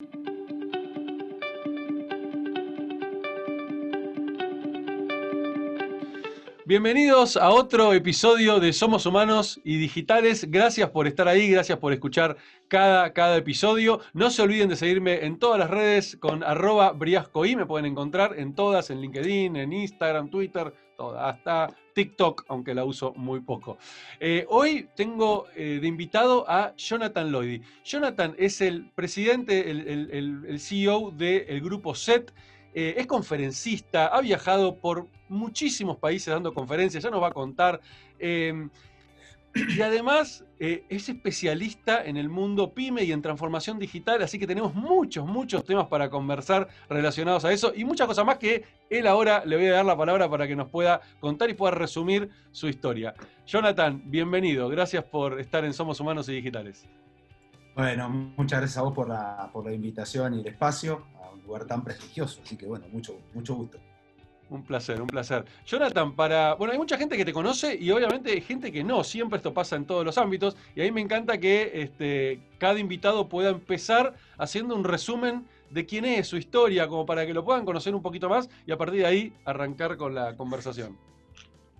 Thank 0.00 0.28
you. 0.28 0.37
Bienvenidos 6.68 7.38
a 7.38 7.48
otro 7.48 7.94
episodio 7.94 8.60
de 8.60 8.74
Somos 8.74 9.06
Humanos 9.06 9.58
y 9.64 9.78
Digitales. 9.78 10.50
Gracias 10.50 10.90
por 10.90 11.06
estar 11.06 11.26
ahí, 11.26 11.50
gracias 11.50 11.78
por 11.78 11.94
escuchar 11.94 12.36
cada, 12.68 13.14
cada 13.14 13.38
episodio. 13.38 14.00
No 14.12 14.28
se 14.28 14.42
olviden 14.42 14.68
de 14.68 14.76
seguirme 14.76 15.24
en 15.24 15.38
todas 15.38 15.58
las 15.58 15.70
redes 15.70 16.18
con 16.20 16.44
arroba 16.44 16.92
briascoí. 16.92 17.56
Me 17.56 17.64
pueden 17.64 17.86
encontrar 17.86 18.38
en 18.38 18.54
todas, 18.54 18.90
en 18.90 19.00
LinkedIn, 19.00 19.56
en 19.56 19.72
Instagram, 19.72 20.28
Twitter, 20.28 20.74
hasta 21.18 21.74
TikTok, 21.94 22.44
aunque 22.48 22.74
la 22.74 22.84
uso 22.84 23.14
muy 23.16 23.40
poco. 23.40 23.78
Eh, 24.20 24.44
hoy 24.50 24.90
tengo 24.94 25.46
eh, 25.56 25.78
de 25.80 25.88
invitado 25.88 26.44
a 26.50 26.74
Jonathan 26.76 27.32
Lloyd. 27.32 27.62
Jonathan 27.82 28.34
es 28.38 28.60
el 28.60 28.90
presidente, 28.90 29.70
el, 29.70 30.60
CEO 30.60 31.12
del 31.12 31.62
grupo 31.62 31.94
SET. 31.94 32.30
Eh, 32.74 32.94
es 32.96 33.06
conferencista, 33.06 34.06
ha 34.06 34.20
viajado 34.20 34.76
por 34.76 35.06
muchísimos 35.28 35.96
países 35.96 36.32
dando 36.32 36.52
conferencias, 36.52 37.02
ya 37.02 37.10
nos 37.10 37.22
va 37.22 37.28
a 37.28 37.32
contar. 37.32 37.80
Em, 38.18 38.70
y 39.54 39.80
además 39.80 40.44
eh, 40.60 40.84
es 40.88 41.08
especialista 41.08 42.04
en 42.04 42.16
el 42.16 42.28
mundo 42.28 42.72
pyme 42.72 43.04
y 43.04 43.12
en 43.12 43.22
transformación 43.22 43.78
digital, 43.78 44.22
así 44.22 44.38
que 44.38 44.46
tenemos 44.46 44.74
muchos, 44.74 45.26
muchos 45.26 45.64
temas 45.64 45.86
para 45.86 46.10
conversar 46.10 46.68
relacionados 46.88 47.44
a 47.44 47.52
eso 47.52 47.72
y 47.74 47.84
muchas 47.84 48.06
cosas 48.06 48.24
más 48.24 48.38
que 48.38 48.64
él 48.90 49.06
ahora 49.06 49.44
le 49.44 49.56
voy 49.56 49.66
a 49.66 49.72
dar 49.72 49.86
la 49.86 49.96
palabra 49.96 50.28
para 50.28 50.46
que 50.46 50.54
nos 50.54 50.68
pueda 50.68 51.00
contar 51.20 51.50
y 51.50 51.54
pueda 51.54 51.72
resumir 51.72 52.28
su 52.52 52.68
historia. 52.68 53.14
Jonathan, 53.46 54.02
bienvenido, 54.04 54.68
gracias 54.68 55.04
por 55.04 55.40
estar 55.40 55.64
en 55.64 55.72
Somos 55.72 55.98
Humanos 56.00 56.28
y 56.28 56.34
Digitales. 56.34 56.86
Bueno, 57.74 58.08
muchas 58.08 58.60
gracias 58.60 58.78
a 58.78 58.82
vos 58.82 58.92
por 58.92 59.08
la, 59.08 59.50
por 59.52 59.64
la 59.64 59.72
invitación 59.72 60.34
y 60.34 60.40
el 60.40 60.48
espacio 60.48 61.06
lugar 61.48 61.66
tan 61.66 61.82
prestigioso, 61.82 62.40
así 62.44 62.56
que 62.56 62.66
bueno, 62.66 62.86
mucho, 62.92 63.18
mucho 63.34 63.54
gusto. 63.54 63.78
Un 64.50 64.62
placer, 64.62 65.00
un 65.00 65.06
placer. 65.06 65.44
Jonathan, 65.66 66.16
para. 66.16 66.54
Bueno, 66.54 66.72
hay 66.72 66.78
mucha 66.78 66.96
gente 66.96 67.18
que 67.18 67.24
te 67.24 67.34
conoce 67.34 67.76
y 67.78 67.90
obviamente 67.90 68.30
hay 68.30 68.40
gente 68.40 68.72
que 68.72 68.82
no. 68.82 69.04
Siempre 69.04 69.36
esto 69.36 69.52
pasa 69.52 69.76
en 69.76 69.84
todos 69.84 70.06
los 70.06 70.16
ámbitos. 70.16 70.56
Y 70.74 70.80
a 70.80 70.84
mí 70.84 70.90
me 70.90 71.02
encanta 71.02 71.36
que 71.36 71.70
este, 71.74 72.40
cada 72.56 72.78
invitado 72.78 73.28
pueda 73.28 73.50
empezar 73.50 74.14
haciendo 74.38 74.74
un 74.74 74.84
resumen 74.84 75.44
de 75.70 75.84
quién 75.84 76.06
es, 76.06 76.28
su 76.28 76.38
historia, 76.38 76.88
como 76.88 77.04
para 77.04 77.26
que 77.26 77.34
lo 77.34 77.44
puedan 77.44 77.66
conocer 77.66 77.94
un 77.94 78.00
poquito 78.00 78.30
más 78.30 78.48
y 78.66 78.72
a 78.72 78.78
partir 78.78 79.00
de 79.00 79.06
ahí 79.06 79.32
arrancar 79.44 79.98
con 79.98 80.14
la 80.14 80.34
conversación. 80.34 80.96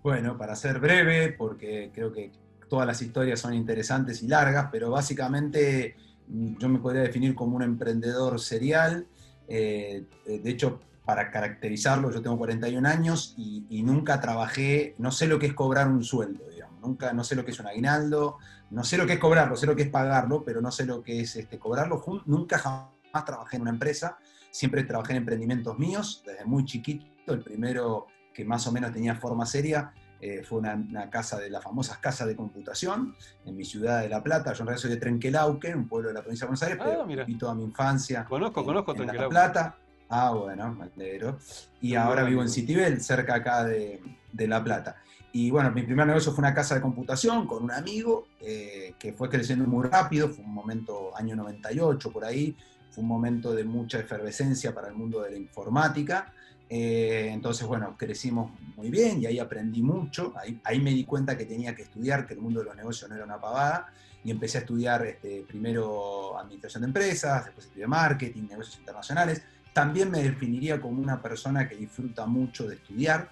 Bueno, 0.03 0.37
para 0.37 0.55
ser 0.55 0.79
breve, 0.79 1.33
porque 1.33 1.91
creo 1.95 2.13
que 2.13 2.31
todas 2.69 2.87
las 2.87 3.01
historias 3.01 3.41
son 3.41 3.55
interesantes 3.55 4.23
y 4.23 4.29
largas, 4.29 4.69
pero 4.71 4.91
básicamente 4.91 5.97
mm, 6.29 6.59
yo 6.59 6.69
me 6.69 6.79
podría 6.79 7.03
definir 7.03 7.35
como 7.35 7.57
un 7.57 7.63
emprendedor 7.63 8.39
serial. 8.39 9.07
Eh, 9.49 10.05
de 10.27 10.51
hecho, 10.51 10.81
para 11.09 11.31
caracterizarlo, 11.31 12.13
yo 12.13 12.21
tengo 12.21 12.37
41 12.37 12.87
años 12.87 13.35
y, 13.39 13.83
nunca 13.83 14.21
trabajé, 14.21 14.95
no 14.99 15.11
sé 15.11 15.27
lo 15.27 15.39
que 15.39 15.47
es 15.47 15.55
cobrar 15.55 15.89
un 15.89 16.05
sueldo, 16.05 16.45
nunca, 16.83 17.13
no 17.15 17.25
sé 17.25 17.35
lo 17.35 17.45
que 17.45 17.53
es 17.53 17.61
un 17.61 17.67
aguinaldo, 17.67 18.37
no 18.71 18.85
sé 18.85 18.99
lo 18.99 19.07
que 19.07 19.15
es 19.15 19.19
cobrarlo, 19.19 19.57
sé 19.57 19.67
lo 19.67 19.75
que 19.75 19.85
es 19.85 19.89
pagarlo, 19.89 20.45
pero 20.45 20.61
no 20.61 20.71
sé 20.71 20.85
lo 20.85 21.03
que 21.03 21.21
es 21.21 21.37
este, 21.37 21.59
cobrarlo. 21.59 22.05
Nunca 22.27 22.59
jamás 22.59 23.25
trabajé 23.25 23.57
en 23.57 23.63
una 23.63 23.71
empresa, 23.71 24.19
siempre 24.51 24.85
trabajé 24.85 25.13
en 25.13 25.19
emprendimientos 25.19 25.79
míos, 25.79 26.23
desde 26.27 26.45
muy 26.45 26.67
chiquito, 26.67 27.33
el 27.33 27.43
primero 27.43 28.07
que 28.35 28.45
más 28.45 28.67
o 28.67 28.73
menos 28.73 28.93
tenía 28.93 29.15
forma 29.15 29.47
seria 29.47 29.93
eh, 30.21 30.43
fue 30.43 30.59
una, 30.59 31.11
casa 31.11 31.39
de 31.39 31.49
las 31.49 31.63
famosas 31.63 31.99
casas 31.99 32.27
de 32.27 32.35
computación 32.35 33.15
en 33.45 33.57
mi 33.57 33.65
ciudad 33.65 34.01
de 34.01 34.09
La 34.09 34.23
Plata. 34.23 34.53
Yo 34.53 34.63
en 34.63 34.69
realidad 34.69 34.83
soy 34.83 34.91
de 34.91 34.97
Trenquelauquen, 34.97 35.77
un 35.77 35.89
pueblo 35.89 36.09
de 36.09 36.15
la 36.15 36.21
provincia 36.23 36.45
de 36.45 36.49
Buenos 36.49 36.63
Aires, 36.63 36.79
ah, 36.81 36.85
pero 36.85 37.07
viví 37.07 37.39
toda 37.39 37.55
mi 37.55 37.65
infancia. 37.65 38.25
Conozco, 38.25 38.65
conozco 38.65 38.95
en 38.95 39.07
La 39.07 39.29
Plata. 39.29 39.77
Ah, 40.09 40.33
bueno, 40.33 40.77
me 40.97 41.21
Y 41.81 41.95
ahora 41.95 42.25
vivo 42.25 42.43
en 42.43 42.49
Citibel, 42.49 43.01
cerca 43.01 43.37
acá 43.37 43.65
de, 43.65 44.01
La 44.33 44.65
Plata. 44.65 44.97
Y 45.33 45.51
bueno, 45.51 45.71
mi 45.71 45.83
primer 45.83 46.07
negocio 46.07 46.33
fue 46.33 46.41
una 46.43 46.55
casa 46.55 46.75
de 46.75 46.81
computación 46.81 47.47
con 47.47 47.63
un 47.63 47.71
amigo 47.71 48.29
eh, 48.41 48.95
que 48.99 49.13
fue 49.13 49.29
creciendo 49.29 49.67
muy 49.67 49.87
rápido, 49.87 50.31
fue 50.31 50.43
un 50.43 50.55
momento, 50.55 51.17
año 51.17 51.37
98 51.37 52.11
por 52.11 52.25
ahí, 52.25 52.57
fue 52.91 53.03
un 53.03 53.09
momento 53.09 53.55
de 53.55 53.65
mucha 53.65 53.99
efervescencia 53.99 54.75
para 54.75 54.89
el 54.89 54.95
mundo 54.95 55.21
de 55.21 55.33
la 55.33 55.37
informática. 55.37 56.33
Eh, 56.71 57.31
entonces, 57.33 57.67
bueno, 57.67 57.97
crecimos 57.97 58.51
muy 58.77 58.91
bien 58.91 59.23
y 59.23 59.27
ahí 59.27 59.39
aprendí 59.39 59.83
mucho. 59.83 60.35
Ahí, 60.65 60.81
me 60.81 60.91
di 60.91 61.05
cuenta 61.05 61.37
que 61.37 61.47
tenía 61.47 61.75
que 61.75 61.83
estudiar, 61.83 62.27
que 62.27 62.35
el 62.35 62.41
mundo 62.41 62.61
de 62.61 62.67
los 62.67 62.77
negocios 62.77 63.09
no 63.09 63.17
era 63.17 63.25
una 63.25 63.41
pavada. 63.41 63.93
Y 64.25 64.31
empecé 64.31 64.59
a 64.59 64.61
estudiar 64.63 65.07
este, 65.07 65.45
primero 65.47 66.39
administración 66.39 66.83
de 66.83 66.89
empresas, 66.89 67.47
después 67.47 67.67
estudié 67.67 67.87
marketing, 67.87 68.43
negocios 68.49 68.79
internacionales. 68.79 69.43
También 69.73 70.11
me 70.11 70.23
definiría 70.23 70.81
como 70.81 71.01
una 71.01 71.23
persona 71.23 71.69
que 71.69 71.77
disfruta 71.77 72.27
mucho 72.27 72.67
de 72.67 72.75
estudiar. 72.75 73.31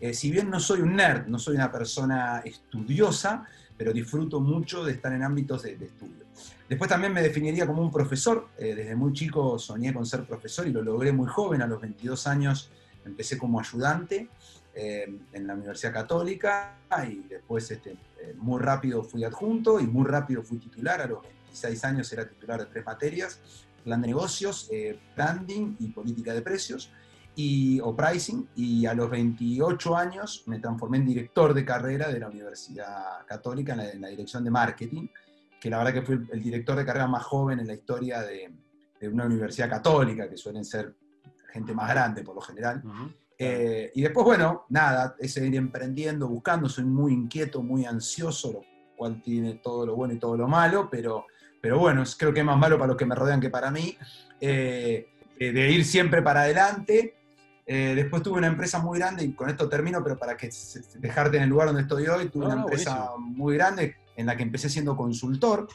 Eh, 0.00 0.14
si 0.14 0.30
bien 0.30 0.48
no 0.48 0.60
soy 0.60 0.80
un 0.80 0.94
nerd, 0.94 1.26
no 1.26 1.38
soy 1.38 1.56
una 1.56 1.72
persona 1.72 2.40
estudiosa, 2.44 3.44
pero 3.76 3.92
disfruto 3.92 4.40
mucho 4.40 4.84
de 4.84 4.92
estar 4.92 5.12
en 5.12 5.24
ámbitos 5.24 5.64
de, 5.64 5.72
estudio. 5.72 6.24
Después 6.68 6.88
también 6.88 7.12
me 7.12 7.20
definiría 7.20 7.66
como 7.66 7.82
un 7.82 7.90
profesor. 7.90 8.48
Eh, 8.58 8.74
desde 8.74 8.94
muy 8.94 9.12
chico 9.12 9.58
soñé 9.58 9.92
con 9.92 10.06
ser 10.06 10.24
profesor 10.24 10.68
y 10.68 10.72
lo 10.72 10.82
logré 10.82 11.12
muy 11.12 11.26
joven. 11.26 11.62
A 11.62 11.66
los 11.66 11.80
22 11.80 12.26
años 12.28 12.70
empecé 13.04 13.38
como 13.38 13.60
ayudante 13.60 14.28
eh, 14.74 15.18
en 15.32 15.46
la 15.46 15.54
Universidad 15.54 15.92
Católica 15.92 16.78
y 17.08 17.28
después 17.28 17.70
este, 17.70 17.96
muy 18.36 18.60
rápido 18.60 19.02
fui 19.02 19.24
adjunto 19.24 19.80
y 19.80 19.86
muy 19.86 20.06
rápido 20.06 20.42
fui 20.42 20.58
titular. 20.58 21.00
A 21.00 21.06
los 21.06 21.22
26 21.22 21.84
años 21.84 22.12
era 22.12 22.28
titular 22.28 22.60
de 22.60 22.66
tres 22.66 22.84
materias 22.84 23.40
plan 23.88 24.02
de 24.02 24.08
negocios, 24.08 24.68
eh, 24.70 24.98
branding 25.16 25.76
y 25.78 25.88
política 25.88 26.34
de 26.34 26.42
precios 26.42 26.90
y, 27.34 27.80
o 27.80 27.94
pricing. 27.96 28.48
Y 28.54 28.86
a 28.86 28.94
los 28.94 29.10
28 29.10 29.96
años 29.96 30.44
me 30.46 30.58
transformé 30.58 30.98
en 30.98 31.06
director 31.06 31.54
de 31.54 31.64
carrera 31.64 32.08
de 32.08 32.20
la 32.20 32.28
Universidad 32.28 33.24
Católica 33.26 33.72
en 33.72 34.00
la, 34.00 34.08
dirección 34.08 34.44
de 34.44 34.50
marketing, 34.50 35.08
que 35.60 35.70
la 35.70 35.78
verdad 35.78 35.94
que 35.94 36.02
fui 36.02 36.20
el, 36.30 36.42
director 36.42 36.76
de 36.76 36.84
carrera 36.84 37.06
más 37.06 37.24
joven 37.24 37.60
en 37.60 37.66
la 37.66 37.74
historia 37.74 38.20
de, 38.22 38.52
una 39.08 39.26
universidad 39.26 39.70
católica, 39.70 40.28
que 40.28 40.36
suelen 40.36 40.64
ser 40.64 40.92
gente 41.58 41.74
más 41.74 41.88
grande 41.88 42.22
por 42.22 42.34
lo 42.34 42.40
general. 42.40 42.82
Eh, 43.38 43.92
y 43.94 44.02
después, 44.02 44.24
bueno, 44.24 44.64
nada, 44.68 45.14
es 45.18 45.32
seguir 45.32 45.54
emprendiendo, 45.56 46.26
buscando, 46.28 46.68
soy 46.68 46.84
muy 46.84 47.12
inquieto, 47.12 47.62
muy 47.62 47.84
ansioso, 47.84 48.52
lo 48.52 48.62
cual 48.96 49.22
tiene 49.22 49.54
todo 49.54 49.86
lo 49.86 49.94
bueno 49.94 50.14
y 50.14 50.18
todo 50.18 50.36
lo 50.36 50.48
malo, 50.48 50.88
pero 50.90 51.26
pero 51.60 51.78
bueno, 51.78 52.04
creo 52.16 52.32
que 52.32 52.40
es 52.40 52.46
más 52.46 52.58
malo 52.58 52.78
para 52.78 52.88
los 52.88 52.96
que 52.96 53.06
me 53.06 53.14
rodean 53.14 53.40
que 53.40 53.50
para 53.50 53.70
mí, 53.70 53.96
eh, 54.40 55.08
de 55.38 55.70
ir 55.70 55.84
siempre 55.84 56.22
para 56.22 56.42
adelante. 56.42 57.14
Eh, 57.66 57.92
después 57.94 58.22
tuve 58.22 58.38
una 58.38 58.46
empresa 58.46 58.78
muy 58.78 58.98
grande, 58.98 59.24
y 59.24 59.32
con 59.32 59.50
esto 59.50 59.68
termino, 59.68 60.02
pero 60.02 60.18
para 60.18 60.36
que 60.36 60.50
dejarte 60.98 61.36
en 61.36 61.42
el 61.42 61.48
lugar 61.50 61.66
donde 61.66 61.82
estoy 61.82 62.06
hoy, 62.06 62.30
tuve 62.30 62.46
una 62.46 62.54
empresa 62.54 63.10
muy 63.18 63.56
grande 63.56 63.96
en 64.16 64.26
la 64.26 64.36
que 64.36 64.42
empecé 64.42 64.70
siendo 64.70 64.96
consultor, 64.96 65.68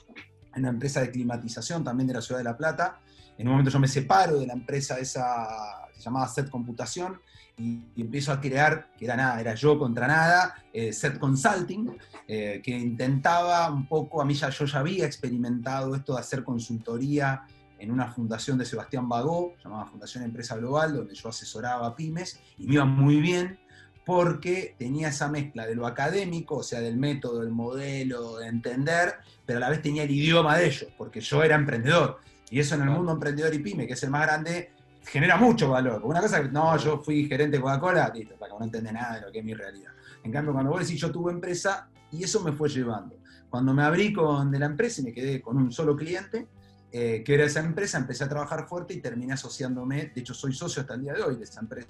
en 0.55 0.61
una 0.61 0.69
empresa 0.69 1.01
de 1.01 1.11
climatización 1.11 1.83
también 1.83 2.07
de 2.07 2.13
la 2.15 2.21
ciudad 2.21 2.39
de 2.39 2.45
La 2.45 2.57
Plata. 2.57 2.99
En 3.37 3.47
un 3.47 3.53
momento 3.53 3.71
yo 3.71 3.79
me 3.79 3.87
separo 3.87 4.39
de 4.39 4.47
la 4.47 4.53
empresa 4.53 4.99
esa, 4.99 5.87
se 5.93 6.01
llamaba 6.01 6.27
Set 6.27 6.49
Computación, 6.49 7.19
y, 7.57 7.81
empiezo 7.97 8.31
a 8.31 8.41
crear, 8.41 8.89
que 8.97 9.05
era 9.05 9.15
nada, 9.15 9.39
era 9.39 9.53
yo 9.55 9.77
contra 9.77 10.07
nada, 10.07 10.55
eh, 10.71 10.91
Set 10.91 11.19
Consulting, 11.19 11.97
eh, 12.27 12.61
que 12.63 12.71
intentaba 12.71 13.69
un 13.71 13.87
poco, 13.87 14.21
a 14.21 14.25
mí 14.25 14.33
ya 14.33 14.49
yo 14.49 14.65
ya 14.65 14.79
había 14.79 15.05
experimentado 15.05 15.95
esto 15.95 16.13
de 16.13 16.19
hacer 16.19 16.43
consultoría 16.43 17.43
en 17.77 17.91
una 17.91 18.07
fundación 18.07 18.57
de 18.57 18.65
Sebastián 18.65 19.09
Bagó, 19.09 19.55
llamada 19.63 19.85
Fundación 19.85 20.23
Empresa 20.23 20.55
Global, 20.55 20.95
donde 20.95 21.15
yo 21.15 21.29
asesoraba 21.29 21.87
a 21.87 21.95
pymes, 21.95 22.39
y 22.57 22.65
me 22.65 22.75
iba 22.75 22.85
muy 22.85 23.19
bien 23.19 23.59
porque 24.05 24.75
tenía 24.77 25.09
esa 25.09 25.29
mezcla 25.29 25.65
de 25.65 25.75
lo 25.75 25.87
académico, 25.87 26.57
o 26.57 26.63
sea, 26.63 26.81
del 26.81 26.97
método, 26.97 27.41
del 27.41 27.51
modelo, 27.51 28.37
de 28.37 28.47
entender, 28.47 29.15
pero 29.45 29.57
a 29.57 29.61
la 29.61 29.69
vez 29.69 29.81
tenía 29.81 30.03
el 30.03 30.11
idioma 30.11 30.57
de 30.57 30.67
ellos, 30.67 30.87
porque 30.97 31.21
yo 31.21 31.43
era 31.43 31.55
emprendedor. 31.55 32.19
Y 32.53 32.59
eso 32.59 32.75
en 32.75 32.83
el 32.83 32.91
mundo 32.91 33.13
emprendedor 33.13 33.51
y 33.51 33.57
pyme, 33.57 33.87
que 33.87 33.93
es 33.93 34.03
el 34.03 34.11
más 34.11 34.27
grande, 34.27 34.73
genera 35.01 35.37
mucho 35.37 35.71
valor. 35.71 36.03
Una 36.05 36.21
cosa 36.21 36.39
que, 36.39 36.49
no, 36.49 36.77
yo 36.77 36.99
fui 36.99 37.25
gerente 37.27 37.57
de 37.57 37.63
Coca-Cola, 37.63 38.11
listo, 38.13 38.35
para 38.37 38.51
que 38.51 38.59
no 38.59 38.65
entiende 38.65 38.93
nada 38.93 39.15
de 39.15 39.21
lo 39.21 39.31
que 39.31 39.39
es 39.39 39.43
mi 39.43 39.55
realidad. 39.55 39.91
En 40.23 40.31
cambio, 40.31 40.53
cuando 40.53 40.69
vos 40.69 40.81
decís 40.81 41.01
yo 41.01 41.11
tuve 41.11 41.31
empresa, 41.31 41.89
y 42.11 42.23
eso 42.23 42.43
me 42.43 42.51
fue 42.51 42.69
llevando. 42.69 43.17
Cuando 43.49 43.73
me 43.73 43.81
abrí 43.81 44.13
con 44.13 44.51
de 44.51 44.59
la 44.59 44.67
empresa 44.67 45.01
y 45.01 45.05
me 45.05 45.13
quedé 45.13 45.41
con 45.41 45.57
un 45.57 45.71
solo 45.71 45.95
cliente, 45.95 46.47
eh, 46.91 47.23
que 47.25 47.33
era 47.33 47.45
esa 47.45 47.59
empresa, 47.59 47.97
empecé 47.97 48.23
a 48.23 48.29
trabajar 48.29 48.67
fuerte 48.67 48.93
y 48.93 49.01
terminé 49.01 49.33
asociándome, 49.33 50.11
de 50.13 50.21
hecho 50.21 50.35
soy 50.35 50.53
socio 50.53 50.81
hasta 50.81 50.93
el 50.93 51.01
día 51.01 51.13
de 51.13 51.23
hoy 51.23 51.37
de 51.37 51.45
esa 51.45 51.59
empresa, 51.59 51.89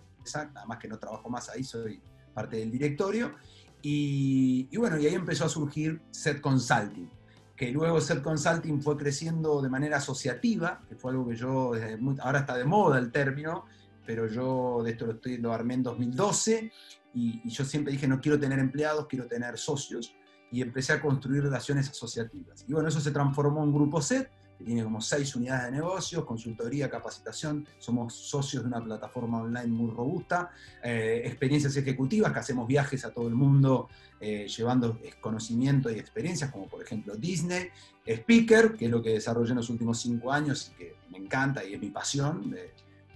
nada 0.54 0.66
más 0.66 0.78
que 0.78 0.88
no 0.88 0.98
trabajo 0.98 1.30
más 1.30 1.50
ahí, 1.50 1.66
soy 1.66 2.02
parte 2.34 2.56
del 2.56 2.72
directorio, 2.72 3.36
y, 3.82 4.70
y 4.72 4.78
bueno, 4.78 4.98
y 4.98 5.08
ahí 5.08 5.14
empezó 5.14 5.44
a 5.44 5.50
surgir 5.50 6.02
Set 6.10 6.40
Consulting 6.40 7.10
que 7.56 7.72
luego 7.72 8.02
Set 8.02 8.22
Consulting 8.22 8.82
fue 8.82 8.98
creciendo 8.98 9.62
de 9.62 9.70
manera 9.70 9.98
asociativa, 9.98 10.82
que 10.88 10.96
fue 10.96 11.12
algo 11.12 11.28
que 11.28 11.36
yo, 11.36 11.74
ahora 12.22 12.40
está 12.40 12.58
de 12.58 12.66
moda 12.66 12.98
el 12.98 13.12
término, 13.12 13.66
pero 14.06 14.28
yo 14.28 14.82
de 14.84 14.92
esto 14.92 15.06
lo, 15.06 15.14
estoy, 15.14 15.38
lo 15.38 15.54
armé 15.54 15.76
en 15.76 15.84
2012 15.84 16.72
y, 17.14 17.50
yo 17.50 17.64
siempre 17.64 17.94
dije 17.94 18.08
no 18.08 18.20
quiero 18.20 18.40
tener 18.40 18.60
empleados, 18.60 19.08
quiero 19.08 19.28
tener 19.28 19.58
socios 19.58 20.16
y 20.52 20.62
empecé 20.62 20.94
a 20.94 21.02
construir 21.02 21.44
relaciones 21.44 21.90
asociativas. 21.90 22.66
Y 22.68 22.74
bueno, 22.74 22.90
eso 22.90 23.00
se 23.00 23.12
transformó 23.12 23.64
en 23.64 23.74
Grupo 23.74 24.02
Set, 24.02 24.30
tiene 24.64 24.84
como 24.84 25.02
seis 25.02 25.36
unidades 25.36 25.66
de 25.66 25.72
negocios, 25.72 26.26
consultoría, 26.26 26.90
capacitación, 26.90 27.68
somos 27.78 28.14
socios 28.14 28.64
de 28.64 28.70
una 28.70 28.84
plataforma 28.84 29.42
online 29.42 29.68
muy 29.68 29.92
robusta, 29.92 30.52
eh, 30.84 31.22
experiencias 31.26 31.76
ejecutivas, 31.76 32.32
que 32.32 32.40
hacemos 32.40 32.68
viajes 32.68 33.06
a 33.06 33.12
todo 33.12 33.28
el 33.28 33.36
mundo 33.36 33.90
eh, 34.20 34.48
llevando 34.48 35.00
conocimiento 35.22 35.92
y 35.92 36.00
experiencias, 36.00 36.52
como 36.52 36.68
por 36.68 36.82
ejemplo 36.82 37.16
Disney, 37.16 37.68
Speaker, 38.06 38.74
que 38.74 38.86
es 38.86 38.92
lo 38.92 39.02
que 39.02 39.12
desarrollé 39.12 39.52
en 39.52 39.58
los 39.58 39.70
últimos 39.70 40.00
cinco 40.02 40.32
años 40.32 40.72
y 40.72 40.78
que 40.78 40.96
me 41.12 41.18
encanta 41.18 41.64
y 41.64 41.74
es 41.74 41.80
mi 41.80 41.90
pasión. 41.90 42.56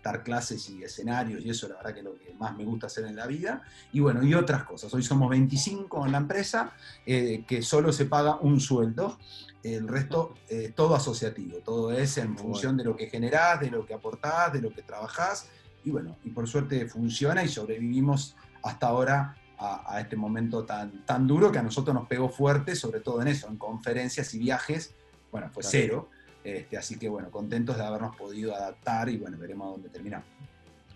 Dar 0.04 0.24
clases 0.24 0.70
y 0.70 0.84
escenarios 0.84 1.44
y 1.44 1.50
eso 1.50 1.68
la 1.68 1.76
verdad 1.76 1.94
que 1.94 2.00
es 2.00 2.06
lo 2.06 2.18
que 2.18 2.34
más 2.34 2.56
me 2.56 2.64
gusta 2.64 2.88
hacer 2.88 3.06
en 3.06 3.16
la 3.16 3.28
vida. 3.28 3.64
Y 3.92 4.00
bueno, 4.00 4.24
y 4.24 4.34
otras 4.34 4.64
cosas. 4.64 4.94
Hoy 4.94 5.04
somos 5.04 5.30
25 5.30 6.06
en 6.06 6.12
la 6.12 6.20
empresa, 6.20 6.72
eh, 7.06 7.44
que 7.48 7.62
solo 7.62 7.92
se 7.92 8.06
paga 8.06 8.38
un 8.38 8.60
sueldo. 8.60 9.18
El 9.64 9.88
resto 9.88 10.36
es 10.48 10.74
todo 10.76 10.96
asociativo, 10.96 11.58
todo 11.58 11.92
es 11.92 12.18
en 12.18 12.38
función 12.38 12.78
de 12.78 12.86
lo 12.86 12.96
que 12.96 13.08
generás, 13.08 13.60
de 13.60 13.70
lo 13.70 13.86
que 13.86 13.94
aportás, 13.94 14.54
de 14.54 14.62
lo 14.62 14.72
que 14.72 14.82
trabajás. 14.82 15.50
Y 15.84 15.92
bueno, 15.92 16.18
y 16.24 16.30
por 16.30 16.48
suerte 16.48 16.88
funciona 16.88 17.44
y 17.44 17.50
sobrevivimos 17.50 18.36
hasta 18.64 18.88
ahora 18.88 19.36
a, 19.60 20.00
este 20.00 20.16
momento 20.16 20.64
tan, 20.64 21.04
tan 21.06 21.26
duro 21.26 21.52
que 21.52 21.58
a 21.58 21.64
nosotros 21.64 21.94
nos 21.94 22.08
pegó 22.08 22.30
fuerte, 22.30 22.76
sobre 22.76 23.00
todo 23.00 23.22
en 23.22 23.30
eso, 23.30 23.48
en 23.48 23.58
conferencias 23.58 24.34
y 24.34 24.40
viajes. 24.40 24.94
Bueno, 25.32 25.50
fue 25.52 25.64
cero 25.64 26.10
este, 26.56 26.78
así 26.78 26.98
que 26.98 27.10
bueno, 27.10 27.30
contentos 27.30 27.78
de 27.78 27.84
habernos 27.84 28.16
podido 28.16 28.56
adaptar 28.56 29.10
y 29.10 29.18
bueno, 29.18 29.38
veremos 29.38 29.68
a 29.68 29.72
dónde 29.72 29.90
terminamos. 29.90 30.28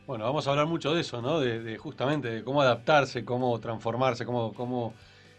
Bueno, 0.07 0.23
vamos 0.25 0.47
a 0.47 0.51
hablar 0.51 0.65
mucho 0.65 0.93
de 0.93 1.01
eso, 1.01 1.21
¿no? 1.21 1.39
De, 1.39 1.77
justamente 1.77 2.29
de 2.29 2.43
cómo 2.43 2.61
adaptarse, 2.61 3.23
cómo 3.23 3.59
transformarse, 3.59 4.25
cómo, 4.25 4.53
cómo 4.53 4.93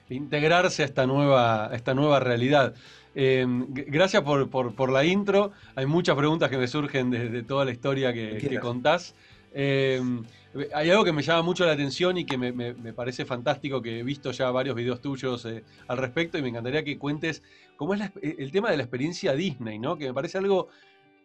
integrarse 0.09 0.83
a 0.83 0.87
esta 0.87 1.07
nueva, 1.07 1.71
esta 1.73 1.95
nueva 1.95 2.21
realidad. 2.21 2.75
Eh, 3.15 3.45
gracias 3.47 4.23
por, 4.23 4.91
la 4.91 5.05
intro. 5.05 5.53
Hay 5.75 5.87
muchas 5.87 6.17
preguntas 6.17 6.49
que 6.49 6.59
me 6.59 6.69
surgen 6.69 7.11
de, 7.11 7.43
toda 7.43 7.65
la 7.65 7.71
historia 7.71 8.13
que, 8.13 8.59
contás. 8.61 9.15
Eh, 9.55 10.01
hay 10.75 10.91
algo 10.91 11.05
que 11.05 11.13
me 11.13 11.23
llama 11.23 11.43
mucho 11.43 11.65
la 11.65 11.73
atención 11.73 12.19
y 12.19 12.25
que 12.25 12.37
me, 12.37 12.93
parece 12.93 13.25
fantástico, 13.25 13.81
que 13.81 14.01
he 14.01 14.03
visto 14.03 14.31
ya 14.33 14.51
varios 14.51 14.77
videos 14.77 15.01
tuyos 15.01 15.45
eh, 15.47 15.65
al 15.89 15.99
respecto 15.99 16.39
y 16.39 16.43
me 16.43 16.49
encantaría 16.49 16.85
que 16.85 16.99
cuentes 16.99 17.43
cómo 17.83 17.95
es 17.95 18.13
el 18.23 18.53
tema 18.53 18.71
de 18.71 18.77
la 18.77 18.85
experiencia 18.85 19.35
Disney, 19.35 19.77
¿no? 19.77 19.97
Que 19.97 20.07
me 20.07 20.15
parece 20.15 20.39
algo 20.39 20.69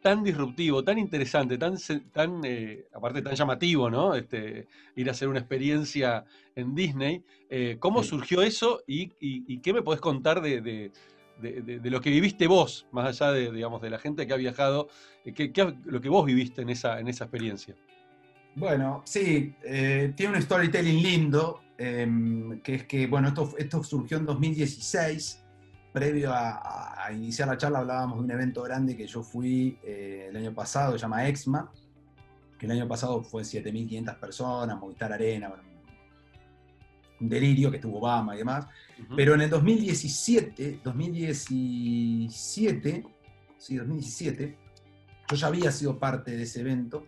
tan 0.01 0.23
disruptivo, 0.23 0.83
tan 0.83 0.97
interesante, 0.97 1.55
tan, 1.59 1.75
tan 2.11 2.41
eh, 2.43 2.85
aparte 2.93 3.21
tan 3.21 3.35
llamativo, 3.35 3.91
¿no? 3.91 4.15
Este, 4.15 4.65
ir 4.95 5.07
a 5.07 5.11
hacer 5.11 5.27
una 5.27 5.37
experiencia 5.37 6.25
en 6.55 6.73
Disney. 6.73 7.21
Eh, 7.47 7.77
¿Cómo 7.79 8.01
surgió 8.01 8.41
eso 8.41 8.81
y, 8.87 9.59
qué 9.59 9.71
me 9.71 9.83
podés 9.83 10.01
contar 10.01 10.41
de, 10.41 10.91
lo 11.83 12.01
que 12.01 12.09
viviste 12.09 12.47
vos, 12.47 12.87
más 12.91 13.07
allá 13.07 13.31
de, 13.33 13.51
digamos, 13.51 13.79
de 13.79 13.91
la 13.91 13.99
gente 13.99 14.25
que 14.25 14.33
ha 14.33 14.37
viajado, 14.37 14.89
¿qué, 15.35 15.51
lo 15.85 16.01
que 16.01 16.09
vos 16.09 16.25
viviste 16.25 16.63
en 16.63 16.69
esa, 16.69 16.99
en 16.99 17.07
esa 17.07 17.25
experiencia? 17.25 17.75
Bueno, 18.55 19.03
sí, 19.05 19.53
eh, 19.63 20.13
tiene 20.15 20.37
un 20.37 20.41
storytelling 20.41 21.03
lindo, 21.03 21.61
em, 21.77 22.59
que 22.61 22.73
es 22.73 22.83
que, 22.85 23.05
bueno, 23.05 23.27
esto, 23.27 23.53
esto 23.59 23.83
surgió 23.83 24.17
en 24.17 24.25
2016, 24.25 25.43
previo 25.97 26.31
a, 26.31 27.09
iniciar 27.11 27.47
la 27.47 27.57
charla 27.57 27.79
hablábamos 27.79 28.17
de 28.17 28.23
un 28.25 28.31
evento 28.31 28.61
grande 28.61 28.95
que 28.95 29.07
yo 29.07 29.23
fui 29.23 29.79
eh, 29.83 30.27
el 30.29 30.37
año 30.37 30.53
pasado, 30.53 30.91
se 30.91 30.99
llama 30.99 31.27
EXMA, 31.27 31.71
que 32.59 32.65
el 32.65 32.73
año 32.73 32.85
pasado 32.87 33.23
fue 33.23 33.43
7.500 33.43 34.19
personas, 34.19 34.77
Movistar 34.77 35.13
Arena, 35.13 35.53
un 37.19 37.29
delirio 37.29 37.71
que 37.71 37.77
estuvo 37.77 37.97
Obama 37.99 38.35
y 38.35 38.39
demás, 38.39 38.67
pero 39.15 39.33
en 39.33 39.41
el 39.41 39.49
2017, 39.49 40.81
2017, 40.83 43.03
sí, 43.57 43.77
2017, 43.77 44.57
yo 45.29 45.35
ya 45.35 45.47
había 45.47 45.71
sido 45.71 45.97
parte 45.97 46.35
de 46.35 46.43
ese 46.43 46.59
evento, 46.59 47.07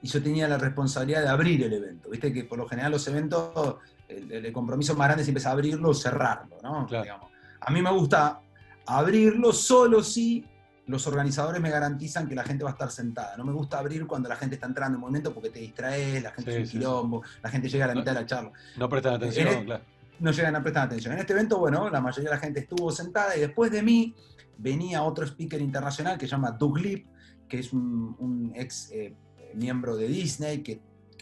y 0.00 0.06
yo 0.06 0.22
tenía 0.22 0.46
la 0.46 0.58
responsabilidad 0.58 1.22
de 1.22 1.28
abrir 1.28 1.64
el 1.64 1.72
evento. 1.72 2.08
Viste 2.10 2.32
que 2.32 2.44
por 2.44 2.56
lo 2.58 2.68
general 2.68 2.92
los 2.92 3.08
eventos, 3.08 3.78
el, 4.06 4.52
compromiso 4.52 4.94
más 4.94 5.08
grande 5.08 5.24
siempre 5.24 5.40
es 5.40 5.46
abrirlo 5.46 5.88
o 5.88 5.94
cerrarlo, 5.94 6.58
¿no? 6.62 6.86
A 7.60 7.70
mí 7.70 7.82
me 7.82 7.90
gusta 7.90 8.40
abrirlo 8.86 9.52
solo 9.52 10.02
si 10.02 10.44
los 10.86 11.06
organizadores 11.06 11.60
me 11.60 11.70
garantizan 11.70 12.26
que 12.26 12.34
la 12.34 12.42
gente 12.42 12.64
va 12.64 12.70
a 12.70 12.72
estar 12.72 12.90
sentada. 12.90 13.36
No 13.36 13.44
me 13.44 13.52
gusta 13.52 13.78
abrir 13.78 14.06
cuando 14.06 14.28
la 14.28 14.36
gente 14.36 14.54
está 14.54 14.66
entrando 14.66 14.96
en 14.96 15.00
movimiento 15.00 15.34
porque 15.34 15.50
te 15.50 15.60
distraes, 15.60 16.22
la 16.22 16.30
gente 16.30 16.62
es 16.62 16.72
un 16.72 16.80
quilombo, 16.80 17.22
la 17.42 17.50
gente 17.50 17.68
llega 17.68 17.84
a 17.84 17.88
la 17.88 17.94
mitad 17.94 18.12
de 18.12 18.20
la 18.20 18.26
charla. 18.26 18.52
No 18.76 18.88
prestan 18.88 19.14
atención, 19.14 19.48
e- 19.48 19.64
claro. 19.64 19.84
No 20.18 20.32
llegan 20.32 20.56
a 20.56 20.62
prestar 20.62 20.86
atención. 20.86 21.12
En 21.12 21.20
este 21.20 21.34
evento, 21.34 21.58
bueno, 21.58 21.90
la 21.90 22.00
mayoría 22.00 22.30
de 22.30 22.36
la 22.36 22.40
gente 22.40 22.60
estuvo 22.60 22.90
sentada 22.90 23.36
y 23.36 23.40
después 23.40 23.70
de 23.70 23.82
mí 23.82 24.14
venía 24.56 25.02
otro 25.02 25.26
speaker 25.26 25.60
internacional 25.60 26.18
que 26.18 26.26
se 26.26 26.32
llama 26.32 26.52
Doug 26.52 26.78
Lip, 26.78 27.06
que 27.48 27.60
es 27.60 27.72
un, 27.72 28.52
ex 28.56 28.90
eh, 28.90 29.14
miembro 29.54 29.96
de 29.96 30.08
Disney, 30.08 30.62
que, 30.62 30.80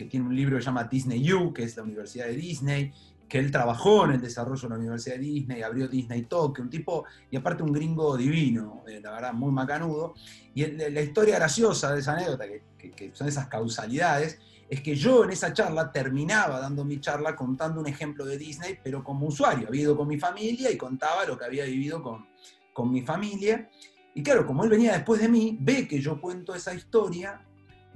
tiene 0.08 0.26
un 0.26 0.36
libro 0.36 0.56
que 0.56 0.62
se 0.62 0.66
llama 0.66 0.84
Disney 0.84 1.32
U, 1.32 1.54
que 1.54 1.62
es 1.62 1.76
la 1.76 1.82
Universidad 1.82 2.26
de 2.26 2.36
Disney, 2.36 2.92
que 3.28 3.38
él 3.38 3.50
trabajó 3.50 4.04
en 4.04 4.12
el 4.12 4.20
desarrollo 4.20 4.62
de 4.62 4.68
la 4.68 4.76
Universidad 4.76 5.16
de 5.16 5.22
Disney, 5.22 5.62
abrió 5.62 5.88
Disney 5.88 6.22
Tokyo, 6.22 6.62
un 6.62 6.70
tipo, 6.70 7.04
y 7.30 7.36
aparte 7.36 7.62
un 7.62 7.72
gringo 7.72 8.16
divino, 8.16 8.84
eh, 8.86 9.00
la 9.02 9.12
verdad, 9.12 9.32
muy 9.32 9.50
macanudo. 9.50 10.14
Y 10.54 10.64
la 10.66 11.00
historia 11.00 11.36
graciosa 11.36 11.92
de 11.92 12.00
esa 12.00 12.12
anécdota, 12.12 12.44
que, 12.78 13.10
son 13.14 13.28
esas 13.28 13.48
causalidades, 13.48 14.38
es 14.68 14.80
que 14.80 14.94
yo 14.94 15.24
en 15.24 15.30
esa 15.30 15.52
charla 15.52 15.92
terminaba 15.92 16.60
dando 16.60 16.84
mi 16.84 17.00
charla 17.00 17.36
contando 17.36 17.80
un 17.80 17.86
ejemplo 17.86 18.24
de 18.24 18.38
Disney, 18.38 18.78
pero 18.82 19.02
como 19.02 19.26
usuario. 19.26 19.68
Había 19.68 19.82
ido 19.82 19.96
con 19.96 20.08
mi 20.08 20.18
familia 20.18 20.70
y 20.70 20.76
contaba 20.76 21.24
lo 21.24 21.36
que 21.38 21.44
había 21.44 21.64
vivido 21.64 22.02
con, 22.02 22.26
con 22.72 22.90
mi 22.90 23.02
familia. 23.02 23.68
Y 24.14 24.22
claro, 24.22 24.46
como 24.46 24.64
él 24.64 24.70
venía 24.70 24.92
después 24.92 25.20
de 25.20 25.28
mí, 25.28 25.58
ve 25.60 25.86
que 25.86 26.00
yo 26.00 26.20
cuento 26.20 26.54
esa 26.54 26.74
historia 26.74 27.46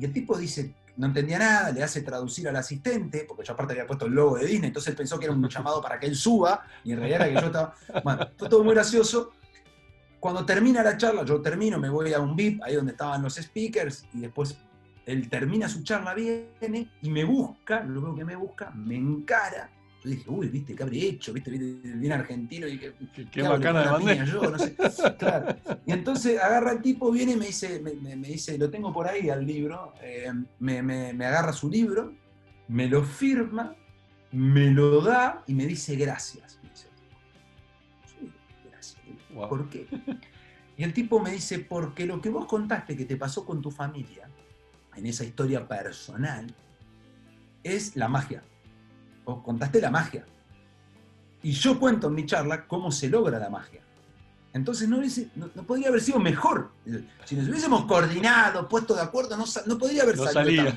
y 0.01 0.07
el 0.07 0.13
tipo 0.15 0.37
dice, 0.39 0.75
no 1.01 1.07
entendía 1.07 1.39
nada, 1.39 1.73
le 1.73 1.83
hace 1.83 2.03
traducir 2.03 2.47
al 2.47 2.57
asistente, 2.57 3.25
porque 3.27 3.43
yo 3.43 3.55
aparte 3.55 3.73
había 3.73 3.87
puesto 3.87 4.05
el 4.05 4.13
logo 4.13 4.37
de 4.37 4.45
Disney, 4.45 4.69
entonces 4.69 4.91
él 4.91 4.97
pensó 4.97 5.19
que 5.19 5.25
era 5.25 5.35
un 5.35 5.49
llamado 5.49 5.81
para 5.81 5.99
que 5.99 6.07
él 6.07 6.15
suba, 6.15 6.63
y 6.85 6.93
en 6.93 6.99
realidad 6.99 7.23
era 7.23 7.35
que 7.35 7.41
yo 7.41 7.47
estaba... 7.47 7.75
Bueno, 8.05 8.29
todo 8.33 8.63
muy 8.63 8.75
gracioso. 8.75 9.33
Cuando 10.21 10.45
termina 10.45 10.83
la 10.83 10.99
charla, 10.99 11.25
yo 11.25 11.41
termino, 11.41 11.79
me 11.79 11.89
voy 11.89 12.13
a 12.13 12.21
un 12.21 12.37
VIP, 12.37 12.63
ahí 12.63 12.75
donde 12.75 12.93
estaban 12.93 13.23
los 13.23 13.37
speakers, 13.37 14.05
y 14.13 14.21
después 14.21 14.59
él 15.07 15.31
termina 15.31 15.71
su 15.71 15.83
charla, 15.83 16.13
viene 16.13 16.91
y 17.01 17.09
me 17.09 17.25
busca, 17.25 17.83
lo 17.83 18.03
veo 18.03 18.15
que 18.15 18.25
me 18.27 18.37
busca, 18.37 18.71
me 18.73 18.97
encara, 18.97 19.71
yo 20.03 20.09
dije, 20.09 20.31
uy, 20.31 20.49
viste, 20.49 20.75
¿qué 20.75 20.83
habré 20.83 20.99
hecho? 21.09 21.33
Viste, 21.33 21.51
bien 21.51 22.13
argentino 22.13 22.67
y. 22.67 22.79
Qué, 23.31 23.43
bacana 23.43 23.99
de 23.99 24.27
yo, 24.27 24.51
no 24.51 24.59
sé. 24.59 24.75
claro. 25.19 25.55
Y 25.85 25.93
entonces 25.93 26.41
agarra 26.41 26.73
el 26.73 26.81
tipo, 26.81 27.11
viene 27.11 27.33
y 27.33 27.37
me 27.37 27.47
dice, 27.47 27.81
me, 27.81 28.17
dice, 28.17 28.57
lo 28.57 28.71
tengo 28.71 28.93
por 28.95 29.07
ahí 29.07 29.29
al 29.29 29.47
libro, 29.47 29.93
eh, 30.01 30.33
me, 30.59 30.83
me, 30.83 31.27
agarra 31.27 31.53
su 31.53 31.69
libro, 31.69 32.15
me 32.69 32.89
lo 32.89 33.05
firma, 33.05 33.77
me 34.33 34.71
lo 34.71 35.03
da 35.03 35.45
y 35.47 35.55
me 35.55 35.67
dice 35.67 35.97
gracias. 35.97 36.59
Me 36.63 36.71
dice, 36.71 36.89
gracias. 38.71 38.99
¿Por 39.35 39.69
qué? 39.69 39.87
Y 40.79 40.83
el 40.83 40.95
tipo 40.95 41.21
me 41.21 41.33
dice, 41.33 41.59
porque 41.59 42.07
lo 42.07 42.23
que 42.23 42.31
vos 42.31 42.47
contaste 42.47 42.97
que 42.97 43.05
te 43.05 43.19
pasó 43.19 43.45
con 43.45 43.61
tu 43.61 43.71
familia, 43.71 44.31
en 44.97 45.05
esa 45.05 45.25
historia 45.25 45.69
personal, 45.69 46.47
es 47.63 47.97
la 47.97 48.09
magia 48.09 48.43
contaste 49.25 49.81
la 49.81 49.91
magia. 49.91 50.25
Y 51.43 51.53
yo 51.53 51.79
cuento 51.79 52.09
en 52.09 52.15
mi 52.15 52.27
charla 52.27 52.67
cómo 52.67 52.91
se 52.91 53.09
logra 53.09 53.39
la 53.39 53.49
magia. 53.49 53.83
Entonces 54.53 54.89
no, 54.89 55.01
no, 55.55 55.63
podría 55.63 55.89
haber 55.89 56.01
sido 56.01 56.19
mejor. 56.19 56.73
Si 57.25 57.37
nos 57.37 57.49
hubiésemos 57.49 57.85
coordinado, 57.85 58.69
puesto 58.69 58.95
de 58.95 59.03
acuerdo, 59.03 59.37
no, 59.37 59.45
no 59.67 59.79
podría 59.79 60.03
haber 60.03 60.19
salido. 60.19 60.73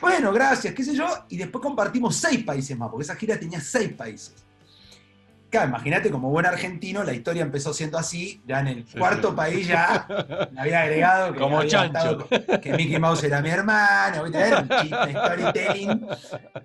Bueno, 0.00 0.32
gracias, 0.32 0.74
qué 0.74 0.84
sé 0.84 0.94
yo. 0.94 1.06
Y 1.28 1.36
después 1.36 1.62
compartimos 1.62 2.16
seis 2.16 2.44
países 2.44 2.76
más, 2.76 2.90
porque 2.90 3.04
esa 3.04 3.16
gira 3.16 3.38
tenía 3.38 3.60
seis 3.60 3.92
países. 3.92 4.34
Claro, 5.52 5.68
imagínate 5.68 6.10
como 6.10 6.30
buen 6.30 6.46
argentino, 6.46 7.04
la 7.04 7.12
historia 7.12 7.42
empezó 7.42 7.74
siendo 7.74 7.98
así, 7.98 8.40
ya 8.46 8.60
en 8.60 8.68
el 8.68 8.86
cuarto 8.86 9.36
país 9.36 9.68
ya 9.68 10.06
me 10.50 10.62
había 10.62 10.80
agregado 10.80 11.34
que, 11.34 11.38
como 11.38 11.62
chancho. 11.64 12.26
que 12.62 12.72
Mickey 12.72 12.98
Mouse 12.98 13.24
era 13.24 13.42
mi 13.42 13.50
hermano, 13.50 14.24
era 14.24 14.60
un 14.60 14.68
chiste, 14.80 15.10
storytelling 15.10 16.06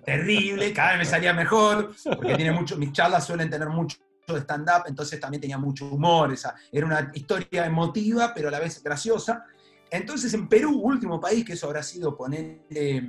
terrible, 0.06 0.72
cada 0.72 0.92
vez 0.92 1.00
me 1.00 1.04
salía 1.04 1.34
mejor, 1.34 1.94
porque 2.02 2.34
tiene 2.34 2.50
mucho, 2.50 2.78
mis 2.78 2.90
charlas 2.92 3.26
suelen 3.26 3.50
tener 3.50 3.68
mucho 3.68 3.98
de 4.26 4.38
stand-up, 4.38 4.84
entonces 4.86 5.20
también 5.20 5.42
tenía 5.42 5.58
mucho 5.58 5.84
humor, 5.84 6.32
esa, 6.32 6.54
era 6.72 6.86
una 6.86 7.10
historia 7.12 7.66
emotiva, 7.66 8.32
pero 8.34 8.48
a 8.48 8.50
la 8.50 8.58
vez 8.58 8.82
graciosa. 8.82 9.44
Entonces 9.90 10.32
en 10.32 10.48
Perú, 10.48 10.80
último 10.82 11.20
país, 11.20 11.44
que 11.44 11.52
eso 11.52 11.66
habrá 11.66 11.82
sido 11.82 12.16
ponerle 12.16 13.06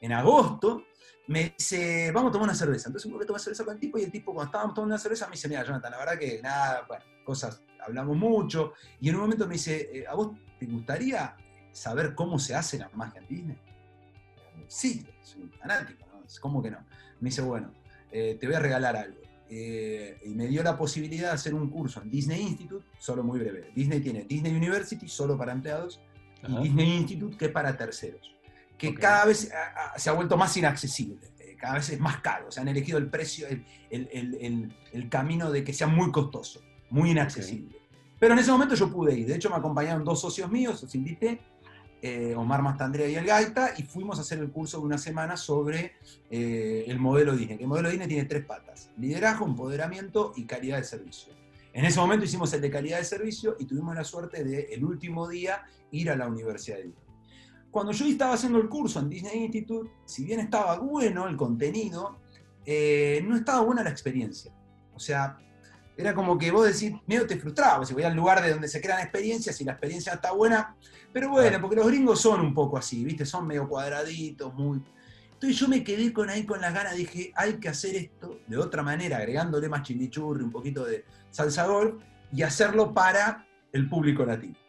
en 0.00 0.12
agosto, 0.12 0.84
me 1.26 1.54
dice, 1.56 2.10
vamos 2.12 2.30
a 2.30 2.32
tomar 2.32 2.48
una 2.48 2.54
cerveza. 2.54 2.88
Entonces 2.88 3.10
me 3.10 3.16
voy 3.16 3.24
a 3.24 3.26
tomar 3.26 3.40
cerveza 3.40 3.64
con 3.64 3.74
el 3.74 3.80
tipo 3.80 3.98
y 3.98 4.02
el 4.02 4.10
tipo 4.12 4.32
cuando 4.34 4.48
estábamos 4.48 4.74
tomando 4.74 4.94
una 4.94 5.02
cerveza 5.02 5.26
me 5.26 5.32
dice, 5.32 5.48
mira, 5.48 5.64
Jonathan, 5.64 5.90
la 5.92 5.98
verdad 5.98 6.18
que 6.18 6.40
nada, 6.42 6.84
bueno, 6.86 7.04
cosas, 7.24 7.62
hablamos 7.80 8.16
mucho. 8.16 8.72
Y 9.00 9.08
en 9.08 9.14
un 9.16 9.22
momento 9.22 9.46
me 9.46 9.54
dice, 9.54 9.90
eh, 9.92 10.04
¿a 10.06 10.14
vos 10.14 10.32
te 10.58 10.66
gustaría 10.66 11.36
saber 11.72 12.14
cómo 12.14 12.38
se 12.38 12.54
hace 12.54 12.78
la 12.78 12.88
magia 12.94 13.20
en 13.20 13.28
Disney? 13.28 13.58
Sí, 14.68 15.06
soy 15.22 15.42
un 15.42 15.52
fanático, 15.52 16.06
¿no? 16.12 16.22
¿Cómo 16.40 16.62
que 16.62 16.70
no? 16.70 16.78
Me 17.20 17.30
dice, 17.30 17.42
bueno, 17.42 17.72
eh, 18.10 18.36
te 18.38 18.46
voy 18.46 18.56
a 18.56 18.60
regalar 18.60 18.96
algo. 18.96 19.18
eh, 19.50 20.18
y 20.24 20.30
me 20.30 20.46
dio 20.46 20.62
la 20.62 20.76
posibilidad 20.76 21.28
de 21.28 21.34
hacer 21.34 21.54
un 21.54 21.68
curso 21.70 22.02
en 22.02 22.10
Disney 22.10 22.40
Institute, 22.42 22.84
solo 22.98 23.22
muy 23.22 23.38
breve. 23.38 23.70
Disney 23.74 24.00
tiene 24.00 24.24
Disney 24.24 24.54
University, 24.54 25.08
solo 25.08 25.36
para 25.36 25.52
empleados, 25.52 26.00
y 26.46 26.62
Disney 26.62 26.96
Institute, 26.96 27.36
que 27.36 27.46
es 27.46 27.50
para 27.52 27.76
terceros, 27.76 28.34
que 28.78 28.94
cada 28.94 29.26
vez 29.26 29.50
se 29.96 30.10
ha 30.10 30.12
vuelto 30.12 30.36
más 30.36 30.56
inaccesible, 30.56 31.32
eh, 31.38 31.56
cada 31.58 31.74
vez 31.74 31.90
es 31.90 32.00
más 32.00 32.20
caro, 32.20 32.50
se 32.50 32.60
han 32.60 32.68
elegido 32.68 32.98
el 32.98 33.08
precio, 33.08 33.46
el, 33.48 35.08
camino 35.08 35.50
de 35.50 35.64
que 35.64 35.72
sea 35.72 35.86
muy 35.86 36.10
costoso, 36.10 36.60
muy 36.90 37.10
inaccesible. 37.10 37.78
Pero 38.18 38.34
en 38.34 38.40
ese 38.40 38.50
momento 38.50 38.74
yo 38.74 38.90
pude 38.90 39.14
ir, 39.14 39.26
de 39.26 39.36
hecho 39.36 39.50
me 39.50 39.56
acompañaron 39.56 40.04
dos 40.04 40.20
socios 40.20 40.50
míos, 40.50 40.82
los 40.82 40.94
invité, 40.94 41.40
eh, 42.06 42.34
Omar 42.36 42.60
Mastandrea 42.60 43.08
y 43.08 43.14
el 43.14 43.24
Gaita, 43.24 43.72
y 43.78 43.82
fuimos 43.82 44.18
a 44.18 44.20
hacer 44.20 44.38
el 44.38 44.50
curso 44.50 44.78
de 44.78 44.84
una 44.84 44.98
semana 44.98 45.38
sobre 45.38 45.94
eh, 46.30 46.84
el 46.86 46.98
modelo 46.98 47.34
Disney. 47.34 47.56
Que 47.56 47.64
el 47.64 47.68
modelo 47.68 47.88
Disney 47.88 48.06
tiene 48.06 48.24
tres 48.24 48.44
patas: 48.44 48.90
liderazgo, 48.98 49.46
empoderamiento 49.46 50.34
y 50.36 50.44
calidad 50.44 50.76
de 50.76 50.84
servicio. 50.84 51.32
En 51.72 51.86
ese 51.86 51.98
momento 51.98 52.26
hicimos 52.26 52.52
el 52.52 52.60
de 52.60 52.70
calidad 52.70 52.98
de 52.98 53.04
servicio 53.04 53.56
y 53.58 53.64
tuvimos 53.64 53.94
la 53.94 54.04
suerte 54.04 54.44
de 54.44 54.68
el 54.74 54.84
último 54.84 55.26
día 55.26 55.62
ir 55.92 56.10
a 56.10 56.16
la 56.16 56.28
Universidad 56.28 56.76
de 56.76 56.82
Disney. 56.84 57.04
Cuando 57.74 57.90
yo 57.90 58.06
estaba 58.06 58.34
haciendo 58.34 58.60
el 58.60 58.68
curso 58.68 59.00
en 59.00 59.10
Disney 59.10 59.46
Institute, 59.46 59.90
si 60.04 60.24
bien 60.24 60.38
estaba 60.38 60.78
bueno 60.78 61.26
el 61.26 61.36
contenido, 61.36 62.20
eh, 62.64 63.20
no 63.26 63.34
estaba 63.34 63.62
buena 63.62 63.82
la 63.82 63.90
experiencia. 63.90 64.52
O 64.94 65.00
sea, 65.00 65.36
era 65.96 66.14
como 66.14 66.38
que 66.38 66.52
vos 66.52 66.68
decís, 66.68 66.96
medio 67.08 67.26
te 67.26 67.36
frustraba, 67.36 67.84
si 67.84 67.92
voy 67.92 68.04
al 68.04 68.14
lugar 68.14 68.40
de 68.44 68.52
donde 68.52 68.68
se 68.68 68.80
crean 68.80 69.00
experiencias 69.00 69.60
y 69.60 69.64
la 69.64 69.72
experiencia 69.72 70.12
está 70.12 70.30
buena, 70.30 70.76
pero 71.12 71.30
bueno, 71.30 71.60
porque 71.60 71.74
los 71.74 71.88
gringos 71.88 72.20
son 72.20 72.42
un 72.42 72.54
poco 72.54 72.78
así, 72.78 73.02
¿viste? 73.04 73.26
Son 73.26 73.44
medio 73.44 73.68
cuadraditos, 73.68 74.54
muy... 74.54 74.80
Entonces 75.32 75.58
yo 75.58 75.66
me 75.66 75.82
quedé 75.82 76.12
con 76.12 76.30
ahí 76.30 76.46
con 76.46 76.60
las 76.60 76.72
ganas, 76.72 76.94
dije, 76.94 77.32
hay 77.34 77.54
que 77.54 77.70
hacer 77.70 77.96
esto 77.96 78.38
de 78.46 78.56
otra 78.56 78.84
manera, 78.84 79.16
agregándole 79.16 79.68
más 79.68 79.82
chimichurri, 79.82 80.44
un 80.44 80.52
poquito 80.52 80.84
de 80.84 81.04
salsa 81.32 81.66
golf, 81.66 82.00
y 82.32 82.42
hacerlo 82.42 82.94
para 82.94 83.48
el 83.72 83.88
público 83.88 84.24
latino. 84.24 84.63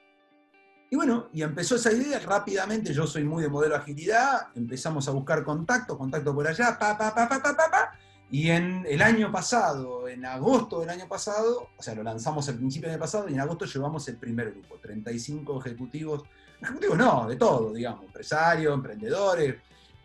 Y 0.89 0.95
bueno, 0.95 1.29
y 1.33 1.41
empezó 1.41 1.75
esa 1.75 1.91
idea 1.91 2.19
rápidamente, 2.19 2.93
yo 2.93 3.07
soy 3.07 3.23
muy 3.23 3.41
de 3.43 3.49
modelo 3.49 3.75
agilidad, 3.75 4.47
empezamos 4.55 5.07
a 5.07 5.11
buscar 5.11 5.43
contacto, 5.43 5.97
contacto 5.97 6.33
por 6.33 6.47
allá, 6.47 6.77
pa, 6.79 6.97
pa, 6.97 7.13
pa, 7.13 7.27
pa, 7.27 7.41
pa, 7.41 7.55
pa, 7.55 7.71
pa 7.71 7.91
y 8.29 8.49
en 8.49 8.85
el 8.89 9.01
año 9.01 9.31
pasado, 9.31 10.07
en 10.07 10.25
agosto 10.25 10.79
del 10.79 10.89
año 10.89 11.07
pasado, 11.07 11.69
o 11.77 11.83
sea, 11.83 11.93
lo 11.93 12.03
lanzamos 12.03 12.47
al 12.49 12.55
principio 12.55 12.87
del 12.87 12.95
año 12.95 13.01
pasado 13.01 13.29
y 13.29 13.33
en 13.33 13.39
agosto 13.39 13.65
llevamos 13.65 14.07
el 14.07 14.17
primer 14.17 14.51
grupo, 14.51 14.77
35 14.79 15.59
ejecutivos, 15.59 16.23
ejecutivos 16.59 16.97
no, 16.97 17.27
de 17.27 17.35
todo, 17.35 17.71
digamos, 17.71 18.03
empresarios, 18.03 18.73
emprendedores, 18.73 19.55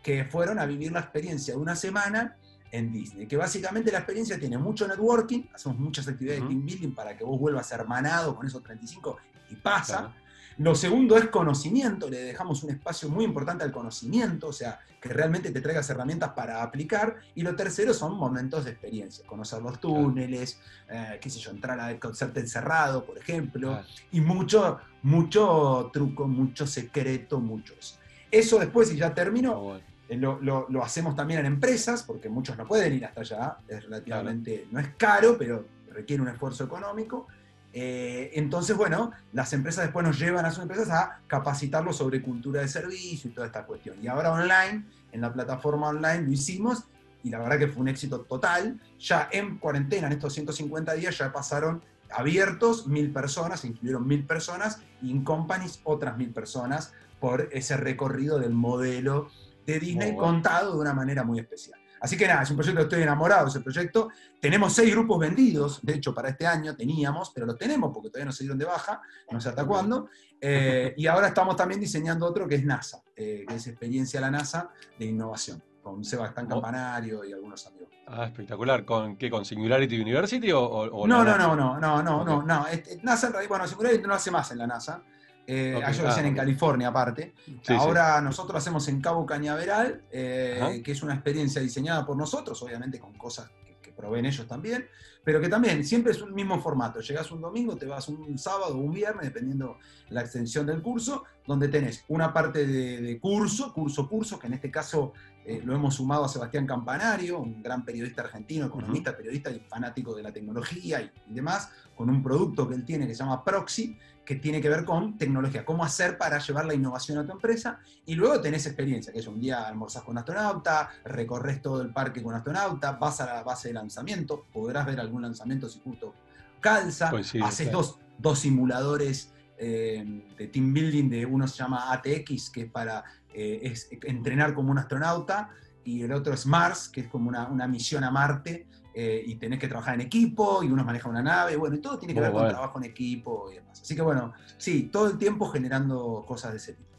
que 0.03 0.25
fueron 0.25 0.59
a 0.59 0.65
vivir 0.65 0.91
la 0.91 0.99
experiencia 0.99 1.55
de 1.55 1.59
una 1.59 1.75
semana 1.75 2.37
en 2.71 2.91
Disney, 2.91 3.27
que 3.27 3.37
básicamente 3.37 3.91
la 3.91 3.99
experiencia 3.99 4.39
tiene 4.39 4.57
mucho 4.57 4.87
networking, 4.87 5.47
hacemos 5.53 5.79
muchas 5.79 6.07
actividades 6.07 6.43
de 6.43 6.47
team 6.47 6.65
building 6.65 6.95
para 6.95 7.17
que 7.17 7.23
vos 7.23 7.39
vuelvas 7.39 7.71
hermanado 7.71 8.35
con 8.35 8.45
esos 8.45 8.63
35 8.63 9.17
y 9.49 9.55
pasa. 9.55 10.13
Lo 10.57 10.75
segundo 10.75 11.17
es 11.17 11.27
conocimiento, 11.27 12.09
le 12.09 12.21
dejamos 12.21 12.63
un 12.63 12.71
espacio 12.71 13.09
muy 13.09 13.25
importante 13.25 13.63
al 13.63 13.71
conocimiento, 13.71 14.47
o 14.47 14.53
sea, 14.53 14.79
que 15.01 15.09
realmente 15.09 15.51
te 15.51 15.61
traigas 15.61 15.89
herramientas 15.89 16.31
para 16.31 16.61
aplicar. 16.61 17.17
Y 17.35 17.41
lo 17.41 17.55
tercero 17.55 17.93
son 17.93 18.15
momentos 18.15 18.65
de 18.65 18.71
experiencia, 18.71 19.25
conocer 19.25 19.61
los 19.61 19.79
túneles, 19.79 20.59
eh, 20.89 21.17
qué 21.21 21.29
sé 21.29 21.39
yo, 21.39 21.51
entrar 21.51 21.79
a 21.79 21.99
concepto 21.99 22.39
encerrado, 22.39 23.03
por 23.05 23.17
ejemplo, 23.17 23.81
y 24.11 24.21
mucho, 24.21 24.79
mucho 25.03 25.89
truco, 25.91 26.27
mucho 26.27 26.67
secreto, 26.67 27.39
muchos. 27.39 27.99
Eso 28.29 28.59
después, 28.59 28.93
y 28.93 28.97
ya 28.97 29.13
termino, 29.13 29.79
eh, 30.07 30.17
lo, 30.17 30.83
hacemos 30.83 31.15
también 31.15 31.39
en 31.41 31.45
empresas, 31.47 32.03
porque 32.03 32.29
muchos 32.29 32.57
no 32.57 32.67
pueden 32.67 32.93
ir 32.93 33.05
hasta 33.05 33.21
allá, 33.21 33.57
es 33.67 33.83
relativamente, 33.83 34.67
no 34.71 34.79
es 34.79 34.89
caro, 34.97 35.37
pero 35.37 35.65
requiere 35.89 36.21
un 36.21 36.29
esfuerzo 36.29 36.65
económico. 36.65 37.27
Eh, 37.73 38.31
entonces, 38.33 38.75
bueno, 38.75 39.11
las 39.33 39.53
empresas 39.53 39.85
después 39.85 40.05
nos 40.05 40.19
llevan 40.19 40.45
a 40.45 40.51
sus 40.51 40.63
empresas 40.63 40.89
a 40.89 41.19
capacitarlos 41.27 41.97
sobre 41.97 42.21
cultura 42.21 42.61
de 42.61 42.67
servicio 42.67 43.29
y 43.29 43.33
toda 43.33 43.47
esta 43.47 43.65
cuestión. 43.65 43.97
Y 44.01 44.07
ahora 44.07 44.31
online, 44.31 44.85
en 45.11 45.21
la 45.21 45.31
plataforma 45.31 45.89
online 45.89 46.23
lo 46.23 46.31
hicimos 46.31 46.83
y 47.23 47.29
la 47.29 47.39
verdad 47.39 47.59
que 47.59 47.67
fue 47.67 47.81
un 47.81 47.87
éxito 47.87 48.21
total. 48.21 48.79
Ya 48.99 49.29
en 49.31 49.57
cuarentena, 49.57 50.07
en 50.07 50.13
estos 50.13 50.33
150 50.33 50.93
días, 50.93 51.17
ya 51.17 51.31
pasaron 51.31 51.81
abiertos 52.09 52.87
mil 52.87 53.11
personas, 53.11 53.61
se 53.61 53.67
incluyeron 53.67 54.05
mil 54.05 54.25
personas, 54.25 54.81
y 55.01 55.11
en 55.11 55.23
companies 55.23 55.79
otras 55.83 56.17
mil 56.17 56.31
personas 56.31 56.93
por 57.19 57.49
ese 57.51 57.77
recorrido 57.77 58.39
del 58.39 58.53
modelo 58.53 59.29
de 59.65 59.79
Disney 59.79 60.15
contado 60.15 60.73
de 60.73 60.81
una 60.81 60.93
manera 60.93 61.23
muy 61.23 61.39
especial. 61.39 61.80
Así 62.01 62.17
que 62.17 62.27
nada, 62.27 62.41
es 62.41 62.49
un 62.49 62.57
proyecto 62.57 62.79
que 62.79 62.83
estoy 62.83 63.03
enamorado 63.03 63.45
de 63.45 63.51
ese 63.51 63.61
proyecto. 63.61 64.09
Tenemos 64.39 64.73
seis 64.73 64.91
grupos 64.91 65.19
vendidos, 65.19 65.79
de 65.83 65.93
hecho 65.93 66.13
para 66.15 66.29
este 66.29 66.47
año 66.47 66.75
teníamos, 66.75 67.29
pero 67.29 67.45
los 67.45 67.57
tenemos 67.57 67.91
porque 67.93 68.09
todavía 68.09 68.25
no 68.25 68.31
se 68.31 68.43
dieron 68.43 68.57
de 68.57 68.65
baja, 68.65 69.01
no 69.29 69.39
sé 69.39 69.49
hasta 69.49 69.65
cuándo. 69.65 70.09
Eh, 70.39 70.95
y 70.97 71.05
ahora 71.05 71.27
estamos 71.27 71.55
también 71.55 71.79
diseñando 71.79 72.25
otro 72.25 72.47
que 72.47 72.55
es 72.55 72.65
NASA, 72.65 73.03
eh, 73.15 73.45
que 73.47 73.55
es 73.55 73.67
Experiencia 73.67 74.19
a 74.19 74.21
la 74.21 74.31
NASA 74.31 74.71
de 74.97 75.05
Innovación, 75.05 75.61
con 75.83 76.03
Sebastián 76.03 76.47
oh. 76.47 76.49
Campanario 76.49 77.23
y 77.23 77.33
algunos 77.33 77.67
amigos. 77.67 77.89
Ah, 78.07 78.25
espectacular. 78.25 78.83
¿Con 78.83 79.15
qué? 79.15 79.29
¿Con 79.29 79.45
Singularity 79.45 80.01
University 80.01 80.51
o, 80.51 81.05
no, 81.07 81.23
no, 81.23 81.37
no, 81.37 81.55
no, 81.55 81.79
no, 81.79 82.01
no, 82.01 82.25
no, 82.25 82.41
no, 82.41 82.67
este, 82.67 82.99
NASA, 83.03 83.31
bueno, 83.47 83.67
Singularity 83.67 84.07
no 84.07 84.15
hace 84.15 84.31
más 84.31 84.51
en 84.51 84.57
la 84.57 84.65
NASA. 84.65 85.03
Eh, 85.47 85.75
ellos 85.77 86.03
lo 86.03 86.09
hacen 86.09 86.25
en 86.25 86.35
California 86.35 86.89
aparte. 86.89 87.33
Ahora 87.69 88.21
nosotros 88.21 88.57
hacemos 88.57 88.87
en 88.87 89.01
Cabo 89.01 89.25
Cañaveral, 89.25 90.03
eh, 90.11 90.81
que 90.83 90.91
es 90.91 91.03
una 91.03 91.13
experiencia 91.13 91.61
diseñada 91.61 92.05
por 92.05 92.15
nosotros, 92.15 92.61
obviamente 92.61 92.99
con 92.99 93.13
cosas 93.13 93.49
que, 93.65 93.77
que, 93.81 93.91
proveen 93.91 94.25
ellos 94.25 94.47
también, 94.47 94.87
pero 95.23 95.41
que 95.41 95.49
también 95.49 95.83
siempre 95.83 96.11
es 96.11 96.21
un 96.21 96.33
mismo 96.33 96.59
formato. 96.61 97.01
Llegas 97.01 97.31
un 97.31 97.41
domingo, 97.41 97.75
te 97.75 97.85
vas 97.85 98.07
un 98.07 98.37
sábado 98.37 98.75
o 98.75 98.77
un 98.77 98.91
viernes, 98.91 99.25
dependiendo 99.25 99.77
la 100.09 100.21
extensión 100.21 100.65
del 100.65 100.81
curso, 100.81 101.23
donde 101.45 101.67
tenés 101.67 102.05
una 102.07 102.33
parte 102.33 102.65
de, 102.65 103.19
curso, 103.19 103.73
curso, 103.73 104.07
curso, 104.07 104.39
que 104.39 104.47
en 104.47 104.53
este 104.53 104.71
caso 104.71 105.13
eh, 105.45 105.61
lo 105.63 105.75
hemos 105.75 105.95
sumado 105.95 106.25
a 106.25 106.29
Sebastián 106.29 106.65
Campanario, 106.65 107.39
un 107.39 107.61
gran 107.61 107.83
periodista 107.83 108.21
argentino, 108.21 108.67
economista, 108.67 109.15
periodista 109.15 109.51
y 109.51 109.59
fanático 109.59 110.15
de 110.15 110.23
la 110.23 110.31
tecnología 110.31 111.01
y, 111.01 111.11
y 111.29 111.33
demás, 111.33 111.69
con 111.95 112.09
un 112.09 112.23
producto 112.23 112.67
que 112.67 112.75
él 112.75 112.85
tiene 112.85 113.07
que 113.07 113.13
se 113.13 113.23
llama 113.23 113.43
Proxy, 113.43 113.97
que 114.25 114.35
tiene 114.35 114.61
que 114.61 114.69
ver 114.69 114.85
con 114.85 115.17
tecnología, 115.17 115.65
cómo 115.65 115.83
hacer 115.83 116.17
para 116.17 116.39
llevar 116.39 116.65
la 116.65 116.73
innovación 116.73 117.17
a 117.17 117.25
tu 117.25 117.31
empresa, 117.33 117.79
y 118.05 118.15
luego 118.15 118.39
tenés 118.39 118.65
experiencia, 118.65 119.11
que 119.11 119.19
es 119.19 119.27
un 119.27 119.39
día 119.39 119.67
almorzás 119.67 120.03
con 120.03 120.17
astronauta, 120.17 120.89
recorres 121.05 121.61
todo 121.61 121.81
el 121.81 121.91
parque 121.91 122.21
con 122.21 122.35
astronauta, 122.35 122.93
vas 122.93 123.21
a 123.21 123.25
la 123.25 123.43
base 123.43 123.69
de 123.69 123.73
lanzamiento, 123.73 124.45
podrás 124.51 124.85
ver 124.85 124.99
algún 124.99 125.23
lanzamiento 125.23 125.67
si 125.67 125.79
justo 125.79 126.13
calza, 126.59 127.11
haces 127.43 127.71
dos, 127.71 128.39
simuladores 128.39 129.33
eh, 129.57 130.23
de 130.37 130.47
team 130.47 130.73
building, 130.73 131.09
de 131.09 131.25
uno 131.25 131.47
se 131.47 131.57
llama 131.57 131.91
ATX, 131.91 132.51
que 132.51 132.61
es 132.61 132.71
para 132.71 133.03
eh, 133.33 133.73
entrenar 134.03 134.53
como 134.53 134.71
un 134.71 134.77
astronauta, 134.77 135.49
y 135.83 136.03
el 136.03 136.11
otro 136.11 136.33
es 136.33 136.45
Mars, 136.45 136.89
que 136.89 137.01
es 137.01 137.07
como 137.07 137.27
una, 137.27 137.47
una 137.47 137.67
misión 137.67 138.03
a 138.03 138.11
Marte, 138.11 138.67
eh, 138.93 139.23
y 139.25 139.35
tenés 139.35 139.59
que 139.59 139.67
trabajar 139.67 139.95
en 139.95 140.01
equipo, 140.01 140.63
y 140.63 140.67
uno 140.67 140.83
maneja 140.83 141.07
una 141.07 141.21
nave, 141.21 141.55
bueno, 141.55 141.75
y 141.75 141.79
todo 141.79 141.97
tiene 141.97 142.13
que 142.13 142.19
ver 142.19 142.31
con 142.31 142.47
trabajo 142.49 142.77
en 142.79 142.85
equipo 142.85 143.49
y 143.51 143.55
demás. 143.55 143.81
Así 143.81 143.95
que 143.95 144.01
bueno, 144.01 144.33
sí, 144.57 144.89
todo 144.91 145.07
el 145.07 145.17
tiempo 145.17 145.47
generando 145.47 146.25
cosas 146.27 146.51
de 146.51 146.57
ese 146.57 146.73
tipo. 146.73 146.89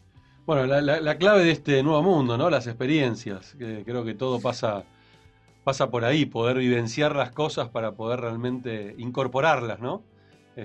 Bueno, 0.47 0.67
la, 0.67 1.19
clave 1.19 1.45
de 1.45 1.53
este 1.53 1.83
nuevo 1.83 2.03
mundo, 2.03 2.37
¿no? 2.37 2.51
Las 2.51 2.67
experiencias, 2.67 3.55
que 3.59 3.85
creo 3.85 4.05
que 4.05 4.15
todo 4.15 4.41
pasa, 4.41 4.85
pasa 5.65 5.91
por 5.91 6.05
ahí, 6.05 6.27
poder 6.27 6.57
vivenciar 6.59 7.15
las 7.15 7.31
cosas 7.31 7.69
para 7.69 7.93
poder 7.93 8.21
realmente 8.21 8.95
incorporarlas, 8.99 9.79
¿no? 9.79 10.03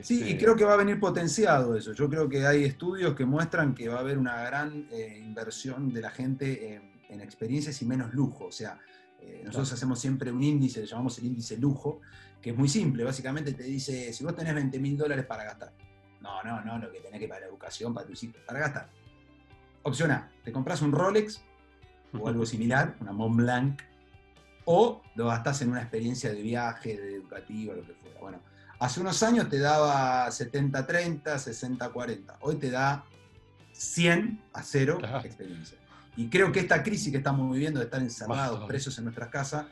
Sí, 0.01 0.19
y 0.19 0.31
este 0.31 0.43
creo 0.43 0.55
que 0.55 0.65
va 0.65 0.73
a 0.73 0.77
venir 0.77 0.99
potenciado 0.99 1.75
eso. 1.75 1.93
Yo 1.93 2.09
creo 2.09 2.27
que 2.27 2.45
hay 2.45 2.63
estudios 2.63 3.15
que 3.15 3.25
muestran 3.25 3.73
que 3.75 3.87
va 3.87 3.97
a 3.97 3.99
haber 3.99 4.17
una 4.17 4.41
gran 4.43 4.87
eh, 4.91 5.21
inversión 5.23 5.93
de 5.93 6.01
la 6.01 6.09
gente 6.09 6.73
en, 6.73 6.97
en 7.09 7.21
experiencias 7.21 7.81
y 7.81 7.85
menos 7.85 8.13
lujo. 8.13 8.45
O 8.45 8.51
sea, 8.51 8.79
eh, 9.27 9.41
nosotros 9.43 9.73
hacemos 9.73 9.99
siempre 9.99 10.31
un 10.31 10.41
índice, 10.41 10.79
le 10.79 10.87
llamamos 10.87 11.17
el 11.19 11.25
índice 11.25 11.57
lujo, 11.57 12.01
que 12.41 12.51
es 12.51 12.57
muy 12.57 12.69
simple. 12.69 13.03
Básicamente 13.03 13.53
te 13.53 13.63
dice, 13.63 14.13
si 14.13 14.23
vos 14.23 14.35
tenés 14.35 14.55
20 14.55 14.79
mil 14.79 14.97
dólares 14.97 15.25
para 15.25 15.43
gastar. 15.43 15.73
No, 16.21 16.41
no, 16.43 16.63
no, 16.63 16.77
lo 16.77 16.91
que 16.91 16.99
tenés 16.99 17.19
que 17.19 17.27
para 17.27 17.45
educación, 17.45 17.93
para 17.93 18.07
tus 18.07 18.23
hijos, 18.23 18.41
para 18.45 18.59
gastar. 18.59 18.89
Opción 19.83 20.11
A, 20.11 20.31
te 20.43 20.51
compras 20.51 20.81
un 20.81 20.91
Rolex 20.91 21.41
o 22.13 22.27
algo 22.27 22.45
similar, 22.53 22.95
una 23.01 23.11
Mont 23.11 23.35
Blanc, 23.35 23.81
o 24.65 25.01
lo 25.15 25.27
gastás 25.27 25.61
en 25.61 25.69
una 25.69 25.81
experiencia 25.81 26.31
de 26.31 26.41
viaje, 26.41 26.97
de 26.97 27.15
educativo, 27.15 27.73
lo 27.73 27.85
que 27.85 27.93
fuera. 27.93 28.19
Bueno, 28.19 28.39
hace 28.79 28.99
unos 28.99 29.21
años 29.23 29.49
te 29.49 29.59
daba 29.59 30.27
70-30, 30.27 31.23
60-40. 31.23 32.37
Hoy 32.41 32.55
te 32.55 32.71
da 32.71 33.05
100 33.73 34.41
a 34.53 34.63
0 34.63 34.99
experiencia. 35.23 35.77
Y 36.17 36.27
creo 36.29 36.51
que 36.51 36.59
esta 36.59 36.83
crisis 36.83 37.11
que 37.11 37.17
estamos 37.19 37.51
viviendo 37.53 37.79
de 37.79 37.85
estar 37.85 38.01
encerrados, 38.01 38.65
presos 38.67 38.97
en 38.97 39.05
nuestras 39.05 39.29
casas, 39.29 39.65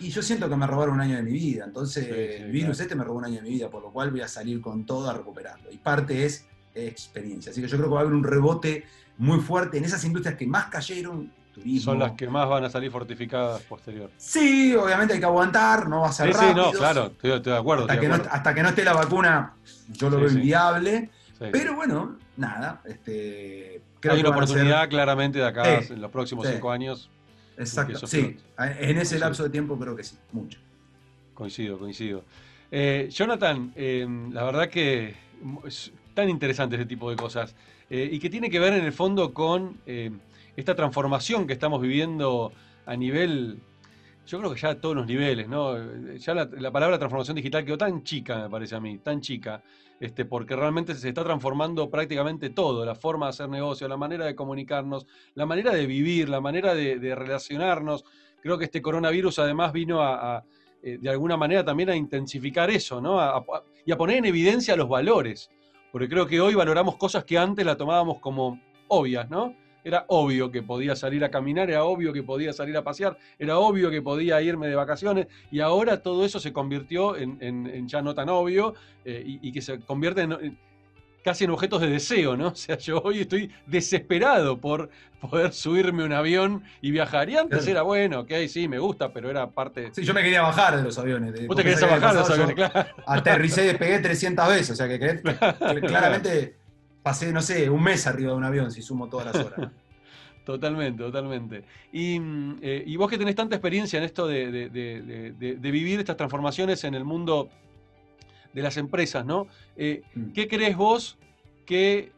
y 0.00 0.10
yo 0.10 0.22
siento 0.22 0.48
que 0.48 0.56
me 0.56 0.66
robaron 0.66 0.96
un 0.96 1.00
año 1.00 1.16
de 1.16 1.22
mi 1.22 1.32
vida. 1.32 1.64
Entonces, 1.64 2.06
el 2.40 2.50
virus 2.50 2.80
este 2.80 2.94
me 2.96 3.04
robó 3.04 3.18
un 3.18 3.24
año 3.24 3.36
de 3.36 3.42
mi 3.42 3.50
vida, 3.50 3.70
por 3.70 3.80
lo 3.82 3.90
cual 3.92 4.10
voy 4.10 4.20
a 4.22 4.28
salir 4.28 4.60
con 4.60 4.84
todo 4.84 5.08
a 5.08 5.14
recuperarlo. 5.14 5.70
Y 5.70 5.78
parte 5.78 6.24
es 6.26 6.46
experiencia. 6.74 7.52
Así 7.52 7.62
que 7.62 7.68
yo 7.68 7.76
creo 7.76 7.88
que 7.88 7.94
va 7.94 8.00
a 8.00 8.02
haber 8.02 8.14
un 8.14 8.24
rebote 8.24 8.84
muy 9.18 9.38
fuerte 9.38 9.78
en 9.78 9.84
esas 9.84 10.04
industrias 10.04 10.36
que 10.36 10.46
más 10.46 10.66
cayeron, 10.66 11.32
turismo. 11.54 11.92
Son 11.92 12.00
las 12.00 12.12
que 12.12 12.26
más 12.28 12.48
van 12.48 12.64
a 12.64 12.70
salir 12.70 12.90
fortificadas 12.90 13.62
posterior. 13.62 14.10
Sí, 14.16 14.74
obviamente 14.74 15.14
hay 15.14 15.20
que 15.20 15.26
aguantar, 15.26 15.88
no 15.88 16.00
va 16.00 16.08
a 16.08 16.12
ser 16.12 16.26
Sí, 16.26 16.32
sí, 16.32 16.38
rápido. 16.46 16.72
no, 16.72 16.78
claro, 16.78 17.06
estoy, 17.06 17.30
estoy 17.30 17.52
de 17.52 17.58
acuerdo. 17.58 17.82
Hasta 17.84 17.94
estoy 17.94 18.08
que, 18.08 18.12
de 18.12 18.18
no, 18.24 18.28
hasta 18.32 18.54
que 18.54 18.62
no 18.64 18.68
esté 18.70 18.84
la 18.84 18.92
vacuna, 18.94 19.54
yo 19.92 20.10
lo 20.10 20.16
Sí, 20.16 20.20
veo 20.22 20.30
sí. 20.30 20.36
inviable. 20.38 21.10
Sí. 21.38 21.44
Pero 21.52 21.76
bueno, 21.76 22.18
nada. 22.36 22.82
Este, 22.84 23.80
creo 24.04 24.14
Hay 24.14 24.20
una 24.20 24.28
ser- 24.30 24.36
oportunidad 24.36 24.88
claramente 24.90 25.38
de 25.38 25.46
acá 25.46 25.80
Sí, 25.82 25.94
en 25.94 26.00
los 26.02 26.10
próximos 26.10 26.46
sí. 26.46 26.52
cinco 26.54 26.70
años. 26.70 27.10
Exacto. 27.56 28.06
Sí, 28.06 28.36
en 28.58 28.98
ese 28.98 29.18
lapso 29.18 29.44
de 29.44 29.50
tiempo 29.50 29.78
creo 29.78 29.96
que 29.96 30.04
sí, 30.04 30.16
mucho. 30.32 30.58
Coincido, 31.32 31.78
coincido. 31.78 32.24
Eh, 32.70 33.08
Jonathan, 33.10 33.72
eh, 33.76 34.06
la 34.32 34.44
verdad 34.44 34.68
que 34.68 35.14
es 35.66 35.90
tan 36.14 36.28
interesante 36.28 36.76
este 36.76 36.86
tipo 36.86 37.08
de 37.10 37.16
cosas 37.16 37.54
eh, 37.88 38.08
y 38.12 38.18
que 38.18 38.28
tiene 38.28 38.50
que 38.50 38.58
ver 38.58 38.74
en 38.74 38.84
el 38.84 38.92
fondo 38.92 39.32
con 39.32 39.78
esta 40.56 40.74
transformación 40.74 41.46
que 41.46 41.52
estamos 41.54 41.80
viviendo 41.80 42.52
a 42.86 42.96
nivel, 42.96 43.58
yo 44.26 44.38
creo 44.38 44.52
que 44.54 44.60
ya 44.60 44.70
a 44.70 44.74
todos 44.80 44.94
los 44.96 45.06
niveles, 45.06 45.48
¿no? 45.48 45.76
Ya 46.16 46.34
la, 46.34 46.44
la 46.58 46.70
palabra 46.70 46.98
transformación 46.98 47.36
digital 47.36 47.64
quedó 47.64 47.78
tan 47.78 48.02
chica, 48.04 48.42
me 48.42 48.50
parece 48.50 48.74
a 48.76 48.80
mí, 48.80 48.98
tan 48.98 49.20
chica, 49.20 49.62
este, 50.00 50.24
porque 50.24 50.56
realmente 50.56 50.94
se 50.94 51.08
está 51.08 51.24
transformando 51.24 51.88
prácticamente 51.90 52.50
todo, 52.50 52.84
la 52.84 52.94
forma 52.94 53.26
de 53.26 53.30
hacer 53.30 53.48
negocio, 53.48 53.88
la 53.88 53.96
manera 53.96 54.24
de 54.26 54.34
comunicarnos, 54.34 55.06
la 55.34 55.46
manera 55.46 55.72
de 55.72 55.86
vivir, 55.86 56.28
la 56.28 56.40
manera 56.40 56.74
de, 56.74 56.98
de 56.98 57.14
relacionarnos. 57.14 58.04
Creo 58.42 58.58
que 58.58 58.64
este 58.66 58.82
coronavirus 58.82 59.38
además 59.38 59.72
vino 59.72 60.02
a, 60.02 60.36
a, 60.36 60.44
eh, 60.82 60.98
de 61.00 61.08
alguna 61.10 61.36
manera 61.36 61.64
también 61.64 61.90
a 61.90 61.96
intensificar 61.96 62.70
eso, 62.70 63.00
¿no? 63.00 63.18
A- 63.18 63.38
a- 63.38 63.44
y 63.86 63.92
a 63.92 63.96
poner 63.96 64.18
en 64.18 64.26
evidencia 64.26 64.76
los 64.76 64.88
valores. 64.88 65.50
Porque 65.92 66.08
creo 66.08 66.26
que 66.26 66.40
hoy 66.40 66.54
valoramos 66.54 66.96
cosas 66.96 67.24
que 67.24 67.38
antes 67.38 67.64
la 67.64 67.76
tomábamos 67.76 68.18
como 68.18 68.60
obvias, 68.88 69.30
¿no? 69.30 69.54
Era 69.84 70.06
obvio 70.08 70.50
que 70.50 70.62
podía 70.62 70.96
salir 70.96 71.22
a 71.24 71.30
caminar, 71.30 71.68
era 71.70 71.84
obvio 71.84 72.12
que 72.12 72.22
podía 72.22 72.52
salir 72.52 72.76
a 72.76 72.82
pasear, 72.82 73.16
era 73.38 73.58
obvio 73.58 73.90
que 73.90 74.00
podía 74.02 74.40
irme 74.40 74.66
de 74.68 74.74
vacaciones, 74.74 75.26
y 75.50 75.60
ahora 75.60 76.00
todo 76.02 76.24
eso 76.24 76.40
se 76.40 76.52
convirtió 76.52 77.16
en, 77.16 77.36
en- 77.40 77.66
en 77.66 77.86
ya 77.86 78.00
no 78.02 78.14
tan 78.14 78.28
obvio 78.30 78.74
eh, 79.04 79.22
y, 79.26 79.48
y 79.48 79.52
que 79.52 79.60
se 79.60 79.78
convierte 79.80 80.22
en, 80.22 80.32
en- 80.32 80.58
casi 81.22 81.44
en 81.44 81.50
objetos 81.50 81.80
de 81.80 81.88
deseo, 81.88 82.36
¿no? 82.36 82.48
O 82.52 82.54
sea, 82.54 82.76
yo 82.78 82.98
hoy 83.02 83.20
estoy 83.20 83.50
desesperado 83.66 84.58
por 84.60 84.90
poder 85.20 85.52
subirme 85.52 86.02
a 86.02 86.06
un 86.06 86.12
avión 86.12 86.62
y 86.82 86.90
viajar. 86.90 87.30
Y 87.30 87.36
antes 87.36 87.60
Claro. 87.60 87.70
era 87.70 87.82
bueno, 87.82 88.20
ok, 88.20 88.32
sí, 88.48 88.68
me 88.68 88.78
gusta, 88.78 89.10
pero 89.12 89.30
era 89.30 89.48
parte. 89.50 89.88
Sí, 89.94 90.04
yo 90.04 90.12
me 90.12 90.22
quería 90.22 90.42
bajar 90.42 90.76
de 90.76 90.82
los 90.82 90.98
aviones. 90.98 91.32
de- 91.32 91.46
Vos 91.46 91.56
te 91.56 91.62
año 91.62 91.80
bajar 91.90 92.12
de 92.14 92.20
los 92.20 92.30
aviones, 92.30 92.54
claro. 92.56 92.88
Aterricé 93.06 93.64
y 93.64 93.68
despegué 93.68 93.98
300 94.00 94.48
veces, 94.48 94.70
o 94.70 94.74
sea 94.76 94.86
que, 94.88 94.98
que- 94.98 95.22
que 95.74 95.80
claramente 95.80 96.56
pasé, 97.04 97.32
no 97.32 97.40
sé, 97.42 97.70
un 97.70 97.82
mes 97.84 98.04
arriba 98.08 98.32
de 98.32 98.36
un 98.36 98.42
avión 98.44 98.72
si 98.72 98.82
sumo 98.82 99.08
todas 99.08 99.26
las 99.26 99.46
horas. 99.46 99.70
Totalmente, 100.44 101.02
totalmente. 101.02 101.64
Y, 101.90 102.18
mm, 102.20 102.56
eh, 102.60 102.84
y 102.86 102.96
vos 102.96 103.08
que 103.08 103.16
tenés 103.16 103.34
tanta 103.34 103.56
experiencia 103.56 103.96
en 103.98 104.04
esto 104.04 104.26
de, 104.26 104.52
de- 104.52 104.68
de- 105.32 105.70
vivir 105.70 105.98
estas 106.00 106.18
transformaciones 106.18 106.84
en 106.84 106.94
el 106.94 107.02
mundo 107.04 107.48
de 108.52 108.60
las 108.62 108.76
empresas, 108.76 109.24
¿no? 109.24 109.46
Eh, 109.76 110.02
Mm. 110.14 110.32
¿Qué 110.32 110.46
crees 110.46 110.76
vos 110.76 111.16
que 111.64 112.12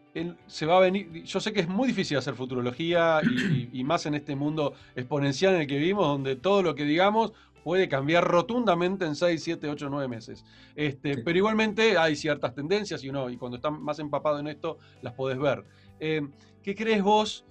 se 0.48 0.66
va 0.66 0.78
a 0.78 0.80
venir? 0.80 1.22
Yo 1.24 1.38
sé 1.38 1.52
que 1.52 1.60
es 1.60 1.68
muy 1.68 1.86
difícil 1.86 2.16
hacer 2.16 2.34
futurología 2.34 3.20
y, 3.22 3.28
y- 3.38 3.70
y 3.80 3.84
más 3.84 4.06
en 4.06 4.14
este 4.16 4.34
mundo 4.34 4.72
exponencial 4.96 5.54
en 5.54 5.60
el 5.60 5.66
que 5.68 5.76
vivimos, 5.78 6.06
donde 6.08 6.34
todo 6.34 6.62
lo 6.64 6.74
que 6.74 6.84
digamos 6.84 7.32
puede 7.66 7.88
cambiar 7.88 8.22
rotundamente 8.22 9.06
en 9.06 9.16
6, 9.16 9.42
7, 9.42 9.68
8, 9.68 9.88
9 9.90 10.06
meses. 10.06 10.44
Este, 10.76 11.14
Sí. 11.14 11.22
Pero 11.24 11.36
igualmente 11.36 11.98
hay 11.98 12.14
ciertas 12.14 12.54
tendencias 12.54 13.02
y, 13.02 13.08
uno, 13.08 13.28
y 13.28 13.36
cuando 13.36 13.56
estás 13.56 13.72
más 13.72 13.98
empapado 13.98 14.38
en 14.38 14.46
esto 14.46 14.78
las 15.02 15.14
podés 15.14 15.36
ver. 15.36 15.64
Eh, 15.98 16.22
¿Qué 16.62 16.76
crees 16.76 17.02
vos 17.02 17.44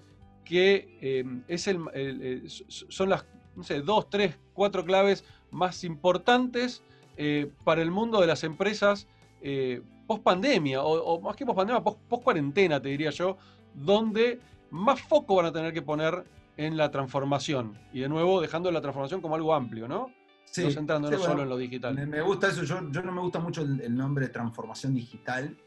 que 0.46 0.98
eh, 1.02 1.26
es 1.50 1.68
el, 1.68 2.48
son 2.48 3.10
las, 3.10 3.26
no 3.58 3.64
sé, 3.64 3.82
dos, 3.82 4.10
tres, 4.10 4.40
cuatro 4.54 4.86
claves 4.86 5.26
más 5.52 5.84
importantes 5.84 6.82
eh, 7.18 7.52
para 7.66 7.82
el 7.82 7.92
mundo 7.92 8.22
de 8.22 8.28
las 8.28 8.46
empresas 8.46 9.10
eh, 9.42 9.82
post 10.08 10.24
pandemia, 10.24 10.82
o, 10.82 10.94
o 10.94 11.20
más 11.20 11.36
que 11.36 11.46
post 11.46 11.58
pandemia, 11.58 11.84
post, 11.84 12.24
cuarentena, 12.24 12.82
te 12.82 12.88
diría 12.88 13.10
yo, 13.10 13.36
donde 13.74 14.40
más 14.70 15.02
foco 15.02 15.36
van 15.36 15.48
a 15.48 15.52
tener 15.52 15.74
que 15.74 15.82
poner 15.82 16.24
en 16.58 16.78
la 16.78 16.92
transformación. 16.92 17.78
Y 17.94 18.00
de 18.02 18.10
nuevo, 18.10 18.42
dejando 18.42 18.72
la 18.72 18.82
transformación 18.82 19.22
como 19.22 19.36
algo 19.36 19.54
amplio, 19.54 19.88
¿no? 19.88 20.12
Sí, 20.46 20.64
no 20.64 20.72
centrándonos 20.72 21.10
sí, 21.12 21.18
bueno, 21.20 21.34
solo 21.34 21.44
en 21.44 21.50
lo 21.50 21.58
digital. 21.58 21.96
Me, 21.96 22.06
me 22.06 22.22
gusta 22.22 22.48
eso, 22.48 22.64
yo, 22.64 22.90
yo 22.92 23.02
no 23.02 23.12
me 23.12 23.20
gusta 23.22 23.40
mucho 23.40 23.62
el, 23.62 23.82
el 23.82 23.96
nombre 23.96 24.30
transformación 24.30 24.94
digital, 24.94 25.58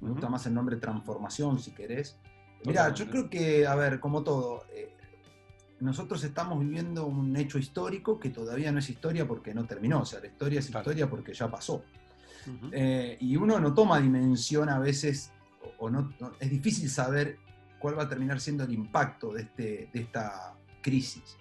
me 0.00 0.10
gusta 0.10 0.28
más 0.28 0.44
el 0.46 0.54
nombre 0.54 0.76
transformación 0.76 1.58
si 1.58 1.70
querés. 1.72 2.18
Mirá, 2.66 2.92
yo 2.92 3.06
creo 3.08 3.30
que, 3.30 3.66
a 3.66 3.74
ver, 3.74 4.00
como 4.00 4.22
todo, 4.22 4.64
eh, 4.74 4.90
nosotros 5.80 6.22
estamos 6.24 6.60
viviendo 6.60 7.06
un 7.06 7.34
hecho 7.36 7.58
histórico 7.58 8.18
que 8.18 8.30
todavía 8.30 8.70
no 8.72 8.78
es 8.80 8.88
historia 8.90 9.26
porque 9.26 9.54
no 9.54 9.64
terminó, 9.66 10.00
o 10.00 10.04
sea, 10.06 10.20
la 10.20 10.26
historia 10.26 10.60
es 10.60 10.66
Claro. 10.66 10.82
historia 10.82 11.08
porque 11.08 11.32
ya 11.32 11.50
pasó. 11.50 11.82
Eh, 12.72 13.16
y 13.20 13.36
uno 13.36 13.58
no 13.58 13.72
toma 13.72 13.98
dimensión 14.00 14.68
a 14.68 14.78
veces, 14.78 15.32
o, 15.78 15.86
o 15.86 15.90
no, 15.90 16.12
no- 16.20 16.32
es 16.38 16.50
difícil 16.50 16.90
saber 16.90 17.38
cuál 17.84 17.98
va 17.98 18.04
a 18.04 18.08
terminar 18.08 18.40
siendo 18.40 18.64
el 18.64 18.72
impacto 18.72 19.34
de, 19.34 19.42
este, 19.42 19.90
de 19.92 20.00
esta 20.00 20.54
crisis. 20.80 21.36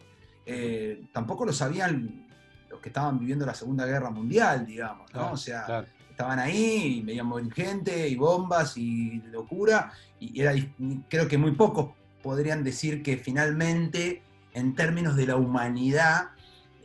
Eh, 0.45 1.05
tampoco 1.13 1.45
lo 1.45 1.53
sabían 1.53 2.27
los 2.69 2.81
que 2.81 2.89
estaban 2.89 3.17
viviendo 3.17 3.45
la 3.45 3.53
Segunda 3.53 3.85
Guerra 3.85 4.09
Mundial, 4.09 4.65
digamos, 4.65 5.09
¿no? 5.13 5.19
Claro, 5.19 5.33
o 5.35 5.37
sea, 5.37 5.63
claro. 5.63 5.87
estaban 6.09 6.39
ahí 6.39 6.97
y 6.97 7.01
veían 7.01 7.27
morir 7.27 7.53
gente 7.53 8.09
y 8.09 8.17
bombas 8.17 8.75
y 8.75 9.21
locura, 9.31 9.93
y 10.19 10.41
era, 10.41 10.53
creo 11.09 11.29
que 11.29 11.37
muy 11.37 11.51
pocos 11.51 11.91
podrían 12.21 12.61
decir 12.61 13.03
que 13.03 13.15
finalmente, 13.15 14.21
en 14.53 14.75
términos 14.75 15.15
de 15.15 15.27
la 15.27 15.37
humanidad, 15.37 16.31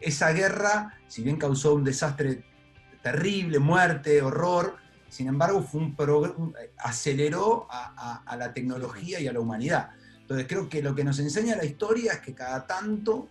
esa 0.00 0.30
guerra, 0.30 0.94
si 1.08 1.24
bien 1.24 1.36
causó 1.36 1.74
un 1.74 1.82
desastre 1.82 2.44
terrible, 3.02 3.58
muerte, 3.58 4.22
horror, 4.22 4.76
sin 5.08 5.28
embargo 5.28 5.62
fue 5.62 5.80
un 5.80 5.96
un- 6.36 6.54
aceleró 6.78 7.66
a, 7.70 7.92
a- 7.96 8.22
a 8.26 8.36
la 8.36 8.52
tecnología 8.52 9.20
y 9.20 9.26
a 9.26 9.32
la 9.32 9.40
humanidad. 9.40 9.90
Entonces 10.20 10.46
creo 10.48 10.68
que 10.68 10.82
lo 10.82 10.94
que 10.94 11.04
nos 11.04 11.18
enseña 11.18 11.56
la 11.56 11.64
historia 11.64 12.12
es 12.14 12.18
que 12.20 12.34
cada 12.34 12.66
tanto 12.66 13.28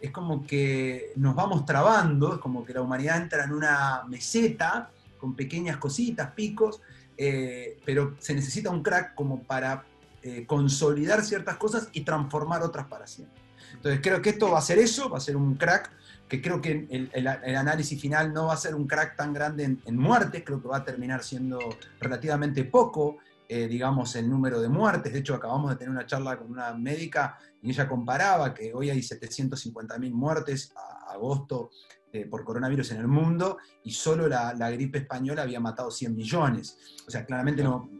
es 0.00 0.10
como 0.10 0.44
que 0.44 1.12
nos 1.16 1.34
vamos 1.36 1.64
trabando, 1.64 2.34
es 2.34 2.40
como 2.40 2.64
que 2.64 2.72
la 2.74 2.82
humanidad 2.82 3.18
entra 3.22 3.44
en 3.44 3.52
una 3.52 4.02
meseta 4.08 4.90
con 5.18 5.36
pequeñas 5.36 5.76
cositas, 5.76 6.32
picos, 6.32 6.80
eh, 7.16 7.78
pero 7.84 8.16
se 8.18 8.34
necesita 8.34 8.70
un 8.70 8.82
crack 8.82 9.14
como 9.14 9.42
para 9.44 9.84
eh, 10.22 10.44
consolidar 10.46 11.22
ciertas 11.24 11.56
cosas 11.56 11.88
y 11.92 12.00
transformar 12.00 12.62
otras 12.62 12.86
para 12.88 13.06
siempre. 13.06 13.40
Entonces 13.74 14.00
creo 14.02 14.20
que 14.20 14.30
esto 14.30 14.50
va 14.50 14.58
a 14.58 14.62
ser 14.62 14.78
eso, 14.78 15.08
va 15.08 15.18
a 15.18 15.20
ser 15.20 15.36
un 15.36 15.54
crack, 15.54 15.90
que 16.32 16.40
creo 16.40 16.62
que 16.62 16.70
el, 16.88 17.10
el- 17.12 17.26
el 17.44 17.56
análisis 17.56 18.00
final 18.00 18.32
no 18.32 18.46
va 18.46 18.54
a 18.54 18.56
ser 18.56 18.74
un 18.74 18.86
crack 18.86 19.16
tan 19.18 19.34
grande 19.34 19.64
en, 19.64 19.82
en 19.84 19.98
muertes, 19.98 20.42
creo 20.46 20.62
que 20.62 20.66
va 20.68 20.78
a 20.78 20.84
terminar 20.84 21.22
siendo 21.22 21.58
relativamente 22.00 22.64
poco, 22.64 23.18
eh, 23.46 23.68
digamos, 23.68 24.16
el 24.16 24.30
número 24.30 24.58
de 24.62 24.70
muertes. 24.70 25.12
De 25.12 25.18
hecho, 25.18 25.34
acabamos 25.34 25.68
de 25.70 25.76
tener 25.76 25.90
una 25.90 26.06
charla 26.06 26.38
con 26.38 26.50
una 26.50 26.72
médica 26.72 27.36
y 27.60 27.68
ella 27.68 27.86
comparaba 27.86 28.54
que 28.54 28.72
hoy 28.72 28.88
hay 28.88 29.00
750.000 29.00 30.10
muertes 30.10 30.72
a 30.74 31.12
agosto 31.12 31.68
eh, 32.14 32.24
por 32.24 32.44
coronavirus 32.44 32.92
en 32.92 32.98
el 33.00 33.08
mundo 33.08 33.58
y 33.84 33.90
solo 33.92 34.26
la, 34.26 34.54
la 34.54 34.70
gripe 34.70 34.96
española 34.98 35.42
había 35.42 35.60
matado 35.60 35.90
100 35.90 36.16
millones. 36.16 36.78
O 37.06 37.10
sea, 37.10 37.26
claramente 37.26 37.62
no, 37.62 37.90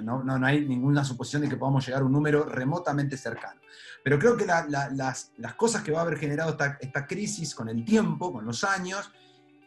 no, 0.00 0.22
no, 0.22 0.38
no 0.38 0.46
hay 0.46 0.66
ninguna 0.66 1.04
suposición 1.04 1.42
de 1.42 1.48
que 1.48 1.56
podamos 1.56 1.84
llegar 1.86 2.02
a 2.02 2.04
un 2.04 2.12
número 2.12 2.44
remotamente 2.44 3.16
cercano. 3.16 3.60
Pero 4.04 4.18
creo 4.18 4.36
que 4.36 4.46
la- 4.46 4.66
la- 4.68 4.90
las, 4.90 5.32
las 5.36 5.54
cosas 5.54 5.82
que 5.82 5.92
va 5.92 6.00
a 6.00 6.02
haber 6.02 6.18
generado 6.18 6.50
esta, 6.50 6.78
esta 6.80 7.06
crisis 7.06 7.54
con 7.54 7.68
el 7.68 7.84
tiempo, 7.84 8.32
con 8.32 8.44
los 8.44 8.64
años, 8.64 9.10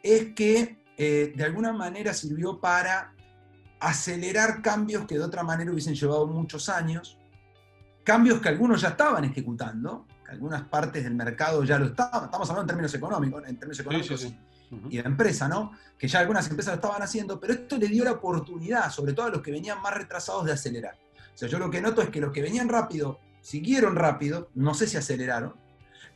es 0.03 0.33
que 0.33 0.83
eh, 0.97 1.33
de 1.35 1.43
alguna 1.43 1.73
manera 1.73 2.13
sirvió 2.13 2.59
para 2.59 3.13
acelerar 3.79 4.61
cambios 4.61 5.05
que 5.05 5.15
de 5.15 5.23
otra 5.23 5.43
manera 5.43 5.71
hubiesen 5.71 5.95
llevado 5.95 6.25
muchos 6.27 6.69
años, 6.69 7.17
cambios 8.03 8.39
que 8.41 8.49
algunos 8.49 8.81
ya 8.81 8.89
estaban 8.89 9.25
ejecutando, 9.25 10.07
que 10.25 10.31
algunas 10.31 10.63
partes 10.63 11.03
del 11.03 11.15
mercado 11.15 11.63
ya 11.63 11.77
lo 11.77 11.87
estaban, 11.87 12.25
estamos 12.25 12.49
hablando 12.49 12.61
en 12.63 12.67
términos 12.67 12.93
económicos, 12.93 13.43
en 13.47 13.57
términos 13.57 13.77
Sí, 13.77 13.81
económicos 13.83 14.21
sí, 14.21 14.39
Ujú. 14.71 14.87
y 14.89 14.97
de 14.97 15.03
empresa, 15.03 15.47
¿no? 15.47 15.71
Que 15.97 16.07
ya 16.07 16.19
algunas 16.19 16.49
empresas 16.49 16.73
lo 16.73 16.75
estaban 16.75 17.01
haciendo, 17.01 17.39
pero 17.39 17.53
esto 17.53 17.77
le 17.77 17.87
dio 17.87 18.03
la 18.03 18.13
oportunidad, 18.13 18.89
sobre 18.91 19.13
todo 19.13 19.27
a 19.27 19.29
los 19.29 19.41
que 19.41 19.51
venían 19.51 19.81
más 19.81 19.93
retrasados, 19.93 20.45
de 20.45 20.53
acelerar. 20.53 20.97
O 21.33 21.37
sea, 21.37 21.47
yo 21.47 21.59
lo 21.59 21.69
que 21.69 21.81
noto 21.81 22.01
es 22.01 22.09
que 22.09 22.19
los 22.19 22.31
que 22.31 22.41
venían 22.41 22.69
rápido, 22.69 23.19
siguieron 23.41 23.95
rápido, 23.95 24.49
no 24.55 24.73
sé 24.73 24.87
si 24.87 24.97
aceleraron, 24.97 25.53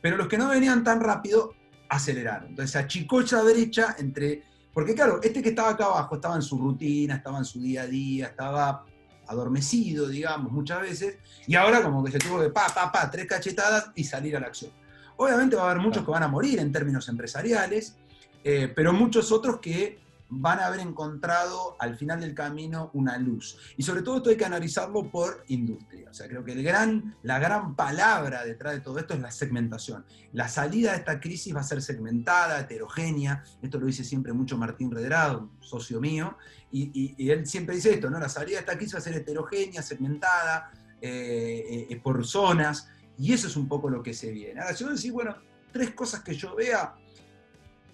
pero 0.00 0.16
los 0.16 0.28
que 0.28 0.38
no 0.38 0.48
venían 0.48 0.82
tan 0.82 1.00
rápido, 1.00 1.54
aceleraron. 1.88 2.48
Entonces 2.48 2.72
se 2.72 2.78
achicó 2.78 3.20
esa 3.20 3.42
brecha 3.42 3.96
entre... 3.98 4.44
Porque 4.72 4.94
claro, 4.94 5.20
este 5.22 5.42
que 5.42 5.50
estaba 5.50 5.70
acá 5.70 5.86
abajo 5.86 6.14
estaba 6.14 6.36
en 6.36 6.42
su 6.42 6.56
rutina, 6.56 7.16
estaba 7.16 7.38
en 7.38 7.44
su 7.44 7.60
día 7.60 7.82
a 7.82 7.86
día, 7.86 8.26
estaba 8.28 8.84
adormecido, 9.26 10.08
digamos, 10.08 10.50
muchas 10.50 10.80
veces, 10.80 11.18
y 11.46 11.54
ahora 11.54 11.82
como 11.82 12.02
que 12.02 12.10
se 12.10 12.18
tuvo 12.18 12.40
que 12.40 12.50
pa, 12.50 12.66
pa, 12.74 12.90
pa, 12.90 13.08
tres 13.10 13.26
cachetadas 13.26 13.90
y 13.94 14.04
salir 14.04 14.36
a 14.36 14.40
la 14.40 14.48
acción. 14.48 14.72
Obviamente 15.16 15.54
va 15.54 15.62
a 15.62 15.70
haber 15.70 15.82
muchos 15.82 16.04
que 16.04 16.10
van 16.10 16.22
a 16.22 16.28
morir 16.28 16.58
en 16.58 16.72
términos 16.72 17.08
empresariales, 17.08 17.96
eh, 18.44 18.72
pero 18.74 18.92
muchos 18.92 19.32
otros 19.32 19.60
que 19.60 20.00
van 20.30 20.60
a 20.60 20.66
haber 20.66 20.80
encontrado 20.80 21.76
al 21.80 21.96
final 21.96 22.20
del 22.20 22.34
camino 22.34 22.90
una 22.94 23.18
luz. 23.18 23.58
Y 23.76 23.82
sobre 23.82 24.02
todo 24.02 24.18
esto 24.18 24.30
hay 24.30 24.36
que 24.36 24.44
analizarlo 24.44 25.10
por 25.10 25.44
industria. 25.48 26.08
O 26.08 26.14
sea, 26.14 26.28
creo 26.28 26.44
que 26.44 26.54
la 26.54 27.38
gran 27.38 27.74
palabra 27.74 28.44
detrás 28.44 28.74
de 28.74 28.80
todo 28.80 28.98
esto 29.00 29.14
es 29.14 29.20
la 29.20 29.32
segmentación. 29.32 30.04
La 30.32 30.48
salida 30.48 30.92
de 30.92 30.98
esta 30.98 31.20
crisis 31.20 31.54
va 31.54 31.60
a 31.60 31.64
ser 31.64 31.82
segmentada, 31.82 32.60
heterogénea. 32.60 33.42
Esto 33.60 33.80
lo 33.80 33.86
dice 33.86 34.04
siempre 34.04 34.32
mucho 34.32 34.56
Martín 34.56 34.92
Redrado, 34.92 35.50
socio 35.60 36.00
mío. 36.00 36.36
Y, 36.70 37.28
él 37.28 37.44
siempre 37.46 37.74
dice 37.74 37.94
esto, 37.94 38.08
¿no? 38.08 38.20
La 38.20 38.28
salida 38.28 38.58
de 38.58 38.60
esta 38.60 38.76
crisis 38.76 38.94
va 38.94 38.98
a 38.98 39.02
ser 39.02 39.14
heterogénea, 39.14 39.82
segmentada, 39.82 40.70
eh, 41.00 41.88
eh, 41.90 42.00
por 42.00 42.24
zonas. 42.24 42.88
Y 43.18 43.32
eso 43.32 43.48
es 43.48 43.56
un 43.56 43.66
poco 43.66 43.90
lo 43.90 44.00
que 44.00 44.14
se 44.14 44.30
viene. 44.30 44.60
Ahora, 44.60 44.76
si 44.76 44.84
vos 44.84 44.94
decís, 44.94 45.12
bueno, 45.12 45.34
tres 45.72 45.90
cosas 45.90 46.22
que 46.22 46.34
yo 46.34 46.54
vea, 46.54 46.94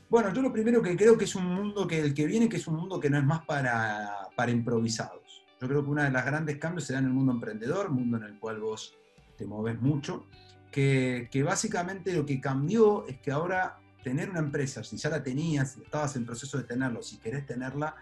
bueno, 0.09 0.33
yo 0.33 0.43
lo 0.43 0.53
primero 0.53 0.83
que 0.83 0.97
creo 0.97 1.19
que 1.19 1.25
es 1.25 1.35
un 1.35 1.47
mundo 1.47 1.87
que 1.87 2.01
el 2.01 2.15
que 2.15 2.27
viene, 2.27 2.49
que 2.49 2.57
es 2.57 2.67
un 2.67 2.77
mundo 2.77 3.01
que 3.01 3.11
no 3.11 3.19
es 3.19 3.25
más 3.25 3.45
para, 3.45 4.29
para 4.37 4.51
improvisados. 4.51 5.45
Yo 5.61 5.69
creo 5.69 5.83
que 5.83 5.91
uno 5.91 6.03
de 6.03 6.11
los 6.11 6.25
grandes 6.25 6.59
cambios 6.59 6.85
se 6.85 6.93
da 6.93 6.99
en 6.99 7.07
el 7.07 7.13
mundo 7.13 7.33
emprendedor, 7.33 7.91
mundo 7.91 8.19
en 8.19 8.25
el 8.25 8.39
cual 8.39 8.61
vos 8.61 8.95
te 9.37 9.47
moves 9.47 9.81
mucho, 9.81 10.27
que, 10.71 11.29
que 11.31 11.43
básicamente 11.43 12.13
lo 12.13 12.27
que 12.27 12.41
cambió 12.41 13.07
es 13.07 13.19
que 13.19 13.33
ahora 13.33 13.79
tener 14.05 14.31
una 14.31 14.39
empresa, 14.39 14.85
si 14.85 14.97
ya 14.97 15.11
la 15.11 15.23
tenías, 15.23 15.73
si 15.73 15.83
estabas 15.83 16.15
en 16.17 16.25
proceso 16.27 16.59
de 16.59 16.65
tenerlo, 16.65 17.03
si 17.03 17.17
querés 17.19 17.45
tenerla, 17.45 17.97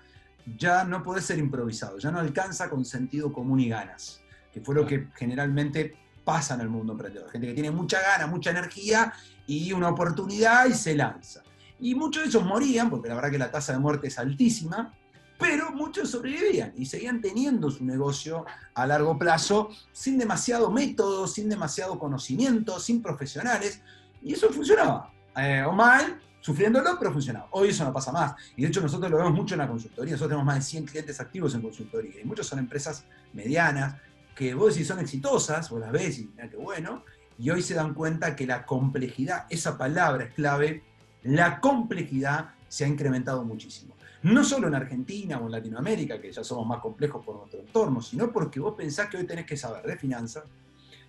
ya 0.59 0.85
no 0.85 1.03
podés 1.03 1.25
ser 1.25 1.38
improvisado, 1.38 1.99
ya 1.99 2.11
no 2.11 2.19
alcanza 2.19 2.69
con 2.69 2.85
sentido 2.85 3.33
común 3.33 3.61
y 3.61 3.69
ganas, 3.69 4.21
que 4.53 4.61
fue 4.61 4.75
lo 4.75 4.87
que 4.87 5.09
generalmente 5.14 5.97
pasa 6.25 6.55
en 6.55 6.61
el 6.61 6.69
mundo 6.69 6.93
emprendedor. 6.93 7.31
Gente 7.31 7.47
que 7.47 7.55
tiene 7.55 7.71
mucha 7.71 8.01
gana, 8.01 8.27
mucha 8.27 8.51
energía 8.51 9.12
y 9.47 9.73
una 9.73 9.88
oportunidad 9.88 10.67
y 10.67 10.75
se 10.75 10.95
lanza. 10.95 11.44
Y 11.85 11.94
muchos 11.94 12.23
de 12.23 12.29
ellos 12.31 12.42
morían, 12.42 12.88
porque 12.88 13.11
la 13.11 13.14
verdad 13.14 13.31
que 13.31 13.37
la 13.37 13.51
tasa 13.51 13.75
de 13.75 13.79
muerte 13.79 14.07
es 14.07 14.18
altísima, 14.18 14.94
pero 15.38 15.70
muchos 15.70 16.11
sobrevivían 16.11 16.73
y 16.79 16.87
seguían 16.87 17.20
teniendo 17.20 17.70
su 17.70 17.85
negocio 17.85 18.47
a 18.73 18.87
largo 18.87 19.18
plazo 19.18 19.68
sin 19.92 20.16
demasiado 20.16 20.70
método, 20.70 21.27
sin 21.27 21.47
demasiado 21.47 21.99
conocimiento, 21.99 22.81
sin 22.81 23.03
profesionales, 23.03 23.83
y 24.23 24.33
eso 24.33 24.49
funcionaba. 24.49 25.12
Eh, 25.37 25.62
o 25.62 25.73
mal, 25.73 26.23
sufriéndolo, 26.40 26.99
pero 26.99 27.12
funcionaba. 27.12 27.49
Hoy 27.51 27.68
eso 27.68 27.85
no 27.85 27.92
pasa 27.92 28.11
más. 28.11 28.33
Y 28.57 28.62
de 28.62 28.68
hecho 28.68 28.81
nosotros 28.81 29.11
lo 29.11 29.18
vemos 29.18 29.35
mucho 29.35 29.55
en 29.55 29.59
la 29.59 29.68
consultoría. 29.68 30.12
Nosotros 30.12 30.31
tenemos 30.31 30.47
más 30.47 30.57
de 30.57 30.62
100 30.62 30.87
clientes 30.87 31.20
activos 31.20 31.55
en 31.55 31.61
consultoría. 31.61 32.18
Y 32.18 32.25
muchos 32.25 32.47
son 32.47 32.61
empresas 32.61 33.05
medianas 33.35 33.97
que 34.35 34.55
vos 34.55 34.73
decís 34.73 34.88
son 34.88 35.01
exitosas, 35.01 35.68
vos 35.68 35.81
las 35.81 35.92
ves 35.92 36.18
y 36.18 36.29
mira 36.29 36.49
qué 36.49 36.57
bueno. 36.57 37.05
Y 37.38 37.51
hoy 37.51 37.61
se 37.61 37.75
dan 37.75 37.92
cuenta 37.92 38.35
que 38.35 38.47
la 38.47 38.64
complejidad, 38.64 39.44
esa 39.51 39.77
palabra 39.77 40.25
es 40.25 40.33
clave, 40.33 40.83
la 41.25 41.61
complejidad 41.61 42.51
se 42.69 42.85
ha 42.85 42.89
incrementado 42.89 43.45
muchísimo. 43.45 43.95
No 44.23 44.43
solo 44.43 44.69
en 44.69 44.75
Argentina 44.75 45.39
o 45.39 45.47
en 45.47 45.53
Latinoamérica, 45.53 46.21
que 46.21 46.33
ya 46.33 46.43
somos 46.43 46.67
más 46.67 46.81
complejos 46.81 47.25
por 47.25 47.37
nuestro 47.37 47.61
entorno, 47.61 48.01
sino 48.01 48.33
porque 48.33 48.59
vos 48.61 48.75
pensás 48.75 49.09
que 49.09 49.19
hoy 49.19 49.25
tenés 49.25 49.45
que 49.45 49.57
saber 49.57 49.85
de 49.85 49.97
finanzas, 49.97 50.45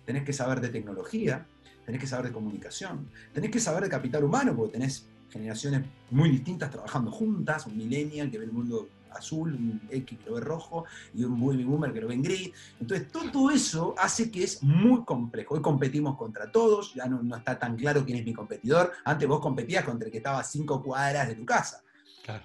tenés 0.04 0.22
que 0.22 0.32
saber 0.32 0.60
de 0.60 0.68
tecnología, 0.68 1.46
tenés 1.84 2.00
que 2.00 2.06
saber 2.06 2.26
de 2.26 2.32
comunicación, 2.32 3.08
tenés 3.32 3.50
que 3.50 3.60
saber 3.60 3.84
de 3.84 3.88
capital 3.88 4.24
humano, 4.24 4.54
porque 4.54 4.72
tenés 4.72 5.06
generaciones 5.30 5.82
muy 6.10 6.30
distintas 6.30 6.70
trabajando 6.70 7.10
juntas, 7.10 7.66
un 7.66 7.76
millennial 7.76 8.30
que 8.30 8.38
ve 8.38 8.44
el 8.44 8.52
mundo 8.52 8.88
azul, 9.16 9.54
un 9.54 9.80
X 9.90 10.18
que 10.18 10.26
lo 10.28 10.36
ve 10.36 10.40
rojo 10.40 10.84
y 11.14 11.24
un 11.24 11.40
baby 11.44 11.64
boomer 11.64 11.92
que 11.92 12.00
lo 12.00 12.08
ve 12.08 12.14
en 12.14 12.22
gris. 12.22 12.52
Entonces, 12.80 13.10
todo 13.10 13.50
eso 13.50 13.94
hace 13.98 14.30
que 14.30 14.44
es 14.44 14.62
muy 14.62 15.04
complejo. 15.04 15.54
Hoy 15.54 15.62
competimos 15.62 16.16
contra 16.16 16.50
todos, 16.50 16.94
ya 16.94 17.06
no, 17.06 17.36
está 17.36 17.58
tan 17.58 17.76
claro 17.76 18.04
quién 18.04 18.18
es 18.18 18.24
mi 18.24 18.32
competidor. 18.32 18.92
Antes 19.04 19.28
vos 19.28 19.40
competías 19.40 19.84
contra 19.84 20.06
el 20.06 20.12
que 20.12 20.18
estaba 20.18 20.40
a 20.40 20.44
cinco 20.44 20.82
cuadras 20.82 21.28
de 21.28 21.34
tu 21.34 21.44
casa. 21.44 21.82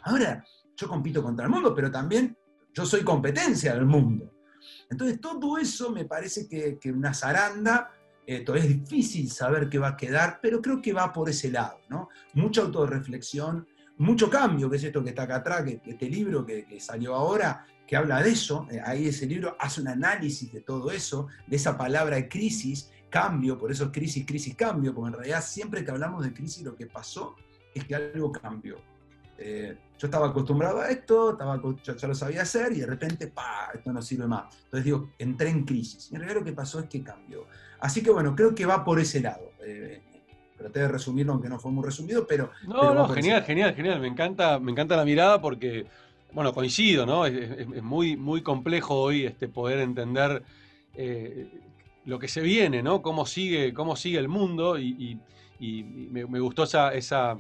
Ahora, 0.04 0.46
yo 0.76 0.88
compito 0.88 1.24
contra 1.24 1.46
el 1.46 1.52
mundo, 1.52 1.74
pero 1.74 1.90
también 1.90 2.38
yo 2.74 2.86
soy 2.86 3.04
competencia 3.04 3.74
del 3.74 3.86
mundo. 3.86 4.32
Entonces, 4.90 5.20
todo 5.20 5.58
eso 5.58 5.92
me 5.92 6.06
parece 6.06 6.48
que, 6.48 6.78
que 6.78 6.92
una 6.92 7.14
zaranda 7.14 7.92
eh, 8.28 8.42
todavía 8.42 8.70
es 8.70 8.80
difícil 8.80 9.32
saber 9.32 9.68
qué 9.70 9.80
va 9.80 9.90
a 9.90 9.98
quedar, 9.98 10.40
pero 10.42 10.62
creo 10.62 10.82
que 10.82 10.94
va 10.94 11.12
por 11.12 11.30
ese 11.30 11.50
lado, 11.50 11.80
¿no? 11.90 12.10
Mucha 12.34 12.62
autorreflexión, 12.62 13.68
mucho 14.02 14.30
cambio, 14.30 14.70
que 14.70 14.78
es 14.78 14.84
esto 14.84 15.04
que 15.04 15.10
está 15.10 15.24
acá 15.24 15.38
atrás, 15.38 15.64
que, 15.64 15.80
este 15.86 16.10
libro 16.10 16.46
que, 16.46 16.80
salió 16.80 17.16
ahora, 17.16 17.66
que 17.86 17.96
habla 17.96 18.22
de 18.22 18.32
eso, 18.32 18.68
eh, 18.72 18.82
ahí 18.84 19.08
ese 19.08 19.26
libro 19.28 19.56
hace 19.60 19.82
un 19.82 19.88
análisis 19.88 20.52
de 20.52 20.62
todo 20.62 20.92
eso, 20.92 21.28
de 21.46 21.56
esa 21.56 21.78
palabra 21.78 22.28
crisis, 22.28 22.92
cambio, 23.10 23.58
por 23.58 23.72
eso 23.72 23.86
es 23.86 23.92
crisis, 23.92 24.26
crisis, 24.26 24.56
cambio, 24.56 24.94
porque 24.96 25.10
en 25.10 25.14
realidad 25.14 25.44
siempre 25.44 25.86
que 25.86 25.92
hablamos 25.92 26.24
de 26.24 26.34
crisis 26.34 26.64
lo 26.64 26.76
que 26.76 26.88
pasó 26.88 27.36
es 27.76 27.86
que 27.86 27.96
algo 27.96 28.32
cambió. 28.32 28.78
Eh, 29.38 29.78
yo 29.98 30.08
estaba 30.08 30.28
acostumbrado 30.28 30.82
a 30.82 30.90
esto, 30.90 31.32
estaba, 31.32 31.62
ya, 31.84 32.08
lo 32.08 32.16
sabía 32.16 32.42
hacer 32.42 32.74
y 32.74 32.80
de 32.80 32.86
repente, 32.88 33.28
¡pa! 33.28 33.72
Esto 33.74 33.92
no 33.94 34.02
sirve 34.02 34.28
más. 34.28 34.56
Entonces 34.66 34.86
digo, 34.86 35.10
entré 35.18 35.50
en 35.50 35.64
crisis. 35.64 36.10
Y 36.12 36.16
en 36.16 36.22
realidad 36.22 36.42
lo 36.42 36.46
que 36.46 36.54
pasó 36.54 36.80
es 36.80 36.88
que 36.88 37.04
cambió. 37.04 37.46
Así 37.80 38.02
que 38.02 38.12
bueno, 38.12 38.36
creo 38.36 38.54
que 38.54 38.66
va 38.66 38.84
por 38.84 39.00
ese 39.00 39.20
lado. 39.20 39.52
Eh, 39.64 40.02
traté 40.62 40.82
de 40.82 40.88
resumirlo, 40.88 41.34
aunque 41.34 41.50
no 41.50 41.60
fue 41.60 41.72
muy 41.72 41.84
resumido, 41.84 42.26
pero... 42.28 42.52
No, 42.68 42.94
no, 42.94 43.10
genial, 43.10 43.44
genial, 43.44 43.74
genial. 43.74 44.00
Me 44.00 44.08
encanta, 44.08 44.60
me 44.60 44.72
encanta 44.72 44.96
la 44.96 45.06
mirada 45.06 45.42
porque, 45.42 45.86
bueno, 46.34 46.54
coincido, 46.54 47.06
¿no? 47.06 47.26
Es, 47.26 47.82
muy, 47.82 48.16
muy 48.16 48.42
complejo 48.42 48.96
hoy 48.96 49.26
este, 49.26 49.48
poder 49.48 49.80
entender 49.80 50.44
eh, 50.96 51.48
lo 52.06 52.20
que 52.20 52.28
se 52.28 52.42
viene, 52.42 52.82
¿no? 52.82 53.02
Cómo 53.02 53.26
sigue, 53.26 53.74
cómo 53.74 53.96
sigue 53.96 54.20
el 54.20 54.28
mundo 54.28 54.80
y, 54.80 55.20
me, 55.60 56.40
gustó 56.40 56.64
esa, 56.64 56.94
esa, 56.94 57.38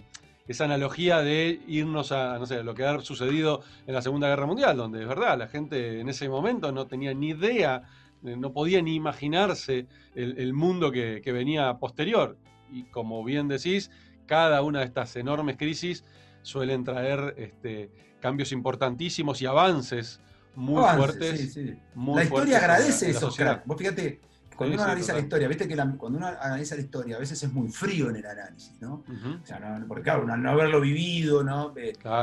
esa, 0.48 0.66
analogía 0.66 1.22
de 1.22 1.60
irnos 1.68 2.12
a, 2.12 2.38
no 2.38 2.46
sé, 2.46 2.64
lo 2.64 2.76
que 2.76 2.86
ha 2.86 3.00
sucedido 3.00 3.62
en 3.88 3.96
la 3.96 4.02
Segunda 4.02 4.28
Guerra 4.28 4.46
Mundial, 4.46 4.78
donde 4.78 5.02
es 5.02 5.08
verdad, 5.08 5.38
la 5.38 5.48
gente 5.48 6.00
en 6.00 6.10
ese 6.10 6.30
momento 6.30 6.72
no 6.72 6.86
tenía 6.86 7.14
ni 7.14 7.30
idea 7.30 7.84
eh, 8.24 8.36
no 8.38 8.54
podía 8.54 8.82
ni 8.82 8.96
imaginarse 8.96 9.88
el, 10.16 10.54
mundo 10.54 10.92
que, 10.92 11.22
venía 11.32 11.74
posterior. 11.78 12.38
Y 12.72 12.84
como 12.84 13.24
bien 13.24 13.48
decís, 13.48 13.92
cada 14.26 14.62
una 14.62 14.80
de 14.80 14.86
estas 14.86 15.16
enormes 15.16 15.58
crisis 15.58 16.04
suelen 16.42 16.84
traer 16.84 17.36
este, 17.38 17.92
cambios 18.20 18.52
importantísimos 18.52 19.42
y 19.42 19.46
avances 19.46 20.20
muy 20.56 20.84
fuertes. 20.96 21.58
la 21.96 22.24
historia 22.24 22.58
agradece 22.58 23.12
eso, 23.12 23.32
Vos 23.66 23.78
fíjate, 23.78 24.20
cuando 24.56 24.76
uno 24.76 24.84
analiza 24.84 25.14
la 25.14 25.20
historia, 25.20 25.48
viste 25.48 25.68
que 25.68 25.76
cuando 25.76 26.18
uno 26.18 26.28
analiza 26.28 26.76
la 26.76 26.82
historia, 26.82 27.16
a 27.16 27.20
veces 27.20 27.42
es 27.42 27.52
muy 27.52 27.70
frío 27.70 28.10
en 28.10 28.18
el 28.18 28.26
análisis, 28.26 28.80
¿no? 28.80 29.04
o 29.42 29.46
sea, 29.46 29.84
porque 29.88 30.04
claro, 30.04 30.26
no, 30.26 30.50
haberlo 30.50 30.82
vivido, 30.82 31.44
¿no? 31.44 31.74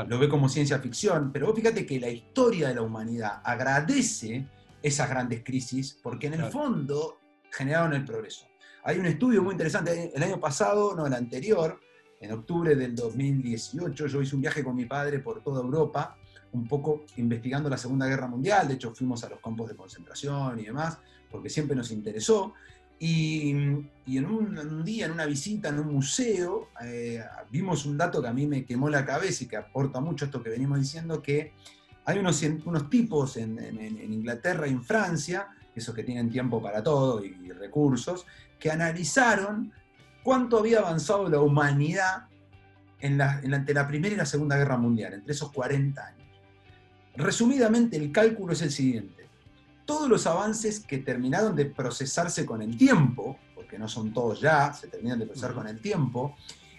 Lo 0.07 0.19
ve 0.19 0.29
como 0.29 0.49
ciencia 0.49 0.79
ficción, 0.79 1.33
pero 1.33 1.47
vos 1.47 1.57
fíjate 1.57 1.85
que 1.85 1.99
la 1.99 2.09
historia 2.09 2.69
de 2.69 2.77
la 2.77 2.83
humanidad 2.83 3.41
agradece 3.43 4.47
esas 4.83 5.11
grandes 5.11 5.43
crisis, 5.43 5.99
porque 6.03 6.29
en 6.29 6.35
el 6.35 6.45
fondo 6.45 7.19
generaron 7.51 7.95
el 7.95 8.05
progreso. 8.05 8.47
Hay 8.89 8.99
un 8.99 9.05
estudio 9.05 9.43
muy 9.43 9.53
interesante, 9.53 10.11
el 10.15 10.23
año 10.23 10.41
pasado, 10.41 10.97
no, 10.97 11.07
el 11.07 11.13
anterior, 11.13 11.79
en 12.23 12.33
octubre 12.33 12.75
del 12.75 12.97
2018, 12.97 14.07
yo 14.07 14.23
hice 14.23 14.35
un 14.35 14.41
viaje 14.41 14.65
con 14.65 14.75
mi 14.75 14.87
padre 14.87 15.19
por 15.19 15.43
toda 15.43 15.61
Europa, 15.61 16.17
un 16.53 16.67
poco 16.67 17.05
investigando 17.19 17.69
la 17.69 17.77
Segunda 17.77 18.07
Guerra 18.07 18.29
Mundial, 18.29 18.67
de 18.67 18.75
hecho 18.77 18.95
fuimos 18.95 19.23
a 19.25 19.29
los 19.29 19.41
campos 19.41 19.69
de 19.69 19.77
concentración 19.77 20.59
y 20.59 20.65
demás, 20.65 21.01
porque 21.31 21.51
siempre 21.51 21.77
nos 21.77 21.91
interesó. 21.91 22.55
Y, 22.99 23.51
en, 23.51 24.25
un, 24.25 24.83
día, 24.87 25.05
en 25.05 25.13
una 25.13 25.27
visita 25.27 25.69
en 25.69 25.81
un 25.81 25.93
museo, 25.93 26.71
eh, 26.83 27.23
vimos 27.51 27.85
un 27.85 27.99
dato 27.99 28.23
que 28.23 28.29
a 28.29 28.33
mí 28.33 28.47
me 28.47 28.65
quemó 28.65 28.89
la 28.89 29.05
cabeza 29.05 29.45
y 29.45 29.49
que 29.49 29.59
aporta 29.59 30.01
mucho 30.01 30.25
esto 30.25 30.43
que 30.43 30.49
venimos 30.49 30.81
diciendo, 30.81 31.21
que 31.21 31.53
hay 32.07 32.19
unos, 32.21 32.41
tipos 32.89 33.37
en, 33.37 33.59
Inglaterra 34.11 34.67
y 34.67 34.71
en 34.71 34.83
Francia, 34.83 35.47
esos 35.79 35.95
que 35.95 36.05
tienen 36.05 36.31
tiempo 36.31 36.63
para 36.63 36.83
todo 36.83 37.25
y, 37.25 37.51
recursos, 37.53 38.27
que 38.59 38.71
analizaron 38.71 39.73
cuánto 40.23 40.59
había 40.59 40.81
avanzado 40.81 41.29
la 41.29 41.41
humanidad 41.41 42.27
en 43.01 43.19
la, 43.19 43.41
entre 43.43 43.75
la 43.75 43.87
Primera 43.87 44.15
y 44.15 44.19
la 44.19 44.27
Segunda 44.27 44.57
Guerra 44.57 44.77
Mundial, 44.77 45.15
entre 45.15 45.33
esos 45.33 45.53
40 45.53 46.07
años. 46.07 46.29
Resumidamente, 47.17 47.97
el 47.97 48.13
cálculo 48.13 48.53
es 48.53 48.63
el 48.63 48.71
siguiente. 48.71 49.27
Todos 49.85 50.09
los 50.09 50.27
avances 50.27 50.81
que 50.81 50.99
terminaron 50.99 51.57
de 51.57 51.67
procesarse 51.67 52.45
con 52.45 52.63
el 52.63 52.77
tiempo, 52.77 53.39
porque 53.55 53.79
no 53.79 53.89
son 53.89 54.13
todos 54.13 54.41
ya, 54.41 54.73
se 54.73 54.89
terminan 54.89 55.19
de 55.19 55.27
procesar 55.27 55.55
con 55.55 55.67
el 55.67 55.81
tiempo, 55.81 56.37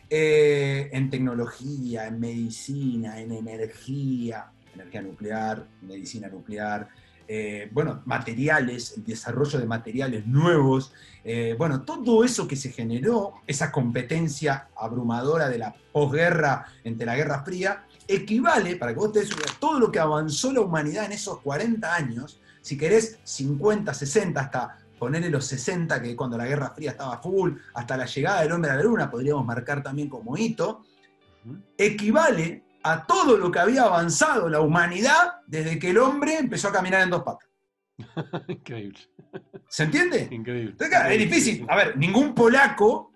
eh, 0.10 0.90
en 0.92 1.10
tecnología, 1.10 2.08
en 2.08 2.20
medicina, 2.20 3.20
en 3.20 3.32
energía, 3.32 4.52
energía 4.74 5.02
nuclear, 5.02 5.68
medicina 5.82 6.30
nuclear, 6.30 6.90
eh, 7.32 7.70
bueno, 7.72 8.02
materiales, 8.06 8.98
el 8.98 9.06
desarrollo 9.06 9.60
de 9.60 9.68
materiales 9.68 10.26
nuevos, 10.26 10.92
eh, 11.24 11.56
bueno, 11.60 11.84
todo 11.84 12.24
eso 12.24 12.48
que 12.48 12.56
se 12.56 12.72
generó, 12.72 13.36
esa 13.46 13.72
competencia 13.72 14.70
abrumadora 14.76 15.48
de 15.48 15.60
la 15.60 15.76
posguerra 15.92 16.66
entre 16.84 17.06
la 17.06 17.16
Guerra 17.16 17.44
Fría, 17.44 17.86
equivale, 18.08 18.78
para 18.78 18.94
que 18.94 18.98
vos 18.98 19.12
te 19.12 19.20
des 19.20 19.30
todo 19.60 19.80
lo 19.80 19.92
que 19.92 20.00
avanzó 20.00 20.52
la 20.52 20.62
humanidad 20.62 21.06
en 21.06 21.12
esos 21.12 21.40
40 21.42 21.94
años, 21.94 22.42
si 22.62 22.76
querés 22.76 23.20
50, 23.24 23.94
60, 23.94 24.42
hasta 24.42 24.80
ponerle 24.98 25.30
los 25.30 25.46
60, 25.46 26.02
que 26.02 26.16
cuando 26.16 26.36
la 26.36 26.48
Guerra 26.48 26.72
Fría 26.72 26.92
estaba 26.92 27.22
full, 27.22 27.52
hasta 27.76 27.96
la 27.96 28.08
llegada 28.08 28.42
del 28.42 28.54
hombre 28.54 28.72
a 28.72 28.76
la 28.76 28.82
luna, 28.82 29.12
podríamos 29.12 29.46
marcar 29.46 29.84
también 29.84 30.10
como 30.10 30.36
hito, 30.36 30.84
equivale 31.78 32.64
a 32.84 33.06
todo 33.06 33.38
lo 33.38 33.52
que 33.52 33.60
había 33.60 33.84
avanzado 33.84 34.50
la 34.50 34.62
humanidad 34.62 35.42
desde 35.48 35.80
que 35.80 35.90
el 35.90 35.98
hombre 35.98 36.38
empezó 36.38 36.70
a 36.70 36.74
caminar 36.74 37.02
en 37.02 37.10
dos 37.10 37.24
patas. 37.24 37.50
Increíble. 38.48 39.00
¿Se 39.68 39.84
entiende? 39.84 40.28
Increíble. 40.32 40.72
Entonces, 40.72 40.90
claro, 40.90 41.10
es 41.10 41.20
difícil. 41.20 41.66
A 41.70 41.76
ver, 41.76 41.98
ningún 41.98 42.34
polaco 42.34 43.12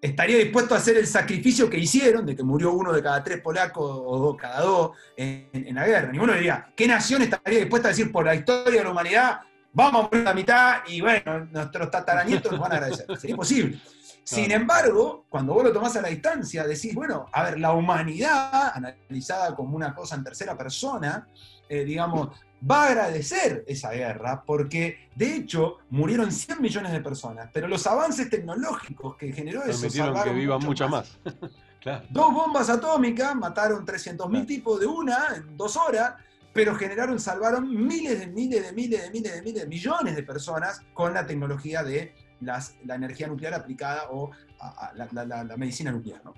estaría 0.00 0.38
dispuesto 0.38 0.74
a 0.74 0.78
hacer 0.78 0.96
el 0.96 1.06
sacrificio 1.06 1.68
que 1.68 1.78
hicieron, 1.78 2.26
de 2.26 2.36
que 2.36 2.42
murió 2.42 2.72
uno 2.72 2.92
de 2.92 3.02
cada 3.02 3.24
tres 3.24 3.40
polacos 3.40 3.90
o 4.04 4.18
dos, 4.18 4.36
cada 4.36 4.60
dos 4.60 4.90
en, 5.16 5.48
en 5.52 5.74
la 5.74 5.86
guerra. 5.86 6.12
Ninguno 6.12 6.34
diría, 6.34 6.72
¿qué 6.76 6.86
nación 6.86 7.22
estaría 7.22 7.60
dispuesta 7.60 7.88
a 7.88 7.90
decir 7.90 8.12
por 8.12 8.24
la 8.24 8.34
historia 8.34 8.80
de 8.80 8.84
la 8.84 8.90
humanidad, 8.90 9.40
vamos 9.72 10.04
a 10.04 10.08
morir 10.08 10.24
la 10.24 10.34
mitad 10.34 10.82
y 10.86 11.00
bueno, 11.00 11.46
nuestros 11.50 11.90
tataranietos 11.90 12.52
nos 12.52 12.60
van 12.60 12.72
a 12.72 12.74
agradecer? 12.76 13.06
Sería 13.16 13.32
imposible. 13.32 13.80
Sin 14.24 14.50
embargo, 14.50 15.26
cuando 15.28 15.52
vos 15.52 15.64
lo 15.64 15.72
tomás 15.72 15.94
a 15.96 16.00
la 16.02 16.08
distancia, 16.08 16.66
decís, 16.66 16.94
bueno, 16.94 17.26
a 17.30 17.42
ver, 17.44 17.60
la 17.60 17.72
humanidad, 17.72 18.72
analizada 18.74 19.54
como 19.54 19.76
una 19.76 19.94
cosa 19.94 20.14
en 20.16 20.24
tercera 20.24 20.56
persona, 20.56 21.28
eh, 21.68 21.84
digamos, 21.84 22.28
va 22.68 22.84
a 22.84 22.86
agradecer 22.88 23.64
esa 23.66 23.90
guerra 23.90 24.42
porque, 24.46 25.08
de 25.14 25.36
hecho, 25.36 25.78
murieron 25.90 26.32
100 26.32 26.62
millones 26.62 26.92
de 26.92 27.00
personas, 27.00 27.50
pero 27.52 27.68
los 27.68 27.86
avances 27.86 28.30
tecnológicos 28.30 29.16
que 29.16 29.32
generó 29.32 29.62
eso 29.62 29.80
Permitieron 29.82 30.12
que 30.12 30.18
salvaron 30.18 30.38
vivan 30.38 30.58
mucho 30.58 30.88
muchas 30.88 30.90
más. 30.90 31.18
claro. 31.80 32.06
Dos 32.08 32.32
bombas 32.32 32.70
atómicas 32.70 33.34
mataron 33.34 33.84
300.000 33.84 34.30
Claro. 34.30 34.46
tipos 34.46 34.80
de 34.80 34.86
una 34.86 35.18
en 35.36 35.54
dos 35.56 35.76
horas, 35.76 36.14
pero 36.54 36.74
generaron, 36.76 37.18
salvaron 37.20 37.68
miles 37.68 38.20
de 38.20 38.28
miles 38.28 38.62
de 38.62 38.72
miles 38.72 39.02
de 39.02 39.10
miles 39.10 39.34
de 39.34 39.42
miles 39.42 39.62
de 39.62 39.68
millones 39.68 40.16
de 40.16 40.22
personas 40.22 40.80
con 40.94 41.12
la 41.12 41.26
tecnología 41.26 41.82
de 41.82 42.14
las- 42.44 42.76
la 42.84 42.94
energía 42.94 43.26
nuclear 43.28 43.54
aplicada 43.54 44.10
o 44.10 44.30
a- 44.60 44.88
a 44.88 44.94
la, 44.94 45.08
la- 45.12 45.24
la- 45.24 45.44
la 45.44 45.56
medicina 45.56 45.90
nuclear. 45.92 46.24
¿no? 46.24 46.34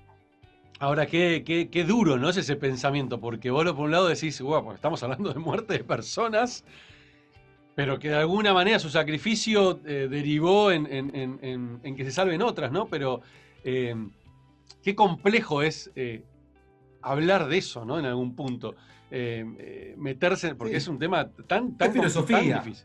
Ahora, 0.78 1.06
qué, 1.06 1.42
qué- 1.46 1.68
qué 1.70 1.84
duro, 1.84 2.18
¿no? 2.18 2.28
Es 2.28 2.36
ese 2.36 2.56
pensamiento, 2.56 3.18
porque 3.20 3.50
vos 3.50 3.64
por 3.72 3.84
un 3.86 3.90
lado 3.90 4.08
decís, 4.08 4.40
guau, 4.40 4.62
pues 4.64 4.74
estamos 4.76 5.02
hablando 5.02 5.32
de 5.32 5.38
muerte 5.38 5.74
de 5.74 5.84
personas, 5.84 6.64
pero 7.74 7.98
que 7.98 8.08
de 8.10 8.16
alguna 8.16 8.52
manera 8.52 8.78
su 8.78 8.90
sacrificio 8.90 9.80
eh, 9.86 10.08
derivó 10.10 10.70
en, 10.70 10.86
en- 10.92 11.14
en- 11.16 11.38
en- 11.42 11.80
en 11.82 11.96
que 11.96 12.04
se 12.04 12.10
salven 12.12 12.42
otras, 12.42 12.72
¿no? 12.72 12.86
Pero 12.88 13.20
eh, 13.64 13.94
qué 14.82 14.94
complejo 14.94 15.62
es 15.62 15.90
eh, 15.96 16.22
hablar 17.02 17.48
de 17.48 17.58
eso, 17.58 17.84
¿no? 17.84 17.98
En 17.98 18.04
algún 18.06 18.34
punto. 18.34 18.74
Meterse, 19.96 20.54
porque 20.56 20.72
Sí. 20.72 20.76
es 20.78 20.88
un 20.88 20.98
tema 20.98 21.28
tan, 21.46 21.76
tan, 21.76 21.92
tan 21.92 21.92
difícil. 21.92 22.84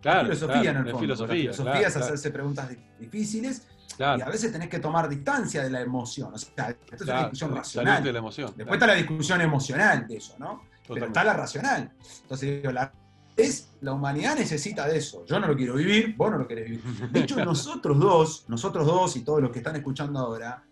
Claro, 0.00 0.24
filosofía 0.26 0.60
claro, 0.62 0.70
en 0.70 0.76
el 0.86 0.92
fondo. 0.92 0.98
filosofía, 1.00 1.34
la 1.36 1.40
filosofía 1.52 1.72
claro, 1.72 1.86
es 1.88 1.96
hacerse 1.96 2.30
preguntas 2.30 2.68
di- 2.68 2.76
difíciles 3.00 3.66
claro, 3.96 4.18
y 4.18 4.22
a 4.22 4.26
veces 4.28 4.52
tenés 4.52 4.68
que 4.68 4.78
tomar 4.78 5.08
distancia 5.08 5.62
de 5.62 5.70
la 5.70 5.80
emoción. 5.80 6.32
O 6.34 6.38
sea, 6.38 6.68
esto 6.70 6.94
es 6.94 7.00
una 7.02 7.18
discusión 7.20 7.54
racional. 7.54 8.04
de 8.04 8.12
la 8.12 8.18
emoción. 8.18 8.52
Después 8.56 8.76
está 8.76 8.86
la 8.86 8.94
discusión 8.94 9.40
emocional 9.40 10.06
de 10.06 10.16
eso, 10.16 10.36
¿no? 10.38 10.62
Pero 10.86 11.06
está 11.06 11.24
la 11.24 11.32
racional. 11.34 11.92
Entonces 12.22 12.62
digo, 12.62 12.72
la, 12.72 12.92
es, 13.36 13.70
la 13.80 13.92
humanidad 13.92 14.36
necesita 14.36 14.86
de 14.86 14.98
eso. 14.98 15.24
Yo 15.26 15.40
no 15.40 15.48
lo 15.48 15.56
quiero 15.56 15.74
vivir, 15.74 16.14
vos 16.16 16.30
no 16.30 16.38
lo 16.38 16.46
querés 16.46 16.70
vivir. 16.70 16.82
De 17.10 17.20
hecho, 17.20 17.36
nosotros 17.44 17.98
dos, 17.98 18.44
nosotros 18.48 18.86
dos 18.86 19.16
y 19.16 19.22
todos 19.22 19.42
los 19.42 19.50
que 19.50 19.58
están 19.58 19.74
escuchando 19.76 20.20
ahora, 20.20 20.62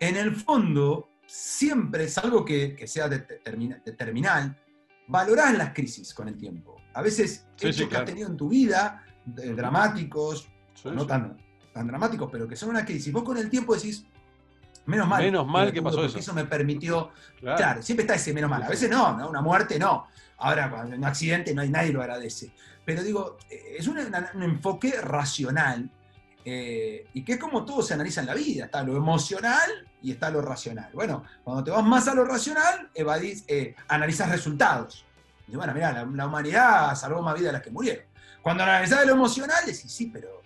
en 0.00 0.16
el 0.16 0.34
fondo, 0.36 1.08
siempre, 1.26 2.08
salvo 2.08 2.44
que, 2.44 2.74
que 2.76 2.86
sea 2.86 3.08
de- 3.08 3.20
determina- 3.26 3.80
determinal, 3.84 4.54
valorás 5.06 5.56
las 5.56 5.72
crisis 5.72 6.12
con 6.12 6.28
el 6.28 6.36
tiempo. 6.36 6.76
A 6.98 7.02
veces, 7.02 7.46
Sí, 7.54 7.68
hechos 7.68 7.76
sí, 7.76 7.86
que 7.86 7.96
has 7.96 8.04
tenido 8.04 8.28
en 8.28 8.36
tu 8.36 8.48
vida, 8.48 9.04
de- 9.24 9.54
dramáticos, 9.54 10.48
Sí, 10.74 10.88
no 10.92 11.06
tan, 11.06 11.36
tan 11.72 11.86
dramáticos, 11.86 12.28
pero 12.30 12.48
que 12.48 12.56
son 12.56 12.70
una 12.70 12.84
crisis, 12.84 13.12
vos 13.12 13.22
con 13.22 13.38
el 13.38 13.48
tiempo 13.48 13.76
decís, 13.76 14.04
menos 14.84 15.06
mal. 15.06 15.22
Menos 15.22 15.46
mal 15.46 15.66
lo 15.68 15.72
que 15.72 15.80
pasó 15.80 16.04
eso. 16.04 16.18
eso 16.18 16.34
me 16.34 16.44
permitió 16.44 17.10
Claro. 17.40 17.56
Claro, 17.56 17.82
siempre 17.82 18.02
está 18.02 18.16
ese 18.16 18.34
menos 18.34 18.50
mal. 18.50 18.64
A 18.64 18.68
veces 18.68 18.90
no, 18.90 19.16
¿no? 19.16 19.28
Una 19.30 19.40
muerte 19.40 19.78
no. 19.78 20.08
Ahora, 20.38 20.68
cuando 20.70 20.96
un 20.96 21.04
accidente, 21.04 21.54
no 21.54 21.62
hay 21.62 21.70
nadie 21.70 21.92
lo 21.92 22.00
agradece. 22.00 22.50
Pero 22.84 23.04
digo, 23.04 23.38
eh, 23.48 23.76
es 23.78 23.86
un, 23.86 23.96
un 24.34 24.42
enfoque 24.42 25.00
racional 25.00 25.88
eh, 26.44 27.06
y 27.14 27.22
que 27.22 27.34
es 27.34 27.38
como 27.38 27.64
todo 27.64 27.80
se 27.80 27.94
analiza 27.94 28.22
en 28.22 28.26
la 28.26 28.34
vida. 28.34 28.64
Está 28.64 28.82
lo 28.82 28.96
emocional 28.96 29.70
y 30.02 30.10
está 30.10 30.30
lo 30.30 30.42
racional. 30.42 30.90
Bueno, 30.94 31.22
cuando 31.44 31.62
te 31.62 31.70
vas 31.70 31.84
más 31.84 32.08
a 32.08 32.14
lo 32.14 32.24
racional, 32.24 32.90
evadís, 32.92 33.44
eh, 33.46 33.76
analizas 33.86 34.30
resultados. 34.30 35.04
Y 35.50 35.56
bueno, 35.56 35.72
mira, 35.74 35.92
la, 35.92 36.04
la 36.04 36.26
humanidad 36.26 36.94
salvó 36.94 37.22
más 37.22 37.34
vidas 37.34 37.48
de 37.48 37.52
las 37.54 37.62
que 37.62 37.70
murieron. 37.70 38.04
Cuando 38.42 38.62
analizás 38.62 39.00
de 39.00 39.06
lo 39.06 39.12
emocional, 39.14 39.58
decís, 39.64 39.90
sí, 39.90 40.10
pero 40.12 40.42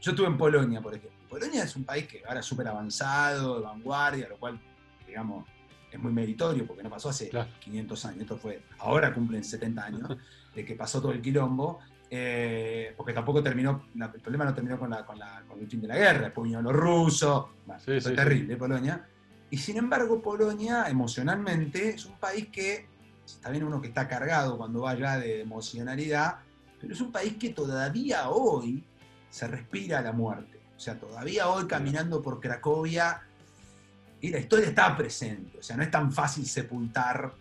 yo 0.00 0.10
estuve 0.12 0.26
en 0.26 0.38
Polonia, 0.38 0.80
por 0.80 0.94
ejemplo. 0.94 1.16
Polonia 1.28 1.62
es 1.64 1.76
un 1.76 1.84
país 1.84 2.06
que 2.08 2.22
ahora 2.26 2.40
es 2.40 2.46
súper 2.46 2.68
avanzado, 2.68 3.56
de 3.58 3.64
vanguardia, 3.64 4.28
lo 4.28 4.38
cual, 4.38 4.58
digamos, 5.06 5.46
es 5.90 5.98
muy 5.98 6.12
meritorio 6.12 6.66
porque 6.66 6.82
no 6.82 6.90
pasó 6.90 7.10
hace 7.10 7.28
Claro. 7.28 7.50
500 7.60 8.04
años. 8.06 8.20
Esto 8.22 8.38
fue, 8.38 8.62
ahora 8.78 9.12
cumplen 9.12 9.44
70 9.44 9.84
años 9.84 10.08
de 10.54 10.64
que 10.64 10.74
pasó 10.74 11.00
todo 11.00 11.12
el 11.12 11.20
quilombo. 11.20 11.78
eh, 12.10 12.94
porque 12.96 13.12
tampoco 13.12 13.42
terminó, 13.42 13.84
el 13.94 14.20
problema 14.22 14.46
no 14.46 14.54
terminó 14.54 14.78
con, 14.78 14.88
la, 14.88 15.04
con, 15.04 15.18
la- 15.18 15.42
con 15.46 15.60
el 15.60 15.68
fin 15.68 15.82
de 15.82 15.88
la 15.88 15.96
guerra, 15.96 16.20
después 16.22 16.42
vinieron 16.44 16.64
los 16.64 16.72
rusos, 16.74 17.48
bueno, 17.66 17.78
Sí, 17.80 17.84
fue 17.86 18.00
sí, 18.00 18.08
sí. 18.08 18.14
terrible 18.16 18.56
Polonia. 18.56 19.06
Y 19.50 19.58
sin 19.58 19.76
embargo, 19.76 20.22
Polonia 20.22 20.86
emocionalmente 20.88 21.90
es 21.90 22.06
un 22.06 22.16
país 22.18 22.48
que, 22.48 22.88
está 23.36 23.50
bien 23.50 23.64
uno 23.64 23.80
que 23.80 23.88
está 23.88 24.08
cargado 24.08 24.56
cuando 24.56 24.82
va 24.82 24.90
allá 24.90 25.18
de 25.18 25.42
emocionalidad, 25.42 26.38
pero 26.80 26.94
es 26.94 27.00
un 27.00 27.12
país 27.12 27.36
que 27.38 27.50
todavía 27.50 28.28
hoy 28.30 28.84
se 29.30 29.46
respira 29.46 30.00
la 30.00 30.12
muerte. 30.12 30.60
O 30.76 30.80
sea, 30.80 30.98
todavía 30.98 31.48
hoy 31.48 31.66
caminando 31.66 32.22
por 32.22 32.40
Cracovia, 32.40 33.22
y 34.20 34.30
la 34.30 34.38
historia 34.38 34.68
está 34.68 34.96
presente. 34.96 35.58
O 35.58 35.62
sea, 35.62 35.76
no 35.76 35.82
es 35.82 35.90
tan 35.90 36.12
fácil 36.12 36.44
sepultar 36.46 37.32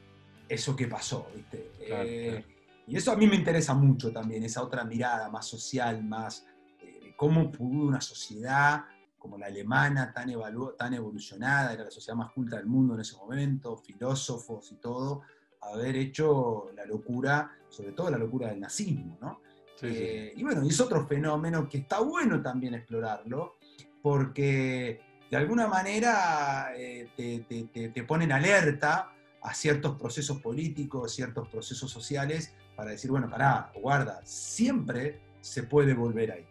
eso 0.47 0.75
que 0.75 0.87
pasó, 0.87 1.27
¿viste? 1.35 1.71
Claro, 1.85 2.03
Eh, 2.07 2.29
claro. 2.29 2.57
Y 2.87 2.95
eso 2.95 3.11
a 3.11 3.17
mí 3.17 3.27
me 3.27 3.35
interesa 3.35 3.73
mucho 3.73 4.11
también, 4.11 4.43
esa 4.43 4.63
otra 4.63 4.85
mirada 4.85 5.29
más 5.29 5.45
social, 5.45 6.03
más 6.03 6.45
eh, 6.81 7.13
cómo 7.17 7.51
pudo 7.51 7.87
una 7.87 7.99
sociedad 7.99 8.85
como 9.17 9.37
la 9.37 9.47
alemana, 9.47 10.13
tan, 10.13 10.29
tan 10.77 10.93
evolucionada, 10.93 11.73
era 11.73 11.83
la 11.83 11.91
sociedad 11.91 12.15
más 12.15 12.31
culta 12.31 12.55
del 12.55 12.67
mundo 12.67 12.93
en 12.93 13.01
ese 13.01 13.17
momento, 13.17 13.75
filósofos 13.75 14.71
y 14.71 14.75
todo, 14.75 15.23
haber 15.61 15.95
hecho 15.95 16.69
la 16.75 16.85
locura, 16.85 17.51
sobre 17.69 17.91
todo 17.91 18.09
la 18.09 18.17
locura 18.17 18.49
del 18.49 18.59
nazismo, 18.59 19.17
¿no? 19.21 19.41
Sí, 19.75 19.87
sí, 19.89 19.93
sí. 19.95 20.03
Eh, 20.03 20.33
y 20.35 20.43
bueno, 20.43 20.63
y 20.65 20.69
es 20.69 20.79
otro 20.79 21.05
fenómeno 21.05 21.67
que 21.69 21.79
está 21.79 21.99
bueno 21.99 22.41
también 22.41 22.73
explorarlo, 22.73 23.57
porque 24.01 25.01
de 25.29 25.37
alguna 25.37 25.67
manera 25.67 26.71
eh, 26.75 27.09
te, 27.15 27.41
te- 27.41 27.65
te- 27.65 27.89
te 27.89 28.03
ponen 28.03 28.31
alerta 28.31 29.11
a 29.41 29.53
ciertos 29.53 29.97
procesos 29.97 30.41
políticos, 30.41 31.13
ciertos 31.13 31.47
procesos 31.49 31.91
sociales, 31.91 32.53
para 32.75 32.91
decir, 32.91 33.11
bueno, 33.11 33.29
pará, 33.29 33.71
guarda, 33.81 34.21
siempre 34.23 35.19
se 35.41 35.63
puede 35.63 35.93
volver 35.93 36.31
ahí. 36.31 36.45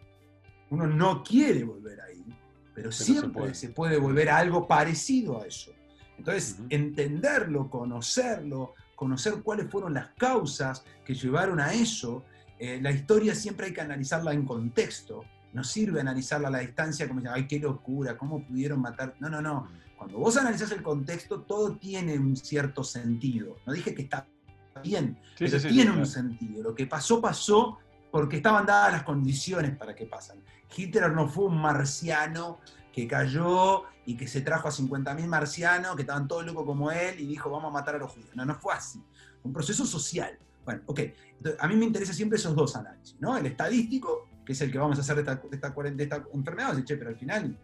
Uno 0.70 0.86
no 0.86 1.22
quiere 1.22 1.64
volver 1.64 2.00
ahí, 2.00 2.24
pero, 2.74 2.90
se 2.92 3.04
siempre 3.04 3.30
puede. 3.42 3.54
se 3.54 3.68
puede 3.70 3.96
volver 3.98 4.28
a 4.30 4.38
algo 4.38 4.66
parecido 4.66 5.40
a 5.40 5.46
eso. 5.46 5.72
Entonces, 6.18 6.58
entenderlo, 6.70 7.68
conocerlo, 7.70 8.74
conocer 8.96 9.34
cuáles 9.42 9.70
fueron 9.70 9.94
las 9.94 10.08
causas 10.18 10.84
que 11.04 11.14
llevaron 11.14 11.60
a 11.60 11.72
eso, 11.72 12.24
eh, 12.58 12.80
la 12.82 12.90
historia 12.90 13.34
siempre 13.34 13.66
hay 13.66 13.72
que 13.72 13.80
analizarla 13.80 14.32
en 14.32 14.44
contexto. 14.44 15.24
No 15.52 15.62
sirve 15.62 16.00
analizarla 16.00 16.48
a 16.48 16.50
la 16.50 16.58
distancia 16.58 17.06
como 17.06 17.20
ay, 17.30 17.46
qué 17.46 17.60
locura, 17.60 18.16
cómo 18.16 18.44
pudieron 18.44 18.80
matar. 18.80 19.14
No, 19.20 19.28
no, 19.28 19.40
no. 19.40 19.68
Cuando 19.96 20.18
vos 20.18 20.36
analizás 20.36 20.72
el 20.72 20.82
contexto, 20.82 21.42
todo 21.42 21.76
tiene 21.76 22.18
un 22.18 22.36
cierto 22.36 22.82
sentido. 22.82 23.58
No 23.66 23.72
dije 23.72 23.94
que 23.94 24.02
está 24.02 24.26
bien, 24.82 25.18
Sí, 25.36 25.44
pero 25.44 25.60
sí, 25.60 25.68
sí, 25.68 25.74
tiene 25.74 25.92
sí, 25.92 25.98
un 25.98 26.06
sentido. 26.06 26.62
Lo 26.62 26.74
que 26.74 26.86
pasó, 26.86 27.20
pasó 27.20 27.78
porque 28.10 28.36
estaban 28.36 28.66
dadas 28.66 28.92
las 28.92 29.02
condiciones 29.04 29.76
para 29.76 29.94
que 29.94 30.06
pasen. 30.06 30.42
Hitler 30.74 31.12
no 31.12 31.28
fue 31.28 31.46
un 31.46 31.58
marciano 31.58 32.58
que 32.96 33.06
cayó 33.06 33.82
y 34.06 34.16
que 34.16 34.26
se 34.26 34.40
trajo 34.40 34.68
a 34.68 34.70
50.000 34.70 35.26
marcianos 35.26 35.94
que 35.96 36.00
estaban 36.02 36.26
todos 36.26 36.46
locos 36.46 36.64
como 36.64 36.90
él 36.90 37.20
y 37.20 37.26
dijo, 37.26 37.50
vamos 37.50 37.68
a 37.68 37.72
matar 37.74 37.94
a 37.96 37.98
los 37.98 38.10
judíos. 38.10 38.30
No, 38.34 38.46
no 38.46 38.54
fue 38.54 38.72
así. 38.72 38.98
Fue 39.42 39.50
un 39.50 39.52
proceso 39.52 39.84
social. 39.84 40.38
Bueno, 40.64 40.80
ok. 40.86 41.00
Entonces, 41.36 41.60
a 41.62 41.68
mí 41.68 41.76
me 41.76 41.84
interesa 41.84 42.14
siempre 42.14 42.38
esos 42.38 42.56
dos 42.56 42.74
análisis, 42.74 43.14
¿no? 43.20 43.36
El 43.36 43.44
estadístico, 43.44 44.30
que 44.46 44.52
es 44.54 44.60
el 44.62 44.72
que 44.72 44.78
vamos 44.78 44.96
a 44.96 45.02
hacer 45.02 45.14
de 45.16 45.20
esta, 45.20 45.34
de 45.34 45.56
esta, 45.56 45.68
de 45.70 46.02
esta 46.04 46.24
enfermedad, 46.32 46.82
che, 46.84 46.96
pero 46.96 47.10
al 47.10 47.16
final 47.16 47.58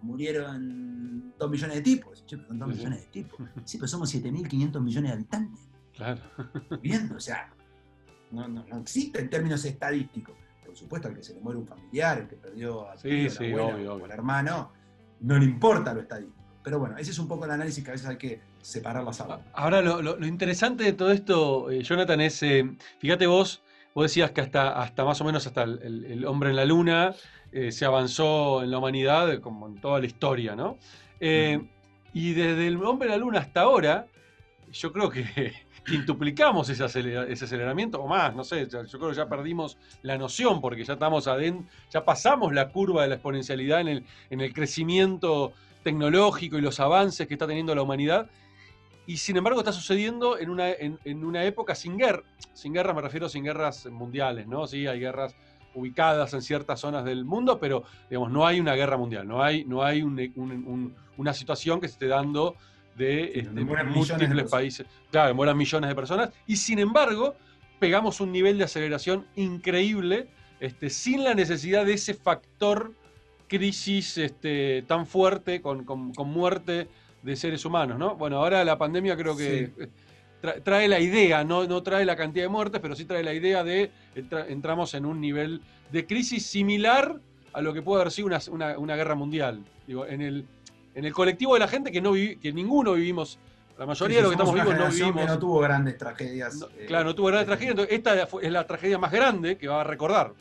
murieron 0.00 1.34
2 1.38 1.50
millones 1.50 1.76
de 1.76 1.82
tipos. 1.82 2.24
Che, 2.24 2.38
pero 2.38 2.48
son 2.48 2.58
2 2.58 2.68
Sí, 2.68 2.72
sí. 2.74 2.78
millones 2.78 3.00
de 3.04 3.06
tipos. 3.12 3.40
Sí, 3.64 3.76
pero 3.76 3.88
somos 3.88 4.14
7.500 4.14 4.80
millones 4.80 5.10
de 5.10 5.14
habitantes 5.14 5.60
Claro. 5.94 6.22
viendo, 6.80 7.16
o 7.16 7.20
sea, 7.20 7.52
no, 8.30 8.48
no, 8.48 8.64
no 8.66 8.78
existe 8.78 9.20
en 9.20 9.28
términos 9.28 9.62
estadísticos. 9.66 10.34
Por 10.72 10.78
supuesto, 10.78 11.08
al 11.08 11.14
que 11.14 11.22
se 11.22 11.34
le 11.34 11.40
muere 11.40 11.58
un 11.58 11.66
familiar, 11.66 12.16
el 12.20 12.28
que 12.28 12.36
perdió 12.36 12.88
a 12.88 12.96
Sí, 12.96 13.28
sí, 13.28 13.50
la 13.50 13.62
abuela, 13.64 13.92
obvio, 13.92 14.04
al 14.06 14.10
hermano, 14.10 14.72
no 15.20 15.38
le 15.38 15.44
importa 15.44 15.92
lo 15.92 16.00
estadístico. 16.00 16.40
Pero 16.64 16.78
bueno, 16.78 16.96
ese 16.96 17.10
es 17.10 17.18
un 17.18 17.28
poco 17.28 17.44
el 17.44 17.50
análisis 17.50 17.84
que 17.84 17.90
a 17.90 17.92
veces 17.92 18.06
hay 18.08 18.16
que 18.16 18.40
separar 18.62 19.04
las 19.04 19.20
aguas. 19.20 19.40
Ahora, 19.52 19.82
lo, 19.82 20.00
lo- 20.00 20.16
lo 20.16 20.26
interesante 20.26 20.82
de 20.84 20.94
todo 20.94 21.12
esto, 21.12 21.70
eh, 21.70 21.82
Jonathan, 21.82 22.22
es, 22.22 22.42
eh, 22.42 22.74
fíjate 23.00 23.26
vos, 23.26 23.62
vos 23.94 24.04
decías 24.04 24.30
que 24.30 24.40
hasta, 24.40 24.80
hasta 24.80 25.04
más 25.04 25.20
o 25.20 25.24
menos 25.24 25.46
hasta 25.46 25.64
el, 25.64 25.78
el- 25.82 26.04
el 26.06 26.24
hombre 26.24 26.48
en 26.48 26.56
la 26.56 26.64
luna 26.64 27.14
eh, 27.52 27.70
se 27.70 27.84
avanzó 27.84 28.62
en 28.62 28.70
la 28.70 28.78
humanidad 28.78 29.40
como 29.40 29.66
en 29.68 29.74
toda 29.78 30.00
la 30.00 30.06
historia, 30.06 30.56
¿no? 30.56 30.78
Y 32.14 32.32
desde 32.32 32.66
el 32.66 32.82
hombre 32.82 33.08
en 33.08 33.12
la 33.12 33.18
luna 33.18 33.40
hasta 33.40 33.60
ahora, 33.60 34.06
yo 34.72 34.90
creo 34.92 35.10
que 35.10 35.52
quintuplicamos 35.84 36.68
ese, 36.68 36.84
ese 36.84 37.44
aceleramiento 37.44 38.00
o 38.00 38.06
más, 38.06 38.34
no 38.34 38.44
sé, 38.44 38.68
yo 38.68 38.98
creo 38.98 39.10
que 39.10 39.16
ya 39.16 39.28
perdimos 39.28 39.78
la 40.02 40.16
noción 40.16 40.60
porque 40.60 40.84
ya 40.84 40.94
estamos 40.94 41.26
adentro, 41.26 41.66
ya 41.90 42.04
pasamos 42.04 42.52
la 42.52 42.68
curva 42.68 43.02
de 43.02 43.08
la 43.08 43.14
exponencialidad 43.16 43.80
en 43.80 43.88
el, 43.88 44.04
en 44.30 44.40
el 44.40 44.52
crecimiento 44.52 45.52
tecnológico 45.82 46.58
y 46.58 46.60
los 46.60 46.80
avances 46.80 47.26
que 47.26 47.34
está 47.34 47.46
teniendo 47.46 47.74
la 47.74 47.82
humanidad. 47.82 48.30
Y 49.06 49.16
sin 49.16 49.36
embargo 49.36 49.60
está 49.60 49.72
sucediendo 49.72 50.38
en 50.38 50.48
una, 50.48 50.70
en, 50.70 51.24
una 51.24 51.44
época 51.44 51.74
sin 51.74 51.98
guerra. 51.98 52.22
Sin 52.52 52.72
guerra 52.72 52.94
me 52.94 53.02
refiero 53.02 53.28
sin 53.28 53.42
guerras 53.42 53.86
mundiales, 53.86 54.46
¿no? 54.46 54.66
Sí, 54.68 54.86
hay 54.86 55.00
guerras 55.00 55.34
ubicadas 55.74 56.32
en 56.34 56.42
ciertas 56.42 56.78
zonas 56.78 57.04
del 57.04 57.24
mundo, 57.24 57.58
pero 57.58 57.82
digamos, 58.08 58.30
no 58.30 58.46
hay 58.46 58.60
una 58.60 58.74
guerra 58.74 58.96
mundial, 58.96 59.26
no 59.26 59.42
hay, 59.42 59.64
no 59.64 59.82
hay 59.82 60.02
una 60.02 61.32
situación 61.32 61.80
que 61.80 61.88
se 61.88 61.94
esté 61.94 62.06
dando 62.06 62.56
de 62.96 63.40
este, 63.40 63.60
múltiples 63.60 64.50
países. 64.50 64.86
Claro, 65.10 65.34
mueran 65.34 65.56
millones 65.56 65.88
de 65.88 65.94
personas. 65.94 66.30
Y 66.46 66.56
sin 66.56 66.78
embargo, 66.78 67.34
pegamos 67.78 68.20
un 68.20 68.32
nivel 68.32 68.58
de 68.58 68.64
aceleración 68.64 69.26
increíble 69.36 70.28
este, 70.60 70.90
sin 70.90 71.24
la 71.24 71.34
necesidad 71.34 71.84
de 71.84 71.94
ese 71.94 72.14
factor 72.14 72.92
crisis 73.48 74.16
este, 74.16 74.82
tan 74.86 75.06
fuerte 75.06 75.60
con, 75.60 75.84
muerte 76.26 76.88
de 77.22 77.36
seres 77.36 77.64
humanos, 77.64 77.98
¿no? 77.98 78.16
Bueno, 78.16 78.38
ahora 78.38 78.64
la 78.64 78.78
pandemia 78.78 79.16
creo 79.16 79.36
que 79.36 79.70
trae 80.64 80.88
la 80.88 81.00
idea, 81.00 81.44
no, 81.44 81.66
no 81.66 81.82
trae 81.82 82.04
la 82.04 82.16
cantidad 82.16 82.44
de 82.44 82.48
muertes, 82.48 82.80
pero 82.80 82.94
sí 82.94 83.04
trae 83.04 83.22
la 83.22 83.34
idea 83.34 83.62
de 83.62 83.90
entramos 84.48 84.94
en 84.94 85.04
un 85.04 85.20
nivel 85.20 85.60
de 85.90 86.06
crisis 86.06 86.46
similar 86.46 87.20
a 87.52 87.60
lo 87.60 87.72
que 87.72 87.82
puede 87.82 88.02
haber 88.02 88.12
sido 88.12 88.28
una, 88.50 88.96
guerra 88.96 89.14
mundial. 89.14 89.64
Digo, 89.86 90.06
en 90.06 90.22
el, 90.22 90.46
en 90.94 91.04
el 91.04 91.12
colectivo 91.12 91.54
de 91.54 91.60
la 91.60 91.68
gente 91.68 91.90
que 91.90 92.00
no 92.00 92.12
que 92.12 92.52
ninguno 92.52 92.94
vivimos, 92.94 93.38
la 93.78 93.86
mayoría 93.86 94.18
de 94.18 94.22
los 94.22 94.30
que 94.30 94.34
estamos 94.34 94.54
vivos 94.54 94.76
no 94.76 94.88
vivimos. 94.88 95.20
Que 95.22 95.26
no 95.26 95.38
tuvo 95.38 95.60
grandes 95.60 95.98
tragedias. 95.98 96.66
Eh, 96.76 96.84
claro, 96.86 97.06
no 97.06 97.14
tuvo 97.14 97.28
grandes 97.28 97.46
tragedias. 97.46 97.70
Entonces, 97.72 97.96
esta 97.96 98.28
es 98.40 98.52
la 98.52 98.66
tragedia 98.66 98.98
más 98.98 99.10
grande 99.10 99.56
que 99.56 99.68
va 99.68 99.80
a 99.80 99.84
recordar. 99.84 100.34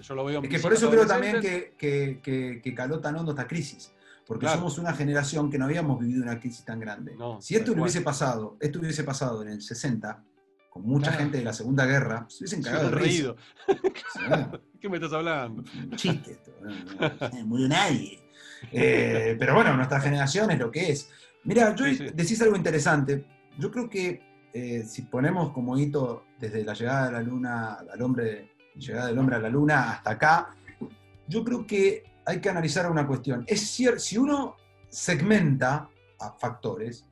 Yo 0.00 0.14
lo 0.14 0.24
veo 0.24 0.42
es 0.42 0.48
que 0.48 0.58
por 0.58 0.72
eso 0.72 0.90
creo 0.90 1.06
también 1.06 1.40
que, 1.40 1.74
que, 1.76 2.60
que, 2.62 2.74
caló 2.74 3.00
tan 3.00 3.16
hondo 3.16 3.32
esta 3.32 3.46
crisis. 3.46 3.92
Porque 4.26 4.48
somos 4.48 4.78
una 4.78 4.92
generación 4.92 5.50
que 5.50 5.58
no 5.58 5.64
habíamos 5.64 5.98
vivido 5.98 6.22
una 6.22 6.38
crisis 6.38 6.64
tan 6.64 6.78
grande. 6.78 7.16
si 7.40 7.56
esto 7.56 7.72
hubiese 7.72 8.00
pasado, 8.00 8.56
esto 8.60 8.78
hubiese 8.78 9.02
pasado 9.02 9.42
en 9.42 9.48
el 9.48 9.60
60, 9.60 10.22
con 10.70 10.82
mucha 10.84 11.12
gente 11.12 11.38
de 11.38 11.44
la 11.44 11.52
Segunda 11.52 11.84
Guerra, 11.84 12.26
se 12.28 12.44
hubiesen 12.44 12.62
cagado 12.62 12.90
de 12.90 12.96
reído. 12.96 13.36
¿Qué 14.80 14.88
me 14.88 14.96
estás 14.98 15.12
hablando? 15.12 15.64
Un 15.76 15.96
chiste 15.96 16.30
esto. 16.32 16.52
No, 16.60 17.46
murió 17.46 17.68
nadie. 17.68 18.29
Eh, 18.72 19.36
pero 19.38 19.54
bueno, 19.54 19.74
nuestra 19.76 20.00
generación 20.00 20.50
es 20.50 20.58
lo 20.58 20.70
que 20.70 20.92
es. 20.92 21.08
Mira, 21.44 21.74
yo 21.74 21.84
decís 21.84 22.40
algo 22.42 22.56
interesante. 22.56 23.24
Yo 23.58 23.70
creo 23.70 23.88
que 23.88 24.48
eh, 24.52 24.84
si 24.86 25.02
ponemos 25.02 25.52
como 25.52 25.78
hito 25.78 26.26
desde 26.38 26.64
la 26.64 26.74
llegada 26.74 27.06
de 27.06 27.12
la 27.12 27.22
luna 27.22 27.78
al 27.92 28.02
hombre, 28.02 28.52
llegada 28.76 29.08
del 29.08 29.18
hombre 29.18 29.36
a 29.36 29.40
la 29.40 29.48
luna 29.48 29.92
hasta 29.92 30.10
acá, 30.10 30.56
yo 31.26 31.44
creo 31.44 31.66
que 31.66 32.02
hay 32.26 32.40
que 32.40 32.48
analizar 32.48 32.90
una 32.90 33.06
cuestión. 33.06 33.44
Es 33.46 33.60
cierto, 33.60 34.00
si 34.00 34.18
uno 34.18 34.56
segmenta 34.88 35.88
a 36.18 36.32
factores, 36.32 37.06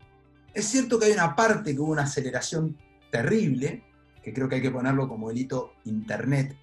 es 0.52 0.64
cierto 0.66 0.98
que 0.98 1.06
hay 1.06 1.12
una 1.12 1.36
parte 1.36 1.74
que 1.74 1.80
hubo 1.80 1.92
una 1.92 2.02
aceleración 2.02 2.76
terrible, 3.10 3.84
que 4.22 4.32
creo 4.32 4.48
que 4.48 4.56
hay 4.56 4.62
que 4.62 4.70
ponerlo 4.70 5.08
como 5.08 5.30
el 5.30 5.38
hito 5.38 5.74
Internet, 5.84 6.56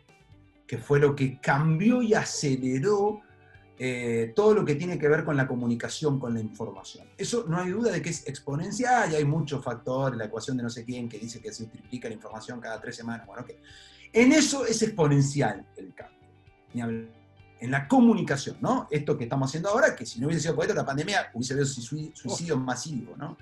que 0.67 0.78
fue 0.78 1.00
lo 1.00 1.15
que 1.15 1.39
cambió 1.39 2.02
y 2.02 2.13
aceleró 2.13 3.21
eh, 3.77 4.31
todo 4.33 4.53
lo 4.53 4.63
que 4.63 4.75
tiene 4.75 4.97
que 4.97 5.09
ver 5.09 5.25
con 5.25 5.35
la 5.35 5.47
comunicación, 5.47 6.17
con 6.17 6.33
la 6.33 6.39
información. 6.39 7.07
Eso 7.17 7.45
no 7.47 7.57
hay 7.57 7.69
duda 7.69 7.91
de 7.91 8.01
que 8.01 8.09
es 8.09 8.25
exponencial 8.27 9.11
y 9.11 9.15
hay 9.15 9.25
muchos 9.25 9.63
factores, 9.63 10.17
la 10.17 10.25
ecuación 10.25 10.55
de 10.55 10.63
no 10.63 10.69
sé 10.69 10.85
quién 10.85 11.09
que 11.09 11.19
dice 11.19 11.41
que 11.41 11.51
se 11.51 11.65
triplica 11.65 12.07
la 12.07 12.13
información 12.13 12.61
cada 12.61 12.79
tres 12.79 12.95
semanas. 12.95 13.27
Bueno, 13.27 13.45
En 14.13 14.31
eso 14.31 14.65
es 14.65 14.81
exponencial 14.81 15.65
el 15.75 15.93
cambio. 15.93 17.09
En 17.59 17.71
la 17.71 17.88
comunicación, 17.88 18.57
¿no? 18.61 18.88
Esto 18.91 19.17
que 19.17 19.25
estamos 19.25 19.49
haciendo 19.49 19.69
ahora, 19.69 19.95
que 19.95 20.05
si 20.05 20.19
no 20.19 20.27
hubiese 20.27 20.43
sido 20.43 20.55
por 20.55 20.65
esto, 20.65 20.75
la 20.75 20.85
pandemia 20.85 21.31
hubiese 21.33 21.53
habido 21.53 21.67
suicidio 21.67 22.57
masivo, 22.57 23.15
¿no? 23.17 23.38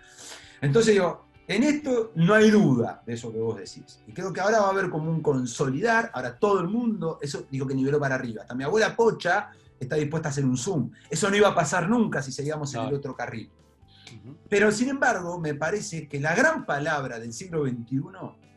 Entonces 0.62 0.94
digo, 0.94 1.26
en 1.48 1.64
esto 1.64 2.12
no 2.16 2.34
hay 2.34 2.50
duda 2.50 3.04
de 3.06 3.14
eso 3.14 3.32
que 3.32 3.38
vos 3.38 3.58
decís. 3.58 4.00
Y 4.08 4.14
creo 4.14 4.32
que 4.32 4.40
ahora 4.40 4.62
va 4.62 4.68
a 4.68 4.70
haber 4.72 4.90
como 4.90 5.12
un 5.12 5.22
consolidar, 5.22 6.10
ahora 6.14 6.40
todo 6.40 6.62
el 6.62 6.70
mundo, 6.70 7.20
eso 7.22 7.46
digo 7.52 7.68
que 7.68 7.76
niveló 7.76 8.00
para 8.00 8.16
arriba. 8.16 8.44
Hasta 8.44 8.56
mi 8.56 8.64
abuela 8.64 8.96
Pocha 8.96 9.52
está 9.80 9.96
dispuesta 9.96 10.30
a 10.30 10.32
hacer 10.32 10.46
un 10.46 10.58
zoom. 10.58 10.92
Eso 11.10 11.30
no 11.30 11.36
iba 11.36 11.50
a 11.50 11.56
pasar 11.56 11.90
nunca 11.90 12.22
si 12.22 12.32
seguíamos 12.32 12.74
en 12.74 12.82
el 12.82 12.94
otro 12.94 13.16
carril. 13.16 13.52
Pero 14.50 14.72
sin 14.72 14.90
embargo, 14.90 15.40
me 15.40 15.56
parece 15.56 16.08
que 16.08 16.20
la 16.20 16.36
gran 16.36 16.66
palabra 16.66 17.20
del 17.20 17.34
siglo 17.34 17.66
XXI 17.66 18.02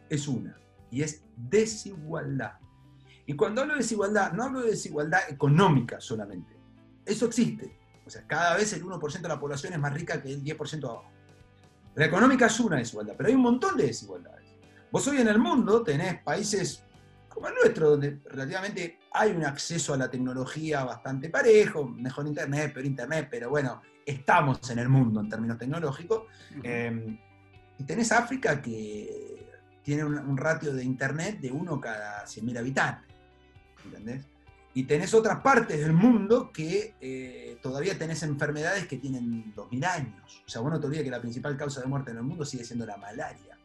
es 0.08 0.28
una, 0.28 0.56
y 0.90 1.02
es 1.02 1.22
desigualdad. 1.36 2.54
Y 3.26 3.34
cuando 3.34 3.62
hablo 3.62 3.74
de 3.74 3.80
desigualdad, 3.80 4.32
no 4.32 4.44
hablo 4.44 4.60
de 4.60 4.70
desigualdad 4.70 5.20
económica 5.28 6.00
solamente. 6.00 6.56
Eso 7.04 7.26
existe. 7.26 7.78
O 8.06 8.10
sea, 8.10 8.24
cada 8.26 8.56
vez 8.56 8.72
el 8.72 8.84
1% 8.84 9.20
de 9.20 9.28
la 9.28 9.40
población 9.40 9.72
es 9.72 9.78
más 9.80 9.92
rica 9.92 10.22
que 10.22 10.32
el 10.32 10.44
10% 10.44 10.80
de 10.80 10.86
abajo. 10.86 11.10
La 11.96 12.06
económica 12.06 12.46
es 12.46 12.60
una 12.60 12.76
desigualdad, 12.76 13.14
pero 13.16 13.28
hay 13.28 13.34
un 13.34 13.42
montón 13.42 13.76
de 13.76 13.86
desigualdades. 13.86 14.46
Vos 14.92 15.06
hoy 15.08 15.18
en 15.18 15.28
el 15.28 15.38
mundo 15.38 15.82
tenés 15.82 16.22
países 16.22 16.84
como 17.36 17.48
el 17.48 17.54
nuestro, 17.54 17.90
donde 17.90 18.18
relativamente 18.30 18.98
hay 19.12 19.32
un 19.32 19.44
acceso 19.44 19.92
a 19.92 19.98
la 19.98 20.10
tecnología 20.10 20.84
bastante 20.84 21.28
parejo, 21.28 21.86
mejor 21.86 22.26
Internet, 22.26 22.72
peor 22.72 22.86
Internet, 22.86 23.28
pero 23.30 23.50
bueno, 23.50 23.82
estamos 24.06 24.70
en 24.70 24.78
el 24.78 24.88
mundo 24.88 25.20
en 25.20 25.28
términos 25.28 25.58
tecnológicos. 25.58 26.22
Em, 26.62 27.18
y 27.78 27.84
tenés 27.84 28.10
África 28.10 28.62
que 28.62 29.50
tiene 29.82 30.06
un, 30.06 30.34
ratio 30.38 30.72
de 30.72 30.82
Internet 30.82 31.38
de 31.38 31.52
uno 31.52 31.78
cada 31.78 32.24
100.000 32.24 32.58
habitantes. 32.58 33.14
¿Entendés? 33.84 34.24
Y 34.72 34.84
tenés 34.84 35.12
otras 35.12 35.40
partes 35.40 35.78
del 35.78 35.92
mundo 35.92 36.50
que 36.50 36.94
eh, 37.02 37.58
todavía 37.60 37.98
tenés 37.98 38.22
enfermedades 38.22 38.86
que 38.86 38.96
tienen 38.96 39.54
2.000 39.54 39.84
años. 39.84 40.42
O 40.46 40.48
sea, 40.48 40.62
vos 40.62 40.72
no 40.72 40.80
te 40.80 40.86
olvides 40.86 41.04
que 41.04 41.10
la 41.10 41.20
principal 41.20 41.54
causa 41.54 41.82
de 41.82 41.86
muerte 41.86 42.12
en 42.12 42.16
el 42.16 42.22
mundo 42.22 42.46
sigue 42.46 42.64
siendo 42.64 42.86
la 42.86 42.96
malaria. 42.96 43.55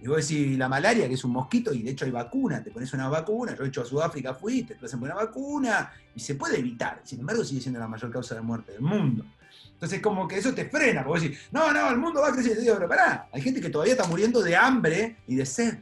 Y 0.00 0.06
vos 0.06 0.28
decís, 0.28 0.56
la 0.56 0.68
malaria, 0.68 1.08
que 1.08 1.14
es 1.14 1.24
un 1.24 1.32
mosquito, 1.32 1.72
y 1.72 1.82
de 1.82 1.90
hecho 1.90 2.04
hay 2.04 2.12
vacuna, 2.12 2.62
te 2.62 2.70
pones 2.70 2.92
una 2.92 3.08
vacuna, 3.08 3.56
yo 3.56 3.64
he 3.64 3.68
hecho 3.68 3.82
a 3.82 3.84
Sudáfrica, 3.84 4.32
fui, 4.32 4.62
te 4.62 4.76
pones 4.76 4.94
una 4.94 5.14
vacuna, 5.14 5.92
y 6.14 6.20
se 6.20 6.36
puede 6.36 6.58
evitar. 6.58 7.00
Sin 7.02 7.20
embargo, 7.20 7.44
sigue 7.44 7.60
siendo 7.60 7.80
la 7.80 7.88
mayor 7.88 8.10
causa 8.10 8.34
de 8.36 8.40
muerte 8.40 8.72
del 8.72 8.82
mundo. 8.82 9.24
Entonces, 9.72 10.00
como 10.00 10.28
que 10.28 10.38
eso 10.38 10.54
te 10.54 10.68
frena, 10.68 11.02
porque 11.04 11.20
vos 11.20 11.22
decís, 11.22 11.48
no, 11.50 11.72
no, 11.72 11.90
el 11.90 11.98
mundo 11.98 12.20
va 12.20 12.28
a 12.28 12.32
crecer. 12.32 12.56
Y 12.58 12.62
digo, 12.62 12.74
pero 12.76 12.88
pará, 12.88 13.28
hay 13.32 13.42
gente 13.42 13.60
que 13.60 13.70
todavía 13.70 13.94
está 13.94 14.06
muriendo 14.06 14.40
de 14.40 14.54
hambre 14.56 15.16
y 15.26 15.34
de 15.34 15.46
sed. 15.46 15.78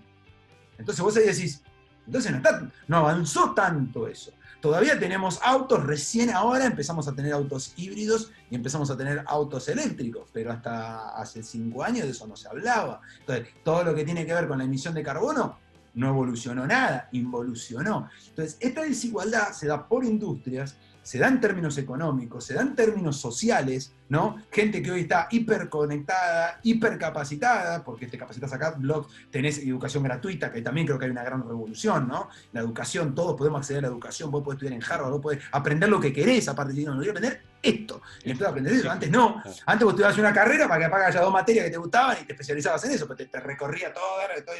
Entonces 0.79 1.03
vos 1.03 1.17
ahí 1.17 1.27
decís, 1.27 1.63
entonces 2.07 2.33
no, 2.33 2.41
no 2.89 2.97
avanzó 2.97 3.53
tanto 3.53 4.07
eso. 4.07 4.33
Todavía 4.67 4.99
tenemos 4.99 5.39
autos, 5.45 5.85
recién 5.85 6.29
ahora 6.31 6.67
empezamos 6.67 7.07
a 7.07 7.15
tener 7.15 7.33
autos 7.33 7.73
híbridos 7.77 8.33
y 8.51 8.57
empezamos 8.57 8.91
a 8.91 8.97
tener 8.97 9.23
autos 9.29 9.69
eléctricos, 9.69 10.29
pero 10.33 10.51
hasta 10.51 11.11
hace 11.11 11.45
cinco 11.45 11.85
años 11.85 12.03
de 12.03 12.11
eso 12.11 12.27
no 12.27 12.35
se 12.35 12.49
hablaba. 12.49 13.01
Entonces, 13.21 13.47
todo 13.63 13.85
lo 13.85 13.95
que 13.95 14.03
tiene 14.03 14.27
que 14.27 14.35
ver 14.35 14.49
con 14.49 14.59
la 14.59 14.65
emisión 14.65 14.93
de 14.93 15.05
carbono 15.05 15.57
no 15.95 16.09
evolucionó 16.09 16.67
nada, 16.67 17.09
involucionó. 17.13 18.11
Entonces, 18.29 18.57
esta 18.59 18.83
desigualdad 18.83 19.53
se 19.53 19.69
da 19.69 19.87
por 19.87 20.05
industrias 20.05 20.75
se 21.07 21.21
da 21.21 21.29
en 21.29 21.41
términos 21.41 21.79
económicos, 21.79 22.45
se 22.45 22.55
da 22.55 22.63
en 22.63 22.75
términos 22.75 23.17
sociales, 23.21 23.95
¿no? 24.09 24.43
Gente 24.51 24.83
que 24.83 24.91
hoy 24.91 25.03
está 25.03 25.29
hiperconectada, 25.31 26.59
hipercapacitada, 26.65 27.85
porque 27.85 28.09
te 28.09 28.19
capacitas 28.19 28.53
acá, 28.53 28.73
blogs, 28.73 29.07
tenés 29.31 29.59
educación 29.59 30.03
gratuita, 30.03 30.51
que 30.51 30.63
también 30.63 30.85
creo 30.85 30.99
que 30.99 31.05
hay 31.05 31.13
una 31.13 31.23
gran 31.23 31.47
revolución, 31.47 32.09
¿no? 32.09 32.29
La 32.53 32.59
educación, 32.59 33.15
todos 33.15 33.37
podemos 33.37 33.61
acceder 33.61 33.85
a 33.85 33.87
la 33.87 33.93
educación, 33.93 34.33
vos 34.33 34.43
podés 34.43 34.57
estudiar 34.57 34.75
en 34.75 34.83
Harvard, 34.83 35.13
vos 35.13 35.21
podés 35.21 35.45
aprender 35.53 35.89
lo 35.89 36.01
que 36.01 36.13
querés, 36.13 36.49
aparte 36.49 36.73
de, 36.73 36.83
no, 36.83 36.91
no 36.91 36.99
voy 36.99 37.07
a 37.07 37.11
aprender 37.13 37.41
esto, 37.63 38.03
y 38.25 38.31
entonces 38.33 38.49
aprender 38.49 38.73
eso, 38.73 38.91
antes 38.91 39.09
no, 39.09 39.41
antes 39.65 39.85
vos 39.85 39.93
estudiabas 39.93 40.19
una 40.19 40.33
carrera 40.33 40.67
para 40.67 40.81
que 40.81 40.87
apagas 40.87 41.15
ya 41.15 41.21
dos 41.21 41.33
materias 41.33 41.67
que 41.67 41.71
te 41.71 41.79
gustaban 41.79 42.17
y 42.21 42.25
te 42.25 42.33
especializabas 42.33 42.85
en 42.85 42.91
eso, 42.91 43.07
pero 43.07 43.31
te, 43.31 43.41
recorría 43.41 43.95
todo, 43.95 44.03
todo, 44.45 44.57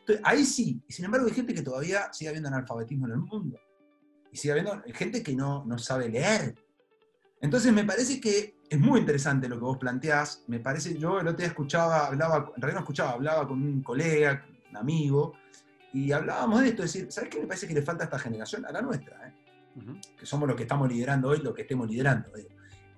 Entonces, 0.00 0.22
ahí 0.22 0.44
sí, 0.44 0.78
y 0.86 0.92
sin 0.92 1.06
embargo 1.06 1.26
hay 1.26 1.32
gente 1.32 1.54
que 1.54 1.62
todavía 1.62 2.12
sigue 2.12 2.28
habiendo 2.28 2.48
analfabetismo 2.48 3.06
en 3.06 3.12
el 3.12 3.18
mundo 3.20 3.58
y 4.36 4.38
sigue 4.38 4.52
habiendo 4.52 4.82
gente 4.92 5.22
que 5.22 5.34
no, 5.34 5.64
no 5.64 5.78
sabe 5.78 6.10
leer. 6.10 6.54
Entonces 7.40 7.72
me 7.72 7.84
parece 7.84 8.20
que 8.20 8.58
es 8.68 8.78
muy 8.78 9.00
interesante 9.00 9.48
lo 9.48 9.56
que 9.56 9.64
vos 9.64 9.78
planteás. 9.78 10.44
Me 10.46 10.60
parece, 10.60 10.98
yo 10.98 11.20
el 11.20 11.28
otro 11.28 11.38
día 11.38 11.46
escuchaba, 11.46 12.06
hablaba, 12.06 12.52
en 12.54 12.60
realidad 12.60 12.80
no 12.80 12.80
escuchaba, 12.80 13.12
hablaba 13.12 13.48
con 13.48 13.62
un 13.62 13.82
colega, 13.82 14.44
un 14.70 14.76
amigo, 14.76 15.32
y 15.94 16.12
hablábamos 16.12 16.60
de 16.60 16.68
esto, 16.68 16.82
es 16.82 16.92
decir, 16.92 17.10
¿sabes 17.10 17.30
qué 17.30 17.40
me 17.40 17.46
parece 17.46 17.66
que 17.66 17.72
le 17.72 17.80
falta 17.80 18.04
a 18.04 18.06
esta 18.06 18.18
generación? 18.18 18.66
A 18.66 18.72
la 18.72 18.82
nuestra, 18.82 19.26
¿eh? 19.26 19.32
que 20.18 20.26
somos 20.26 20.46
los 20.46 20.54
que 20.54 20.64
estamos 20.64 20.86
liderando 20.86 21.30
hoy, 21.30 21.38
lo 21.38 21.54
que 21.54 21.62
estemos 21.62 21.88
liderando. 21.88 22.30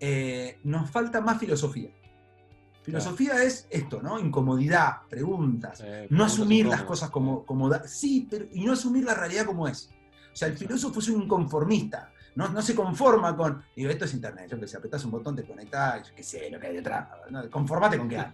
Eh, 0.00 0.58
nos 0.64 0.90
falta 0.90 1.20
más 1.20 1.38
filosofía. 1.38 1.90
Filosofía 2.82 3.44
es 3.44 3.68
esto, 3.70 4.02
¿no? 4.02 4.18
Incomodidad, 4.18 5.02
preguntas, 5.08 5.84
no 6.10 6.24
asumir 6.24 6.66
las 6.66 6.82
cosas 6.82 7.10
como, 7.10 7.46
como 7.46 7.72
sí, 7.84 8.26
pero, 8.28 8.46
y 8.50 8.64
no 8.64 8.72
asumir 8.72 9.04
la 9.04 9.14
realidad 9.14 9.44
como 9.44 9.68
es. 9.68 9.90
O 10.38 10.40
sea, 10.40 10.46
el 10.46 10.56
filósofo 10.56 11.00
es 11.00 11.08
un 11.08 11.26
conformista. 11.26 12.12
no, 12.36 12.62
se 12.62 12.72
conforma 12.72 13.36
con, 13.36 13.60
digo, 13.74 13.90
esto 13.90 14.04
es 14.04 14.14
internet, 14.14 14.48
yo 14.48 14.60
que 14.60 14.68
sé, 14.68 14.76
apretás 14.76 15.04
un 15.04 15.10
botón, 15.10 15.34
te 15.34 15.42
conectás, 15.42 16.10
yo 16.10 16.14
qué 16.14 16.22
sé, 16.22 16.48
lo 16.48 16.60
que 16.60 16.68
hay 16.68 16.76
detrás, 16.76 17.08
conformate 17.50 17.98
con 17.98 18.08
qué 18.08 18.18
hay. 18.18 18.30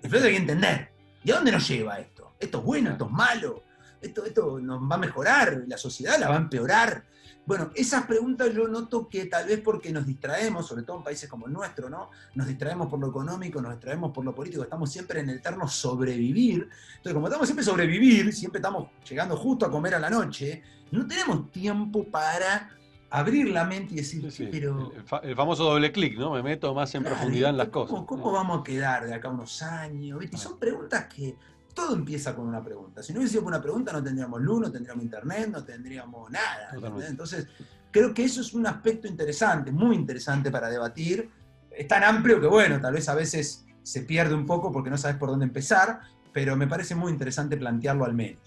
Después 0.00 0.22
hay 0.22 0.30
que 0.30 0.36
entender, 0.36 0.92
¿y 1.24 1.32
a 1.32 1.34
dónde 1.34 1.50
nos 1.50 1.66
lleva 1.66 1.98
esto? 1.98 2.36
¿Esto 2.38 2.58
es 2.58 2.64
bueno? 2.64 2.90
¿Esto 2.92 3.06
es 3.06 3.10
malo? 3.10 3.64
¿Esto, 4.00 4.24
¿Esto 4.24 4.60
nos 4.60 4.80
va 4.88 4.94
a 4.94 4.98
mejorar? 4.98 5.64
¿La 5.66 5.76
sociedad 5.76 6.16
la 6.16 6.28
va 6.28 6.36
a 6.36 6.38
empeorar? 6.38 7.04
Bueno, 7.48 7.70
esas 7.74 8.04
preguntas 8.04 8.52
yo 8.54 8.68
noto 8.68 9.08
que 9.08 9.24
tal 9.24 9.46
vez 9.46 9.58
porque 9.60 9.90
nos 9.90 10.06
distraemos, 10.06 10.66
sobre 10.66 10.82
todo 10.82 10.98
en 10.98 11.02
países 11.02 11.30
como 11.30 11.46
el 11.46 11.52
nuestro, 11.54 11.88
¿no? 11.88 12.10
Nos 12.34 12.46
distraemos 12.46 12.88
por 12.88 13.00
lo 13.00 13.08
económico, 13.08 13.62
nos 13.62 13.72
distraemos 13.72 14.12
por 14.12 14.22
lo 14.22 14.34
político, 14.34 14.64
estamos 14.64 14.92
siempre 14.92 15.20
en 15.20 15.30
el 15.30 15.36
eterno 15.36 15.66
sobrevivir. 15.66 16.68
Entonces, 16.96 17.14
como 17.14 17.26
estamos 17.26 17.48
siempre 17.48 17.64
sobrevivir, 17.64 18.34
siempre 18.34 18.58
estamos 18.58 18.88
llegando 19.08 19.34
justo 19.34 19.64
a 19.64 19.70
comer 19.70 19.94
a 19.94 19.98
la 19.98 20.10
noche, 20.10 20.62
no 20.90 21.06
tenemos 21.06 21.50
tiempo 21.50 22.04
para 22.04 22.68
abrir 23.08 23.48
la 23.48 23.64
mente 23.64 23.94
y 23.94 23.96
decir, 23.96 24.28
pero... 24.52 24.92
El, 25.22 25.34
famoso 25.34 25.64
doble 25.64 25.90
clic, 25.90 26.18
¿no? 26.18 26.32
Me 26.32 26.42
meto 26.42 26.74
más 26.74 26.94
en 26.96 27.02
profundidad 27.02 27.48
en 27.48 27.56
las 27.56 27.68
cosas. 27.68 28.04
¿Cómo 28.04 28.30
vamos 28.30 28.60
a 28.60 28.62
quedar 28.62 29.06
de 29.06 29.14
acá 29.14 29.30
unos 29.30 29.62
años? 29.62 30.22
Y 30.22 30.36
son 30.36 30.58
preguntas 30.58 31.06
que 31.06 31.34
todo 31.74 31.94
empieza 31.94 32.34
con 32.34 32.46
una 32.46 32.62
pregunta. 32.62 33.02
Si 33.02 33.12
no 33.12 33.20
hubiese 33.20 33.34
sido 33.34 33.46
una 33.46 33.62
pregunta, 33.62 33.92
no 33.92 34.02
tendríamos 34.02 34.40
luz, 34.40 34.60
no 34.60 34.72
tendríamos 34.72 35.04
internet, 35.04 35.48
no 35.50 35.64
tendríamos 35.64 36.30
nada. 36.30 36.70
Entonces, 37.06 37.46
creo 37.90 38.12
que 38.12 38.24
eso 38.24 38.40
es 38.40 38.52
un 38.52 38.66
aspecto 38.66 39.06
interesante, 39.06 39.70
muy 39.70 39.96
interesante 39.96 40.50
para 40.50 40.68
debatir. 40.68 41.30
Es 41.70 41.86
tan 41.86 42.02
amplio 42.02 42.40
que, 42.40 42.46
bueno, 42.46 42.80
tal 42.80 42.94
vez 42.94 43.08
a 43.08 43.14
veces 43.14 43.64
se 43.82 44.02
pierde 44.02 44.34
un 44.34 44.46
poco 44.46 44.72
porque 44.72 44.90
no 44.90 44.98
sabes 44.98 45.16
por 45.16 45.30
dónde 45.30 45.44
empezar, 45.44 46.00
pero 46.32 46.56
me 46.56 46.66
parece 46.66 46.94
muy 46.94 47.12
interesante 47.12 47.56
plantearlo 47.56 48.04
al 48.04 48.14
menos. 48.14 48.40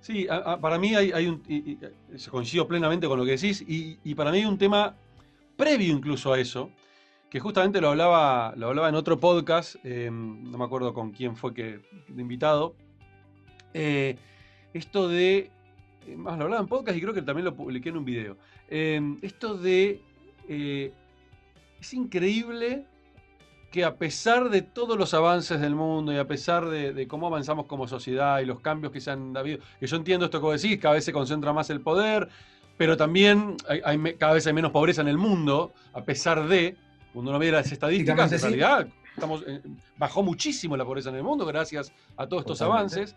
Sí, 0.00 0.26
para 0.60 0.78
mí 0.78 0.94
hay, 0.96 1.26
un. 1.28 1.42
coincido 2.30 2.66
plenamente 2.66 3.06
con 3.06 3.18
lo 3.18 3.24
que 3.24 3.32
decís, 3.32 3.62
y, 3.62 3.98
y 4.02 4.14
para 4.14 4.32
mí 4.32 4.38
hay 4.38 4.46
un 4.46 4.58
tema 4.58 4.96
previo 5.56 5.92
incluso 5.92 6.32
a 6.32 6.40
eso, 6.40 6.70
que 7.32 7.40
justamente 7.40 7.80
lo 7.80 7.88
hablaba, 7.88 8.52
lo 8.58 8.68
hablaba 8.68 8.90
en 8.90 8.94
otro 8.94 9.18
podcast, 9.18 9.76
em, 9.84 10.50
no 10.50 10.58
me 10.58 10.64
acuerdo 10.66 10.92
con 10.92 11.12
quién 11.12 11.34
fue 11.34 11.54
que, 11.54 11.80
invitado, 12.14 12.74
eh, 13.72 14.18
esto 14.74 15.08
de, 15.08 15.50
eh, 16.06 16.14
más 16.14 16.36
lo 16.36 16.44
hablaba 16.44 16.60
en 16.60 16.68
podcast 16.68 16.98
y 16.98 17.00
creo 17.00 17.14
que 17.14 17.22
también 17.22 17.46
lo 17.46 17.54
publiqué 17.54 17.88
en 17.88 17.96
un 17.96 18.04
video, 18.04 18.36
em, 18.68 19.18
esto 19.22 19.56
de, 19.56 20.02
eh, 20.46 20.92
es 21.80 21.94
increíble 21.94 22.84
que 23.70 23.82
a 23.86 23.96
pesar 23.96 24.50
de 24.50 24.60
todos 24.60 24.98
los 24.98 25.14
avances 25.14 25.58
del 25.58 25.74
mundo 25.74 26.12
y 26.12 26.18
a 26.18 26.26
pesar 26.26 26.68
de, 26.68 27.08
cómo 27.08 27.28
avanzamos 27.28 27.64
como 27.64 27.88
sociedad 27.88 28.40
y 28.40 28.44
los 28.44 28.60
cambios 28.60 28.92
que 28.92 29.00
se 29.00 29.10
han 29.10 29.34
habido, 29.34 29.60
que 29.80 29.86
yo 29.86 29.96
entiendo 29.96 30.26
esto 30.26 30.38
que 30.38 30.44
vos 30.44 30.60
decís, 30.60 30.78
cada 30.78 30.96
vez 30.96 31.04
se 31.06 31.14
concentra 31.14 31.54
más 31.54 31.70
el 31.70 31.80
poder, 31.80 32.28
pero 32.76 32.98
también 32.98 33.56
cada 34.18 34.34
vez 34.34 34.46
hay 34.46 34.52
menos 34.52 34.70
pobreza 34.70 35.00
en 35.00 35.08
el 35.08 35.16
mundo, 35.16 35.72
a 35.94 36.04
pesar 36.04 36.46
de, 36.46 36.76
cuando 37.12 37.30
uno 37.30 37.38
ve 37.38 37.50
las 37.50 37.70
estadísticas, 37.70 38.32
en 38.32 38.40
realidad 38.40 38.88
estamos, 39.14 39.44
eh, 39.46 39.60
bajó 39.96 40.22
muchísimo 40.22 40.76
la 40.76 40.84
pobreza 40.84 41.10
en 41.10 41.16
el 41.16 41.22
mundo 41.22 41.44
gracias 41.44 41.92
a 42.16 42.26
todos 42.26 42.42
estos 42.42 42.62
avances. 42.62 43.16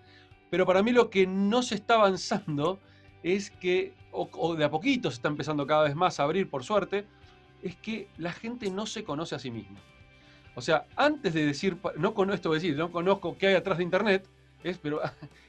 Pero 0.49 0.65
para 0.65 0.83
mí 0.83 0.91
lo 0.91 1.09
que 1.09 1.25
no 1.25 1.63
se 1.63 1.75
está 1.75 1.95
avanzando 1.95 2.79
es 3.23 3.49
que, 3.49 3.93
o, 4.11 4.55
de 4.55 4.63
a 4.63 4.69
poquito 4.69 5.09
se 5.09 5.15
está 5.15 5.29
empezando 5.29 5.65
cada 5.65 5.83
vez 5.83 5.95
más 5.95 6.19
a 6.19 6.23
abrir, 6.23 6.49
por 6.49 6.63
suerte, 6.63 7.05
es 7.63 7.75
que 7.75 8.07
la 8.17 8.31
gente 8.31 8.69
no 8.69 8.85
se 8.85 9.03
conoce 9.03 9.35
a 9.35 9.39
sí 9.39 9.49
misma. 9.49 9.79
O 10.53 10.61
sea, 10.61 10.85
antes 10.95 11.33
de 11.33 11.45
decir, 11.45 11.77
no 11.97 12.13
conozco, 12.13 12.53
decir, 12.53 12.77
no 12.77 12.91
conozco 12.91 13.37
qué 13.37 13.47
hay 13.47 13.55
atrás 13.55 13.77
de 13.77 13.83
Internet, 13.83 14.29
es, 14.63 14.77
pero 14.77 15.01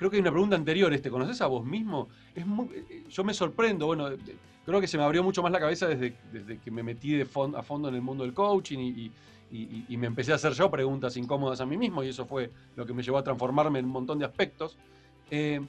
creo 0.00 0.10
que 0.10 0.16
hay 0.16 0.22
una 0.22 0.30
pregunta 0.30 0.56
anterior, 0.56 0.90
este, 0.94 1.10
¿conoces 1.10 1.42
a 1.42 1.46
vos 1.46 1.62
mismo? 1.62 2.08
Es 2.34 2.42
eh, 2.42 3.04
yo 3.10 3.22
me 3.22 3.34
sorprendo, 3.34 3.84
bueno, 3.84 4.08
creo 4.64 4.80
que 4.80 4.88
se 4.88 4.96
me 4.96 5.04
abrió 5.04 5.22
mucho 5.22 5.42
más 5.42 5.52
la 5.52 5.60
cabeza 5.60 5.86
desde, 5.88 6.14
desde 6.32 6.58
que 6.58 6.70
me 6.70 6.82
metí 6.82 7.12
de 7.12 7.24
a 7.24 7.62
fondo 7.62 7.90
en 7.90 7.94
el 7.94 8.00
mundo 8.00 8.24
del 8.24 8.32
coaching 8.32 8.78
y, 8.78 9.12
me 9.98 10.06
empecé 10.06 10.32
a 10.32 10.36
hacer 10.36 10.54
yo 10.54 10.70
preguntas 10.70 11.18
incómodas 11.18 11.60
a 11.60 11.66
mí 11.66 11.76
mismo 11.76 12.02
y 12.02 12.08
eso 12.08 12.24
fue 12.24 12.50
lo 12.76 12.86
que 12.86 12.94
me 12.94 13.02
llevó 13.02 13.18
a 13.18 13.24
transformarme 13.24 13.78
en 13.80 13.84
un 13.84 13.90
montón 13.90 14.18
de 14.18 14.24
aspectos. 14.24 14.78
Eh, 15.30 15.60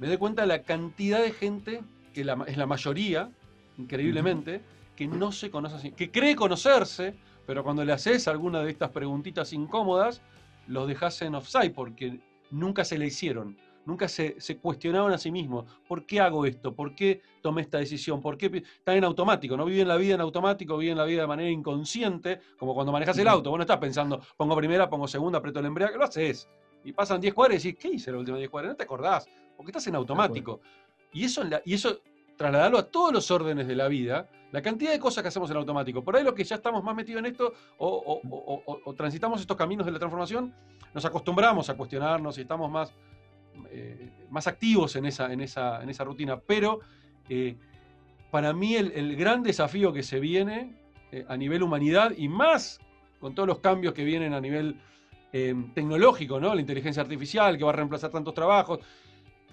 me 0.00 0.08
doy 0.08 0.16
cuenta 0.16 0.42
de 0.42 0.48
la 0.48 0.62
cantidad 0.62 1.20
de 1.20 1.30
gente, 1.30 1.80
que 2.12 2.22
es 2.22 2.56
la 2.56 2.66
mayoría, 2.66 3.30
increíblemente, 3.78 4.62
que 4.96 5.06
no 5.06 5.30
se 5.30 5.52
conoce 5.52 5.76
así, 5.76 5.92
que 5.92 6.10
cree 6.10 6.34
conocerse, 6.34 7.14
pero 7.46 7.62
cuando 7.62 7.84
le 7.84 7.92
haces 7.92 8.26
alguna 8.26 8.64
de 8.64 8.72
estas 8.72 8.90
preguntitas 8.90 9.52
incómodas, 9.52 10.22
los 10.66 10.88
dejas 10.88 11.22
en 11.22 11.36
offside 11.36 11.72
porque 11.72 12.18
nunca 12.54 12.84
se 12.84 12.98
le 12.98 13.06
hicieron 13.06 13.56
nunca 13.86 14.08
se, 14.08 14.36
cuestionaban 14.60 15.12
a 15.12 15.18
sí 15.18 15.30
mismos, 15.30 15.64
¿por 15.86 16.06
qué 16.06 16.20
hago 16.20 16.46
esto? 16.46 16.74
¿Por 16.74 16.94
qué 16.94 17.22
tomé 17.42 17.62
esta 17.62 17.78
decisión? 17.78 18.20
¿Por 18.20 18.36
qué 18.36 18.62
están 18.64 18.96
en 18.96 19.04
automático? 19.04 19.56
No 19.56 19.64
viven 19.64 19.88
la 19.88 19.96
vida 19.96 20.14
en 20.14 20.20
automático, 20.20 20.76
viven 20.76 20.96
la 20.96 21.04
vida 21.04 21.22
de 21.22 21.26
manera 21.26 21.50
inconsciente, 21.50 22.40
como 22.58 22.74
cuando 22.74 22.92
manejas 22.92 23.18
el 23.18 23.28
auto, 23.28 23.50
vos 23.50 23.58
no 23.58 23.62
estás 23.62 23.78
pensando, 23.78 24.20
pongo 24.36 24.56
primera, 24.56 24.88
pongo 24.88 25.06
segunda, 25.08 25.38
aprieto 25.38 25.60
el 25.60 25.66
embrague, 25.66 25.96
lo 25.96 26.04
haces. 26.04 26.48
Y 26.84 26.92
pasan 26.92 27.20
10 27.20 27.32
cuadras 27.32 27.64
y 27.64 27.68
decís, 27.68 27.82
¿qué 27.82 27.96
hice 27.96 28.12
la 28.12 28.18
última 28.18 28.38
10 28.38 28.50
cuadras? 28.50 28.72
No 28.72 28.76
te 28.76 28.84
acordás, 28.84 29.28
porque 29.56 29.70
estás 29.70 29.86
en 29.86 29.96
automático. 29.96 30.60
Y 31.12 31.24
eso, 31.24 31.42
y 31.64 31.74
eso 31.74 32.00
trasladarlo 32.36 32.78
a 32.78 32.90
todos 32.90 33.12
los 33.12 33.30
órdenes 33.30 33.66
de 33.66 33.76
la 33.76 33.88
vida, 33.88 34.28
la 34.54 34.62
cantidad 34.62 34.92
de 34.92 35.00
cosas 35.00 35.20
que 35.20 35.26
hacemos 35.26 35.50
en 35.50 35.56
automático. 35.56 36.04
Por 36.04 36.14
ahí 36.14 36.22
lo 36.22 36.32
que 36.32 36.44
ya 36.44 36.54
estamos 36.54 36.84
más 36.84 36.94
metidos 36.94 37.18
en 37.18 37.26
esto 37.26 37.52
o, 37.76 38.20
o, 38.84 38.94
transitamos 38.94 39.40
estos 39.40 39.56
caminos 39.56 39.84
de 39.84 39.90
la 39.90 39.98
transformación, 39.98 40.54
nos 40.94 41.04
acostumbramos 41.04 41.68
a 41.70 41.76
cuestionarnos 41.76 42.38
y 42.38 42.42
estamos 42.42 42.70
más 42.70 42.94
eh, 43.72 44.10
más 44.30 44.46
activos 44.46 44.94
en 44.94 45.06
esa, 45.06 45.32
en 45.32 45.40
esa, 45.40 45.82
en 45.82 45.90
esa 45.90 46.04
rutina. 46.04 46.38
Pero 46.38 46.78
eh, 47.28 47.56
para 48.30 48.52
mí 48.52 48.76
el, 48.76 49.16
gran 49.16 49.42
desafío 49.42 49.92
que 49.92 50.04
se 50.04 50.20
viene 50.20 50.76
eh, 51.10 51.24
a 51.28 51.36
nivel 51.36 51.64
humanidad 51.64 52.12
y 52.16 52.28
más 52.28 52.78
con 53.18 53.34
todos 53.34 53.48
los 53.48 53.58
cambios 53.58 53.92
que 53.92 54.04
vienen 54.04 54.34
a 54.34 54.40
nivel 54.40 54.80
tecnológico, 55.74 56.38
¿no? 56.38 56.54
la 56.54 56.60
inteligencia 56.60 57.02
artificial 57.02 57.58
que 57.58 57.64
va 57.64 57.70
a 57.70 57.74
reemplazar 57.74 58.08
tantos 58.08 58.34
trabajos, 58.34 58.78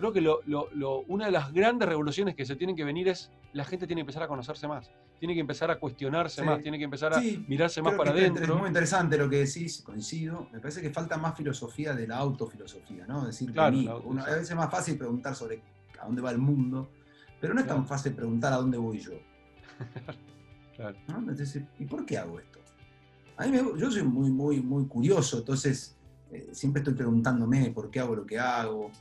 creo 0.01 0.13
que 0.13 1.03
una 1.07 1.25
de 1.25 1.31
las 1.31 1.53
grandes 1.53 1.87
revoluciones 1.87 2.35
que 2.35 2.45
se 2.45 2.55
tienen 2.55 2.75
que 2.75 2.83
venir 2.83 3.07
es 3.07 3.31
la 3.53 3.63
gente 3.63 3.85
tiene 3.85 3.99
que 3.99 4.01
empezar 4.01 4.23
a 4.23 4.27
conocerse 4.27 4.67
más, 4.67 4.89
tiene 5.19 5.33
que 5.33 5.39
empezar 5.39 5.69
a 5.71 5.79
cuestionarse 5.79 6.41
más, 6.43 6.61
tiene 6.61 6.77
que 6.77 6.83
empezar 6.83 7.13
a 7.13 7.21
mirarse 7.47 7.81
más 7.81 7.95
para 7.95 8.11
adentro. 8.11 8.43
Es 8.43 8.49
muy 8.49 8.67
interesante 8.67 9.17
lo 9.17 9.29
que 9.29 9.37
decís, 9.37 9.81
coincido. 9.81 10.47
Me 10.51 10.59
parece 10.59 10.81
que 10.81 10.89
falta 10.89 11.17
más 11.17 11.37
filosofía 11.37 11.93
de 11.93 12.07
la 12.07 12.17
autofilosofía, 12.17 13.05
¿no? 13.07 13.25
Decir, 13.25 13.51
claro, 13.51 13.77
a 14.19 14.25
veces 14.25 14.49
es 14.49 14.55
más 14.55 14.71
fácil 14.71 14.97
preguntar 14.97 15.35
sobre 15.35 15.61
a 15.99 16.05
dónde 16.05 16.21
va 16.21 16.31
el 16.31 16.39
mundo, 16.39 16.91
pero 17.39 17.53
no 17.53 17.61
es 17.61 17.67
tan 17.67 17.85
fácil 17.85 18.13
preguntar 18.13 18.53
a 18.53 18.57
dónde 18.57 18.77
voy 18.77 18.99
yo. 18.99 19.11
claro. 20.75 20.97
¿Y 21.79 21.85
por 21.85 22.05
qué 22.05 22.17
hago 22.17 22.39
esto? 22.39 22.59
A 23.37 23.45
mí 23.47 23.57
yo 23.77 23.91
soy 23.91 24.03
muy, 24.03 24.29
muy, 24.29 24.61
muy 24.61 24.85
curioso, 24.87 25.39
entonces 25.39 25.97
eh, 26.31 26.49
siempre 26.53 26.81
estoy 26.81 26.93
preguntándome 26.93 27.71
por 27.71 27.89
qué 27.89 27.99
hago 27.99 28.15
lo 28.15 28.25
que 28.25 28.39
hago. 28.39 28.91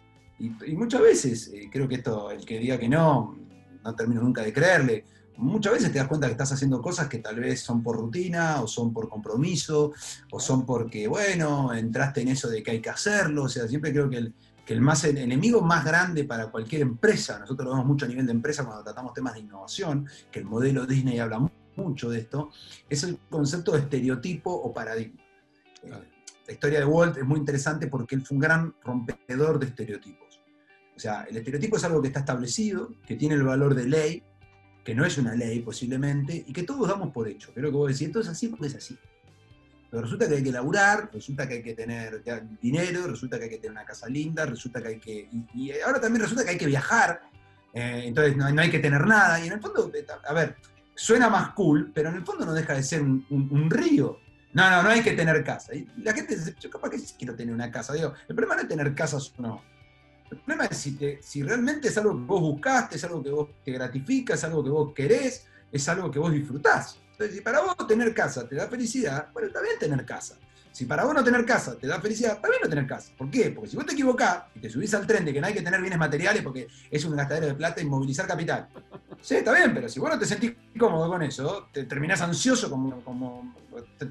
Y, 0.40 0.74
muchas 0.74 1.02
veces, 1.02 1.50
eh, 1.52 1.68
creo 1.70 1.86
que 1.86 1.96
esto, 1.96 2.30
el 2.30 2.44
que 2.46 2.58
diga 2.58 2.78
que 2.78 2.88
no, 2.88 3.38
no 3.84 3.94
termino 3.94 4.22
nunca 4.22 4.42
de 4.42 4.52
creerle. 4.52 5.04
Muchas 5.36 5.74
veces 5.74 5.92
te 5.92 5.98
das 5.98 6.08
cuenta 6.08 6.26
que 6.26 6.32
estás 6.32 6.52
haciendo 6.52 6.80
cosas 6.80 7.08
que 7.08 7.18
tal 7.18 7.36
vez 7.36 7.60
son 7.60 7.82
por 7.82 7.96
rutina, 7.96 8.62
o 8.62 8.66
son 8.66 8.92
por 8.92 9.08
compromiso, 9.08 9.92
o 10.30 10.40
son 10.40 10.64
porque, 10.64 11.06
bueno, 11.08 11.72
entraste 11.74 12.22
en 12.22 12.28
eso 12.28 12.48
de 12.48 12.62
que 12.62 12.72
hay 12.72 12.80
que 12.80 12.90
hacerlo. 12.90 13.44
O 13.44 13.48
sea, 13.48 13.68
siempre 13.68 13.92
creo 13.92 14.08
que 14.08 14.16
el, 14.16 14.34
que 14.64 14.72
el, 14.72 14.80
más, 14.80 15.04
el 15.04 15.18
enemigo 15.18 15.60
más 15.60 15.84
grande 15.84 16.24
para 16.24 16.50
cualquier 16.50 16.82
empresa, 16.82 17.38
nosotros 17.38 17.66
lo 17.66 17.72
vemos 17.72 17.86
mucho 17.86 18.06
a 18.06 18.08
nivel 18.08 18.26
de 18.26 18.32
empresa 18.32 18.64
cuando 18.64 18.82
tratamos 18.82 19.12
temas 19.12 19.34
de 19.34 19.40
innovación, 19.40 20.08
que 20.30 20.38
el 20.38 20.46
modelo 20.46 20.86
Disney 20.86 21.18
habla 21.18 21.50
mucho 21.76 22.08
de 22.08 22.18
esto, 22.18 22.50
es 22.88 23.02
el 23.04 23.18
concepto 23.28 23.72
de 23.72 23.80
estereotipo 23.80 24.50
o 24.50 24.72
paradigma. 24.72 25.20
Eh, 25.82 25.90
la 26.46 26.52
historia 26.52 26.80
de 26.80 26.84
Walt 26.84 27.16
es 27.16 27.24
muy 27.24 27.38
interesante 27.38 27.86
porque 27.86 28.14
él 28.16 28.26
fue 28.26 28.34
un 28.34 28.40
gran 28.40 28.74
rompedor 28.82 29.58
de 29.58 29.66
estereotipos. 29.66 30.29
O 31.00 31.02
sea, 31.02 31.26
el 31.30 31.34
estereotipo 31.38 31.78
es 31.78 31.84
algo 31.84 32.02
que 32.02 32.08
está 32.08 32.20
establecido, 32.20 32.92
que 33.06 33.16
tiene 33.16 33.34
el 33.34 33.42
valor 33.42 33.74
de 33.74 33.86
ley, 33.86 34.22
que 34.84 34.94
no 34.94 35.06
es 35.06 35.16
una 35.16 35.34
ley 35.34 35.60
posiblemente, 35.60 36.44
y 36.46 36.52
que 36.52 36.62
todos 36.62 36.86
damos 36.86 37.10
por 37.10 37.26
hecho. 37.26 37.54
Creo 37.54 37.70
que 37.70 37.76
vos 37.78 37.88
decís, 37.88 38.08
esto 38.08 38.20
es 38.20 38.28
así 38.28 38.48
porque 38.48 38.66
es 38.66 38.74
así. 38.74 38.98
Pero 39.90 40.02
resulta 40.02 40.28
que 40.28 40.34
hay 40.34 40.42
que 40.42 40.52
laburar, 40.52 41.08
resulta 41.10 41.48
que 41.48 41.54
hay 41.54 41.62
que 41.62 41.72
tener 41.72 42.22
dinero, 42.60 43.06
resulta 43.06 43.38
que 43.38 43.44
hay 43.44 43.50
que 43.50 43.56
tener 43.56 43.70
una 43.70 43.86
casa 43.86 44.10
linda, 44.10 44.44
resulta 44.44 44.82
que 44.82 44.88
hay 44.88 44.98
que... 44.98 45.30
Y, 45.54 45.72
ahora 45.80 46.02
también 46.02 46.20
resulta 46.20 46.44
que 46.44 46.50
hay 46.50 46.58
que 46.58 46.66
viajar, 46.66 47.22
eh, 47.72 48.02
entonces 48.04 48.36
no, 48.36 48.44
hay 48.44 48.70
que 48.70 48.80
tener 48.80 49.06
nada. 49.06 49.42
Y 49.42 49.46
en 49.46 49.54
el 49.54 49.60
fondo, 49.62 49.90
a 50.28 50.32
ver, 50.34 50.56
suena 50.94 51.30
más 51.30 51.54
cool, 51.54 51.92
pero 51.94 52.10
en 52.10 52.16
el 52.16 52.26
fondo 52.26 52.44
no 52.44 52.52
deja 52.52 52.74
de 52.74 52.82
ser 52.82 53.00
un, 53.00 53.70
río. 53.70 54.18
No, 54.52 54.68
no, 54.68 54.82
no 54.82 54.90
hay 54.90 55.00
que 55.00 55.12
tener 55.12 55.42
casa. 55.44 55.74
Y 55.74 55.88
la 56.02 56.12
gente 56.12 56.36
dice, 56.36 56.54
yo 56.60 56.68
capaz 56.68 56.90
que 56.90 56.98
quiero 57.16 57.34
tener 57.34 57.54
una 57.54 57.70
casa. 57.70 57.94
Digo, 57.94 58.12
el 58.28 58.34
problema 58.34 58.56
no 58.56 58.62
es 58.62 58.68
tener 58.68 58.94
casas 58.94 59.32
o 59.38 59.40
no. 59.40 59.79
El 60.30 60.38
problema 60.38 60.66
es 60.66 60.88
si, 61.22 61.42
realmente 61.42 61.88
es 61.88 61.98
algo 61.98 62.12
que 62.12 62.24
vos 62.24 62.40
buscaste, 62.40 62.96
es 62.96 63.04
algo 63.04 63.22
que 63.22 63.30
vos 63.30 63.48
te 63.64 63.72
gratifica, 63.72 64.34
es 64.34 64.44
algo 64.44 64.62
que 64.62 64.70
vos 64.70 64.92
querés, 64.94 65.46
es 65.72 65.88
algo 65.88 66.10
que 66.10 66.18
vos 66.18 66.32
disfrutás. 66.32 66.98
Entonces, 67.12 67.36
si 67.36 67.42
para 67.42 67.60
vos 67.60 67.76
tener 67.86 68.14
casa 68.14 68.48
te 68.48 68.54
da 68.54 68.68
felicidad, 68.68 69.28
bueno, 69.32 69.48
está 69.48 69.60
bien 69.60 69.78
tener 69.78 70.04
casa. 70.04 70.38
Si 70.72 70.86
para 70.86 71.04
vos 71.04 71.14
no 71.14 71.24
tener 71.24 71.44
casa 71.44 71.76
te 71.76 71.86
da 71.86 72.00
felicidad, 72.00 72.40
para 72.40 72.52
mí 72.52 72.60
no 72.62 72.68
tener 72.68 72.86
casa. 72.86 73.12
¿Por 73.18 73.28
qué? 73.30 73.50
Porque 73.50 73.70
si 73.70 73.76
vos 73.76 73.84
te 73.84 73.92
equivocás 73.92 74.44
y 74.54 74.60
te 74.60 74.70
subís 74.70 74.94
al 74.94 75.06
tren 75.06 75.24
de 75.24 75.32
que 75.32 75.40
no 75.40 75.48
hay 75.48 75.54
que 75.54 75.62
tener 75.62 75.80
bienes 75.80 75.98
materiales 75.98 76.42
porque 76.42 76.68
es 76.90 77.04
un 77.04 77.16
gastadero 77.16 77.48
de 77.48 77.54
plata 77.54 77.80
y 77.82 78.14
capital. 78.14 78.68
Sí, 79.20 79.34
está 79.36 79.52
bien, 79.52 79.74
pero 79.74 79.88
si 79.88 79.98
vos 79.98 80.10
no 80.10 80.18
te 80.18 80.26
sentís 80.26 80.52
cómodo 80.78 81.08
con 81.08 81.22
eso, 81.22 81.68
te 81.72 81.84
terminás 81.84 82.20
ansioso, 82.22 82.70
como, 82.70 83.54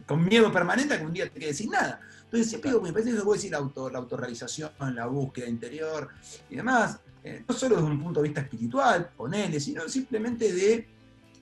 con 0.05 0.25
miedo 0.25 0.51
permanente 0.51 0.93
a 0.93 0.99
que 0.99 1.05
un 1.05 1.13
día 1.13 1.29
te 1.29 1.39
quede 1.39 1.53
sin 1.53 1.71
nada. 1.71 2.01
Entonces 2.29 2.49
siempre 2.49 2.69
digo, 2.69 2.81
me 2.81 2.93
parece 2.93 3.11
que 3.11 3.21
puede 3.21 3.39
decir 3.39 3.51
la, 3.51 3.57
auto, 3.57 3.89
la 3.89 3.97
autorrealización, 3.97 4.71
la 4.93 5.07
búsqueda 5.07 5.47
interior 5.47 6.09
y 6.47 6.57
demás, 6.57 6.99
eh, 7.23 7.43
no 7.47 7.55
solo 7.55 7.77
desde 7.77 7.89
un 7.89 7.99
punto 7.99 8.21
de 8.21 8.29
vista 8.29 8.41
espiritual, 8.41 9.09
ponele, 9.17 9.59
sino 9.59 9.89
simplemente 9.89 10.53
de 10.53 10.87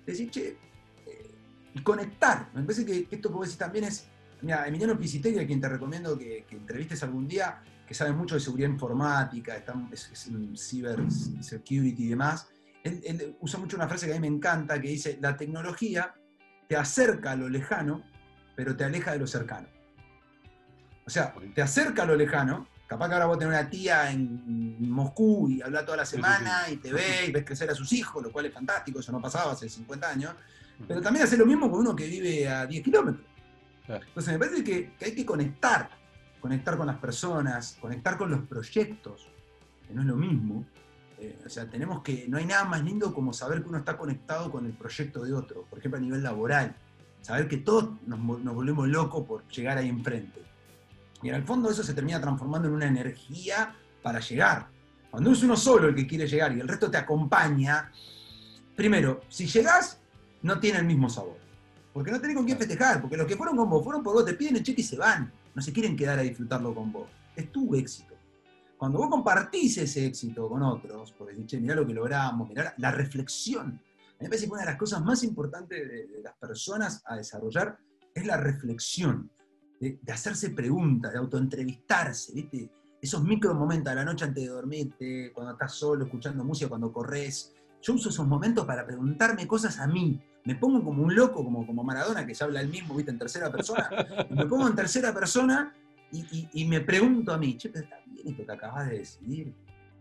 decir, 0.06 0.32
che, 0.32 0.58
eh, 1.06 1.32
y 1.74 1.82
conectar. 1.82 2.50
Me 2.54 2.62
parece 2.62 2.86
que 2.86 3.08
esto, 3.12 3.30
como 3.30 3.44
decir, 3.44 3.58
también 3.58 3.84
es 3.84 4.08
Mira, 4.42 4.68
Emiliano 4.68 4.98
Pisitegui, 4.98 5.40
a 5.40 5.48
quien 5.48 5.60
te 5.60 5.68
recomiendo 5.68 6.18
que, 6.18 6.46
entrevistes 6.52 7.02
algún 7.04 7.28
día, 7.28 7.62
que 7.88 7.94
sabe 7.94 8.12
mucho 8.12 8.36
de 8.36 8.42
seguridad 8.42 8.70
informática, 8.70 9.56
está, 9.56 9.74
es, 9.92 10.28
en 10.28 10.56
cyber 10.56 11.00
security 11.42 12.04
y 12.04 12.10
demás, 12.10 12.48
él, 12.84 13.36
usa 13.42 13.60
mucho 13.60 13.76
una 13.76 13.88
frase 13.88 14.06
que 14.06 14.14
a 14.14 14.20
mí 14.20 14.30
me 14.30 14.36
encanta, 14.36 14.80
que 14.80 14.90
dice, 14.90 15.18
la 15.20 15.36
tecnología 15.36 16.14
te 16.68 16.76
acerca 16.76 17.32
a 17.32 17.36
lo 17.36 17.50
lejano, 17.50 18.04
pero 18.56 18.76
te 18.76 18.84
aleja 18.84 19.14
de 19.14 19.20
lo 19.20 19.28
cercano. 19.28 19.68
O 21.08 21.10
sea, 21.10 21.34
te 21.56 21.62
acerca 21.62 22.04
a 22.04 22.06
lo 22.06 22.18
lejano, 22.18 22.68
capaz 22.86 23.08
que 23.08 23.14
ahora 23.14 23.28
vos 23.28 23.40
tenés 23.40 23.58
una 23.58 23.70
tía 23.70 24.12
en 24.12 24.92
Moscú 24.92 25.50
y 25.50 25.62
habla 25.62 25.86
toda 25.86 25.96
la 25.96 26.06
semana 26.06 26.70
y 26.70 26.76
te 26.76 26.92
ve 26.92 27.28
y 27.30 27.32
ves 27.32 27.46
crecer 27.46 27.70
a 27.70 27.74
sus 27.74 27.94
hijos, 27.94 28.22
lo 28.22 28.30
cual 28.30 28.48
es 28.48 28.54
fantástico, 28.54 29.00
eso 29.00 29.14
no 29.14 29.22
pasaba 29.22 29.54
hace 29.54 29.70
50 29.70 30.10
años, 30.10 30.36
pero 30.86 31.02
también 31.02 31.24
hace 31.26 31.38
lo 31.38 31.46
mismo 31.46 31.72
con 31.72 31.80
uno 31.80 31.96
que 31.96 32.06
vive 32.08 32.50
a 32.50 32.66
10 32.66 32.84
kilómetros. 32.84 33.26
Entonces 33.88 34.34
me 34.34 34.38
parece 34.38 34.66
que, 34.66 34.92
hay 35.02 35.16
que 35.16 35.26
conectar, 35.26 35.90
conectar 36.42 36.76
con 36.76 36.88
las 36.88 36.98
personas, 36.98 37.78
conectar 37.80 38.18
con 38.18 38.30
los 38.30 38.42
proyectos, 38.42 39.30
que 39.88 39.94
no 39.94 40.02
es 40.02 40.08
lo 40.08 40.18
mismo. 40.18 40.66
Eh, 41.20 41.40
o 41.46 41.50
sea, 41.50 41.70
tenemos 41.70 42.04
que, 42.04 42.26
no 42.28 42.38
hay 42.38 42.46
nada 42.46 42.66
más 42.66 42.84
lindo 42.84 43.14
como 43.14 43.32
saber 43.32 43.64
que 43.64 43.70
uno 43.70 43.78
está 43.78 43.98
conectado 43.98 44.52
con 44.52 44.66
el 44.66 44.74
proyecto 44.74 45.24
de 45.24 45.34
otro, 45.34 45.64
por 45.70 45.80
ejemplo 45.80 46.00
a 46.00 46.02
nivel 46.02 46.22
laboral, 46.22 46.76
saber 47.22 47.48
que 47.48 47.58
todos 47.58 47.92
nos, 48.06 48.20
volvemos 48.54 48.90
locos 48.90 49.26
por 49.26 49.48
llegar 49.48 49.78
ahí 49.78 49.88
enfrente. 49.88 50.42
Y 51.22 51.30
en 51.30 51.36
el 51.36 51.44
fondo 51.44 51.70
eso 51.70 51.84
se 51.84 51.94
termina 51.94 52.22
transformando 52.22 52.68
en 52.68 52.76
una 52.76 52.88
energía 52.88 53.76
para 54.02 54.20
llegar. 54.20 54.68
Cuando 55.10 55.32
es 55.32 55.42
uno 55.44 55.56
solo 55.58 55.88
el 55.88 55.96
que 55.96 56.06
quiere 56.06 56.28
llegar 56.28 56.56
y 56.56 56.60
el 56.60 56.68
resto 56.68 56.92
te 56.92 56.98
acompaña, 56.98 57.92
primero, 58.76 59.22
si 59.30 59.48
llegás, 59.48 60.00
no 60.44 60.60
tiene 60.60 60.80
el 60.80 60.86
mismo 60.86 61.10
sabor. 61.10 61.38
Porque 61.94 62.12
no 62.12 62.22
tenés 62.22 62.36
con 62.36 62.46
quién 62.46 62.58
festejar, 62.58 63.02
porque 63.02 63.18
los 63.18 63.26
que 63.26 63.36
fueron 63.36 63.58
con 63.58 63.70
vos 63.70 63.84
fueron 63.84 64.04
por 64.04 64.14
vos, 64.14 64.26
te 64.26 64.34
piden 64.34 64.58
el 64.58 64.64
cheque 64.64 64.82
y 64.82 64.84
se 64.84 64.98
van. 64.98 65.32
No 65.56 65.62
se 65.62 65.74
quieren 65.74 65.96
quedar 65.96 66.20
a 66.20 66.22
disfrutarlo 66.22 66.76
con 66.76 66.92
vos. 66.92 67.08
Es 67.36 67.52
tu 67.52 67.74
éxito. 67.74 68.14
Cuando 68.78 69.00
vos 69.00 69.10
compartís 69.10 69.80
ese 69.80 70.06
éxito 70.06 70.48
con 70.48 70.62
otros, 70.62 71.12
porque 71.14 71.34
decís, 71.34 71.48
che, 71.48 71.60
mirá 71.60 71.74
lo 71.74 71.88
que 71.88 71.96
logramos, 71.96 72.48
mirá 72.48 72.76
la, 72.78 72.92
reflexión. 72.92 73.66
A 73.66 73.70
mí 73.72 74.16
me 74.22 74.28
parece 74.30 74.46
que 74.46 74.52
una 74.52 74.62
de 74.62 74.68
las 74.68 74.78
cosas 74.78 75.04
más 75.04 75.24
importantes 75.24 75.88
de, 75.88 76.22
las 76.22 76.36
personas 76.36 77.02
a 77.06 77.16
desarrollar 77.16 77.80
es 78.14 78.26
la 78.26 78.38
reflexión, 78.38 79.32
de, 79.80 80.00
hacerse 80.12 80.52
preguntas, 80.52 81.12
de 81.12 81.20
autoentrevistarse, 81.20 82.34
¿viste? 82.34 82.70
Esos 83.02 83.24
micro 83.24 83.54
momentos 83.54 83.92
a 83.92 83.96
la 83.96 84.06
noche 84.06 84.26
antes 84.26 84.44
de 84.44 84.50
dormirte, 84.50 85.32
cuando 85.34 85.54
estás 85.54 85.74
solo, 85.74 86.06
escuchando 86.06 86.44
música, 86.44 86.70
cuando 86.70 86.92
corres. 86.92 87.54
Yo 87.82 87.94
uso 87.94 88.10
esos 88.10 88.28
momentos 88.28 88.66
para 88.66 88.86
preguntarme 88.86 89.48
cosas 89.48 89.80
a 89.80 89.88
mí, 89.88 90.20
me 90.48 90.56
pongo 90.56 90.82
como 90.82 91.04
un 91.04 91.14
loco, 91.14 91.44
como, 91.44 91.68
como 91.68 91.84
Maradona, 91.84 92.26
que 92.26 92.34
se 92.34 92.44
habla 92.44 92.62
el 92.62 92.70
mismo, 92.70 92.96
¿viste? 92.96 93.12
En 93.12 93.20
tercera 93.20 93.52
persona. 93.52 93.90
me 94.30 94.46
pongo 94.46 94.68
en 94.68 94.76
tercera 94.76 95.14
persona 95.14 95.74
y, 96.12 96.66
me 96.66 96.80
pregunto 96.82 97.34
a 97.34 97.38
mí, 97.38 97.58
che, 97.58 97.70
pero 97.70 97.84
está 97.84 97.98
bien 98.06 98.30
esto 98.30 98.46
que 98.46 98.52
acabas 98.54 98.90
de 98.90 99.00
decidir. 99.00 99.54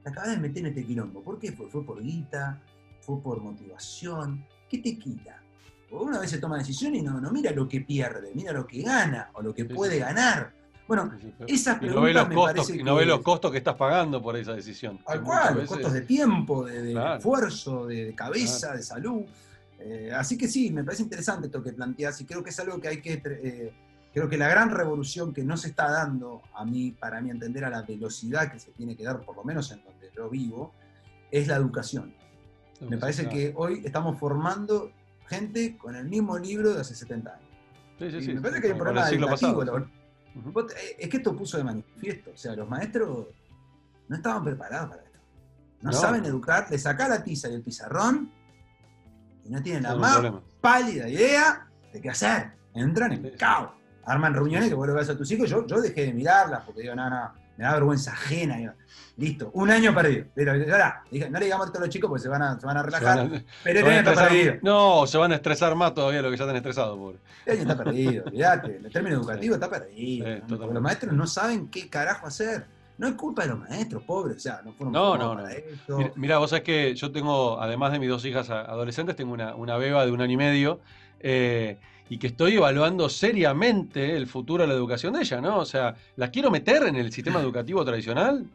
Te 0.04 0.10
acabas 0.10 0.30
de 0.30 0.36
meter 0.36 0.58
en 0.58 0.66
este 0.66 0.86
quilombo. 0.86 1.20
¿Por 1.22 1.40
qué 1.40 1.50
fue? 1.50 1.68
¿Fue 1.68 1.84
por 1.84 2.00
guita? 2.00 2.62
¿Fue 3.00 3.20
por 3.20 3.42
motivación? 3.42 4.46
¿Qué 4.68 4.78
te 4.78 4.96
quita? 4.96 5.42
Porque 5.88 6.04
una 6.04 6.18
vez 6.18 6.30
se 6.30 6.38
toma 6.38 6.58
decisión 6.58 6.94
y 6.94 7.02
no, 7.02 7.20
no 7.20 7.30
mira 7.30 7.50
lo 7.52 7.68
que 7.68 7.80
pierde, 7.80 8.32
mira 8.34 8.52
lo 8.52 8.66
que 8.66 8.82
gana 8.82 9.30
o 9.34 9.42
lo 9.42 9.54
que 9.54 9.64
puede 9.64 9.98
ganar. 9.98 10.52
Bueno, 10.88 11.10
esas 11.48 11.78
preguntas 11.78 11.96
no 11.96 12.02
ve 12.02 12.14
los 12.14 12.28
costos, 12.28 12.70
y 12.70 12.82
no 12.82 12.94
ve 12.94 13.06
los 13.06 13.20
costos 13.20 13.50
que 13.50 13.58
estás 13.58 13.74
pagando 13.74 14.22
por 14.22 14.36
esa 14.36 14.54
decisión. 14.54 15.00
Al 15.06 15.22
cual, 15.22 15.56
los 15.56 15.68
costos 15.68 15.92
de 15.92 16.02
tiempo, 16.02 16.64
de, 16.64 17.16
esfuerzo, 17.16 17.86
de, 17.86 18.14
cabeza, 18.14 18.74
de 18.74 18.82
salud. 18.82 19.22
Eh, 19.80 20.10
así 20.14 20.38
que 20.38 20.48
sí, 20.48 20.70
me 20.70 20.84
parece 20.84 21.02
interesante 21.02 21.46
esto 21.46 21.62
que 21.62 21.72
planteas 21.72 22.20
y 22.20 22.24
creo 22.24 22.42
que 22.42 22.50
es 22.50 22.60
algo 22.60 22.80
que 22.80 22.88
hay 22.88 23.00
que... 23.00 23.22
Eh, 23.24 23.72
creo 24.12 24.28
que 24.28 24.38
la 24.38 24.48
gran 24.48 24.70
revolución 24.70 25.34
que 25.34 25.44
no 25.44 25.56
se 25.56 25.68
está 25.68 25.90
dando 25.90 26.40
a 26.54 26.64
mí, 26.64 26.92
para 26.92 27.20
mí 27.20 27.30
entender 27.30 27.64
a 27.64 27.70
la 27.70 27.82
velocidad 27.82 28.50
que 28.50 28.58
se 28.58 28.70
tiene 28.70 28.96
que 28.96 29.04
dar, 29.04 29.20
por 29.20 29.36
lo 29.36 29.44
menos 29.44 29.70
en 29.72 29.84
donde 29.84 30.10
yo 30.16 30.30
vivo, 30.30 30.72
es 31.30 31.48
la 31.48 31.56
educación. 31.56 32.14
Me 32.88 32.96
parece 32.96 33.28
que 33.28 33.52
hoy 33.56 33.82
estamos 33.84 34.18
formando 34.18 34.92
gente 35.26 35.76
con 35.76 35.96
el 35.96 36.06
mismo 36.06 36.38
libro 36.38 36.72
de 36.74 36.80
hace 36.80 36.94
70 36.94 37.30
años. 37.30 37.48
Sí, 37.98 38.10
sí, 38.10 38.22
sí, 38.22 38.34
me 38.34 38.40
parece 38.40 38.60
que 38.60 38.66
hay 38.68 38.72
un 38.72 38.78
problema 38.78 39.08
educativo. 39.08 39.62
Eh, 39.64 40.96
es 40.98 41.08
que 41.08 41.16
esto 41.16 41.36
puso 41.36 41.56
de 41.56 41.64
manifiesto. 41.64 42.30
O 42.32 42.36
sea, 42.36 42.54
los 42.54 42.68
maestros 42.68 43.26
no 44.08 44.16
estaban 44.16 44.44
preparados 44.44 44.90
para 44.90 45.02
esto. 45.02 45.18
No, 45.80 45.92
saben 45.92 46.24
educar, 46.24 46.66
le 46.70 46.78
saca 46.78 47.08
la 47.08 47.22
tiza 47.22 47.48
y 47.48 47.54
el 47.54 47.62
pizarrón 47.62 48.30
y 49.44 49.50
no 49.50 49.62
tienen 49.62 49.84
la 49.84 49.94
más 49.94 50.20
pálida 50.60 51.08
idea 51.08 51.68
de 51.92 52.00
qué 52.00 52.10
hacer. 52.10 52.52
Entran 52.74 53.12
en 53.12 53.36
caos. 53.36 53.70
Arman 54.04 54.34
reuniones 54.34 54.68
que 54.68 54.74
vos 54.74 54.86
lo 54.86 54.94
ves 54.94 55.08
a 55.08 55.16
tus 55.16 55.30
hijos. 55.30 55.48
Yo, 55.48 55.66
yo 55.66 55.80
dejé 55.80 56.06
de 56.06 56.12
mirarlas 56.12 56.64
porque 56.64 56.82
digo, 56.82 56.94
no, 56.94 57.08
no, 57.08 57.32
me 57.56 57.64
da 57.64 57.72
vergüenza 57.74 58.12
ajena. 58.12 58.74
listo, 59.16 59.50
un 59.54 59.70
año 59.70 59.94
perdido. 59.94 60.26
Pero, 60.34 60.54
no 60.54 61.38
le 61.38 61.44
digamos 61.44 61.66
a 61.68 61.70
todos 61.70 61.80
los 61.80 61.88
chicos 61.88 62.08
porque 62.08 62.22
se 62.22 62.28
van 62.28 62.42
a, 62.42 62.60
se 62.60 62.66
van 62.66 62.76
a 62.76 62.82
relajar. 62.82 63.28
pero 63.64 63.78
este 63.78 63.90
año 63.90 64.10
está 64.10 64.28
perdido. 64.28 64.54
No, 64.62 65.06
se 65.06 65.18
van 65.18 65.32
a 65.32 65.36
estresar 65.36 65.74
más 65.74 65.94
todavía 65.94 66.22
lo 66.22 66.30
que 66.30 66.36
ya 66.36 66.44
están 66.44 66.56
estresados, 66.56 66.96
pobre. 66.96 67.18
Este 67.40 67.52
año 67.52 67.62
está 67.62 67.84
perdido, 67.84 68.24
olvídate. 68.24 68.76
El 68.76 68.92
término 68.92 69.16
educativo 69.20 69.54
está 69.54 69.70
perdido. 69.70 70.26
los 70.48 70.82
maestros 70.82 71.12
no 71.12 71.26
saben 71.26 71.68
qué 71.68 71.88
carajo 71.88 72.26
hacer. 72.26 72.66
No 72.98 73.06
es 73.08 73.14
culpa 73.14 73.42
de 73.42 73.48
los 73.48 73.58
maestros, 73.58 74.02
pobres, 74.04 74.38
o 74.38 74.40
sea, 74.40 74.62
no 74.64 74.72
fueron 74.72 74.90
no, 74.94 75.18
no, 75.18 75.34
no. 75.34 76.12
Mira, 76.14 76.38
vos 76.38 76.48
sabés 76.48 76.64
que 76.64 76.94
yo 76.94 77.12
tengo, 77.12 77.60
además 77.60 77.92
de 77.92 77.98
mis 77.98 78.08
dos 78.08 78.24
hijas 78.24 78.48
adolescentes, 78.48 79.14
tengo 79.16 79.34
una, 79.34 79.54
una 79.54 79.76
beba 79.76 80.06
de 80.06 80.12
un 80.12 80.22
año 80.22 80.32
y 80.32 80.36
medio 80.38 80.80
eh, 81.20 81.78
y 82.08 82.18
que 82.18 82.28
estoy 82.28 82.56
evaluando 82.56 83.08
seriamente 83.08 84.16
el 84.16 84.26
futuro 84.26 84.62
de 84.62 84.68
la 84.68 84.74
educación 84.74 85.14
de 85.14 85.20
ella, 85.20 85.40
¿no? 85.40 85.58
O 85.58 85.64
sea, 85.64 85.94
¿la 86.16 86.30
quiero 86.30 86.50
meter 86.50 86.84
en 86.84 86.96
el 86.96 87.12
sistema 87.12 87.40
educativo 87.40 87.84
tradicional? 87.84 88.46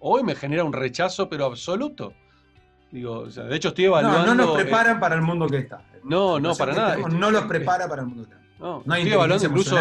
Hoy 0.00 0.22
me 0.22 0.34
genera 0.34 0.64
un 0.64 0.72
rechazo, 0.72 1.28
pero 1.28 1.46
absoluto. 1.46 2.12
Digo, 2.90 3.20
o 3.20 3.30
sea, 3.30 3.44
de 3.44 3.56
hecho 3.56 3.68
estoy 3.68 3.84
evaluando. 3.86 4.26
No, 4.26 4.34
no 4.34 4.46
nos 4.46 4.56
preparan 4.56 4.98
para 4.98 5.14
el 5.14 5.22
mundo 5.22 5.46
que 5.46 5.58
está. 5.58 5.82
No, 6.04 6.40
no, 6.40 6.54
para 6.54 6.74
nada. 6.74 6.96
no 6.96 7.30
los 7.30 7.44
prepara 7.44 7.88
para 7.88 8.02
el 8.02 8.08
mundo 8.08 8.24
que 8.24 8.34
está. 8.34 8.44
No, 8.58 8.82
no 8.84 8.94
hay 8.94 9.02
estoy 9.02 9.14
evaluando 9.14 9.46
incluso 9.46 9.76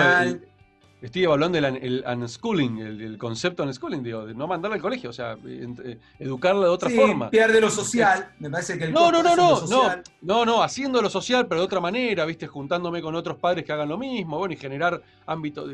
Estoy 1.00 1.26
evaluando 1.26 1.60
el, 1.60 2.04
unschooling, 2.08 2.80
el, 2.80 3.18
concepto 3.20 3.62
unschooling, 3.62 4.02
digo, 4.02 4.26
de 4.26 4.34
no 4.34 4.48
mandarla 4.48 4.76
al 4.76 4.82
colegio, 4.82 5.12
o 5.12 5.14
sea, 5.14 5.38
eh, 5.46 6.00
educarla 6.18 6.64
de 6.64 6.70
otra 6.70 6.90
forma. 6.90 7.30
Pierde 7.30 7.62
lo 7.62 7.70
social, 7.70 8.34
me 8.40 8.50
parece 8.50 8.80
que 8.80 8.86
el 8.86 8.94
No, 8.94 9.12
no, 9.12 9.22
no, 9.22 9.36
no, 9.36 9.68
no, 9.68 9.90
no, 10.22 10.46
no, 10.46 10.64
haciendo 10.64 11.00
lo 11.00 11.10
social, 11.10 11.46
pero 11.48 11.62
de 11.62 11.66
otra 11.66 11.80
manera, 11.80 12.26
viste, 12.26 12.48
juntándome 12.48 13.00
con 13.04 13.14
otros 13.14 13.38
padres 13.38 13.64
que 13.64 13.72
hagan 13.72 13.90
lo 13.90 13.98
mismo, 14.00 14.40
bueno, 14.40 14.56
y 14.56 14.58
generar 14.58 15.00
ámbito. 15.28 15.68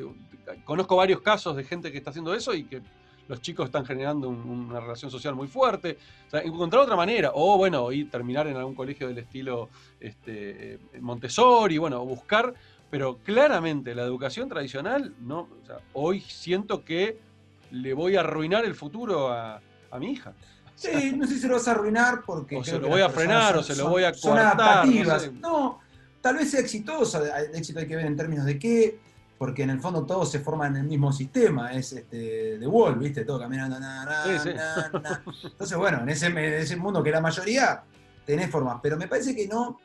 conozco 0.65 0.97
varios 0.97 1.21
casos 1.21 1.55
de 1.55 1.63
gente 1.63 1.89
que 1.89 1.99
está 1.99 2.09
haciendo 2.09 2.34
eso 2.34 2.53
y 2.53 2.65
que 2.65 2.82
los 3.28 3.41
chicos 3.41 3.67
están 3.67 3.86
generando 3.86 4.30
una 4.30 4.80
relación 4.80 5.09
social 5.09 5.36
muy 5.36 5.47
fuerte. 5.47 5.97
O 6.28 6.30
sea, 6.30 6.41
encontrar 6.41 6.84
otra 6.84 6.95
manera, 6.95 7.32
o 7.34 7.57
bueno, 7.57 7.91
ir 7.91 8.09
terminar 8.09 8.47
en 8.47 8.57
algún 8.57 8.76
colegio 8.76 9.07
del 9.07 9.17
estilo 9.17 9.69
este, 9.99 10.74
eh, 10.74 10.80
Montessori, 10.99 11.78
bueno, 11.78 12.03
buscar 12.05 12.53
pero 12.94 13.18
claramente 13.24 13.96
la 13.96 14.04
educación 14.04 14.48
tradicional, 14.48 15.16
no, 15.20 15.50
hoy 15.94 16.22
siento 16.22 16.86
que 16.86 17.20
le 17.72 17.91
voy 17.96 18.18
a 18.18 18.20
arruinar 18.20 18.66
el 18.66 18.76
futuro 18.76 19.32
a, 19.32 19.60
mi 20.00 20.12
hija. 20.12 20.34
Sí, 20.76 21.12
no 21.18 21.26
sé 21.26 21.34
si 21.34 21.39
se 21.39 21.48
lo 21.48 21.56
vas 21.56 21.68
a 21.68 21.72
arruinar 21.72 22.22
porque. 22.24 22.56
O 22.56 22.64
se 22.64 22.78
lo 22.78 22.89
voy 22.89 23.02
a 23.02 23.10
frenar 23.10 23.58
o 23.58 23.64
se 23.64 23.76
lo 23.76 23.89
voy 23.89 24.04
a 24.04 24.14
Son 24.14 24.38
adaptativas. 24.38 25.34
No, 25.34 25.80
tal 26.22 26.36
vez 26.36 26.52
sea 26.52 26.60
exitosa. 26.60 27.41
Éxito 27.56 27.80
hay 27.80 27.88
que 27.88 27.96
ver 27.96 28.06
en 28.06 28.16
términos 28.16 28.46
de 28.46 28.60
qué, 28.60 29.00
porque 29.39 29.64
en 29.64 29.72
el 29.72 29.80
fondo 29.80 30.06
todo 30.06 30.24
se 30.24 30.39
forma 30.41 30.68
en 30.68 30.76
el 30.76 30.84
mismo 30.84 31.12
sistema. 31.12 31.74
Es 31.74 31.94
este 31.94 32.60
de 32.60 32.68
Wall, 32.68 33.00
¿viste? 33.00 33.26
Todo 33.26 33.39
caminando. 33.39 33.76
Entonces, 35.44 35.78
bueno, 35.80 36.04
en 36.04 36.10
ese, 36.10 36.28
en 36.28 36.38
ese 36.38 36.76
mundo 36.76 37.02
que 37.02 37.10
la 37.10 37.22
mayoría 37.22 37.86
tenés 38.24 38.52
formas. 38.52 38.78
Pero 38.84 38.98
me 38.98 39.08
parece 39.08 39.36
que 39.36 39.48
no 39.48 39.80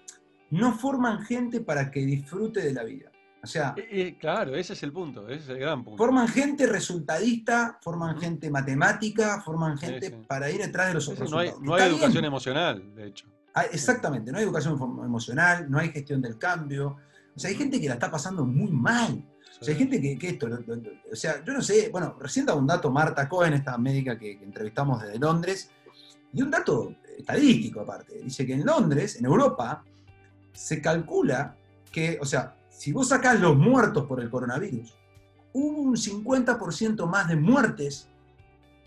no 0.50 0.72
forman 0.72 1.20
gente 1.22 1.60
para 1.60 1.90
que 1.90 2.00
disfrute 2.00 2.60
de 2.60 2.72
la 2.72 2.84
vida. 2.84 3.10
O 3.42 3.46
sea, 3.46 3.74
eh, 3.76 3.88
eh, 3.90 4.16
claro, 4.18 4.54
ese 4.56 4.72
es 4.72 4.82
el 4.82 4.92
punto, 4.92 5.28
ese 5.28 5.44
es 5.44 5.48
el 5.50 5.58
gran 5.58 5.84
punto. 5.84 5.96
Forman 5.96 6.28
gente 6.28 6.66
resultadista, 6.66 7.78
forman 7.80 8.18
gente 8.18 8.50
matemática, 8.50 9.40
forman 9.40 9.78
gente 9.78 10.10
para 10.26 10.50
ir 10.50 10.60
detrás 10.60 10.88
de 10.88 10.94
los 10.94 11.08
otros. 11.08 11.30
No 11.30 11.38
hay, 11.38 11.52
no 11.60 11.74
hay 11.74 11.88
educación 11.88 12.24
emocional, 12.24 12.94
de 12.94 13.06
hecho. 13.06 13.26
Ah, 13.54 13.64
exactamente, 13.72 14.32
no 14.32 14.38
hay 14.38 14.44
educación 14.44 14.74
emocional, 15.04 15.70
no 15.70 15.78
hay 15.78 15.90
gestión 15.90 16.20
del 16.20 16.36
cambio. 16.36 16.96
O 17.34 17.38
sea, 17.38 17.50
hay 17.50 17.56
gente 17.56 17.80
que 17.80 17.88
la 17.88 17.94
está 17.94 18.10
pasando 18.10 18.44
muy 18.44 18.70
mal. 18.70 19.24
O 19.60 19.64
sea, 19.64 19.72
hay 19.72 19.78
gente 19.78 20.00
que, 20.00 20.18
que 20.18 20.28
esto, 20.30 20.48
o 21.10 21.16
sea, 21.16 21.42
yo 21.44 21.52
no 21.52 21.62
sé, 21.62 21.88
bueno, 21.90 22.16
recién 22.20 22.46
da 22.46 22.54
un 22.54 22.66
dato 22.66 22.90
Marta 22.90 23.28
Cohen, 23.28 23.54
esta 23.54 23.76
médica 23.78 24.18
que, 24.18 24.38
que 24.38 24.44
entrevistamos 24.44 25.02
desde 25.02 25.18
Londres, 25.18 25.70
y 26.32 26.42
un 26.42 26.50
dato 26.50 26.94
estadístico 27.16 27.80
aparte, 27.80 28.20
dice 28.22 28.46
que 28.46 28.54
en 28.54 28.64
Londres, 28.64 29.16
en 29.16 29.24
Europa, 29.24 29.82
se 30.58 30.82
calcula 30.82 31.56
que, 31.92 32.18
o 32.20 32.24
sea, 32.26 32.56
si 32.68 32.92
vos 32.92 33.08
sacás 33.08 33.40
los 33.40 33.56
muertos 33.56 34.06
por 34.06 34.20
el 34.20 34.28
coronavirus, 34.30 34.94
hubo 35.52 35.82
un 35.82 35.96
50% 35.96 37.06
más 37.06 37.28
de 37.28 37.36
muertes 37.36 38.08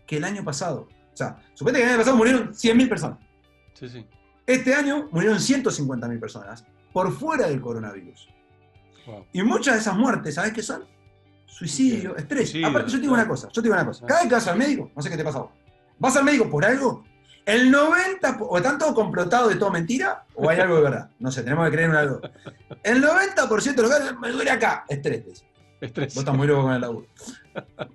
que 0.05 0.17
el 0.17 0.23
año 0.25 0.43
pasado. 0.43 0.87
O 1.13 1.17
sea, 1.17 1.37
suponete 1.53 1.79
que 1.79 1.83
el 1.85 1.89
año 1.91 1.99
pasado 1.99 2.17
murieron 2.17 2.49
100.000 2.53 2.89
personas. 2.89 3.19
Sí, 3.73 3.89
sí. 3.89 4.05
Este 4.45 4.73
año 4.75 5.07
murieron 5.11 5.37
150.000 5.39 6.19
personas 6.19 6.65
por 6.93 7.11
fuera 7.13 7.47
del 7.47 7.61
coronavirus. 7.61 8.27
Wow. 9.07 9.25
Y 9.33 9.41
muchas 9.43 9.75
de 9.75 9.81
esas 9.81 9.95
muertes, 9.97 10.35
¿sabes 10.35 10.51
qué 10.53 10.61
son? 10.61 10.83
Suicidio, 11.45 12.11
Sí. 12.15 12.21
estrés. 12.21 12.49
Suicidio, 12.49 12.67
Aparte, 12.67 12.91
yo 12.91 12.97
te 12.97 13.01
digo 13.01 13.13
claro. 13.13 13.27
una 13.27 13.29
cosa, 13.33 13.47
yo 13.47 13.53
te 13.53 13.61
digo 13.61 13.73
una 13.75 13.85
cosa. 13.85 14.05
Cada 14.05 14.19
vez 14.21 14.29
que 14.29 14.35
vas 14.35 14.47
al 14.47 14.57
médico, 14.57 14.91
no 14.95 15.01
sé 15.01 15.09
qué 15.09 15.17
te 15.17 15.23
pasa 15.23 15.37
a 15.39 15.41
vos, 15.41 15.51
vas 15.99 16.15
al 16.17 16.23
médico 16.23 16.49
por 16.49 16.65
algo, 16.65 17.03
el 17.45 17.71
90, 17.71 18.37
po- 18.37 18.45
o 18.45 18.57
están 18.57 18.77
todos 18.77 18.93
complotados 18.93 19.49
de 19.49 19.55
todo 19.55 19.71
mentira, 19.71 20.25
o 20.35 20.49
hay 20.49 20.59
algo 20.59 20.75
de 20.77 20.81
verdad. 20.83 21.09
No 21.19 21.31
sé, 21.31 21.43
tenemos 21.43 21.65
que 21.65 21.71
creer 21.73 21.89
en 21.89 21.95
algo. 21.95 22.21
El 22.83 23.03
90% 23.03 23.75
de 23.75 23.81
los 23.81 23.91
casos, 23.91 24.19
me 24.19 24.29
duele 24.31 24.51
acá, 24.51 24.85
estrés. 24.87 25.43
Estrés. 25.79 26.13
Vos 26.13 26.21
estás 26.21 26.35
muy 26.37 26.45
loco 26.47 26.63
con 26.63 26.73
el 26.73 26.81
laburo. 26.81 27.07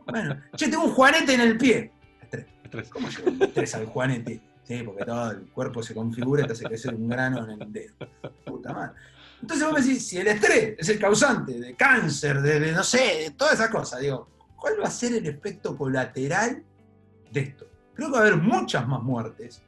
Bueno, 0.06 0.40
che, 0.56 0.68
tengo 0.68 0.84
un 0.84 0.92
juanete 0.92 1.34
en 1.34 1.40
el 1.40 1.56
pie. 1.56 1.92
Estrés. 2.22 2.46
Estrés. 2.64 2.88
¿Cómo 2.88 3.08
el 3.08 3.42
estrés 3.42 3.74
al 3.76 3.86
juanete? 3.86 4.40
Sí, 4.64 4.82
porque 4.82 5.04
todo 5.04 5.30
el 5.30 5.46
cuerpo 5.52 5.82
se 5.82 5.94
configura 5.94 6.42
y 6.42 6.46
te 6.48 6.52
hace 6.52 6.64
crecer 6.64 6.92
un 6.94 7.08
grano 7.08 7.48
en 7.48 7.62
el 7.62 7.72
dedo. 7.72 7.94
Puta 8.44 8.72
madre. 8.72 8.92
Entonces 9.40 9.64
vos 9.66 9.74
me 9.74 9.80
decís, 9.84 10.06
si 10.08 10.18
el 10.18 10.26
estrés 10.26 10.74
es 10.78 10.88
el 10.88 10.98
causante 10.98 11.52
de 11.60 11.74
cáncer, 11.76 12.40
de, 12.42 12.58
de 12.58 12.72
no 12.72 12.82
sé, 12.82 12.98
de 12.98 13.30
todas 13.30 13.54
esas 13.54 13.68
cosas, 13.68 14.00
digo, 14.00 14.28
¿cuál 14.56 14.74
va 14.82 14.88
a 14.88 14.90
ser 14.90 15.12
el 15.14 15.26
efecto 15.26 15.76
colateral 15.76 16.64
de 17.30 17.40
esto? 17.40 17.66
Creo 17.96 18.08
que 18.08 18.12
va 18.12 18.18
a 18.18 18.22
haber 18.22 18.36
muchas 18.36 18.86
más 18.86 19.02
muertes 19.02 19.62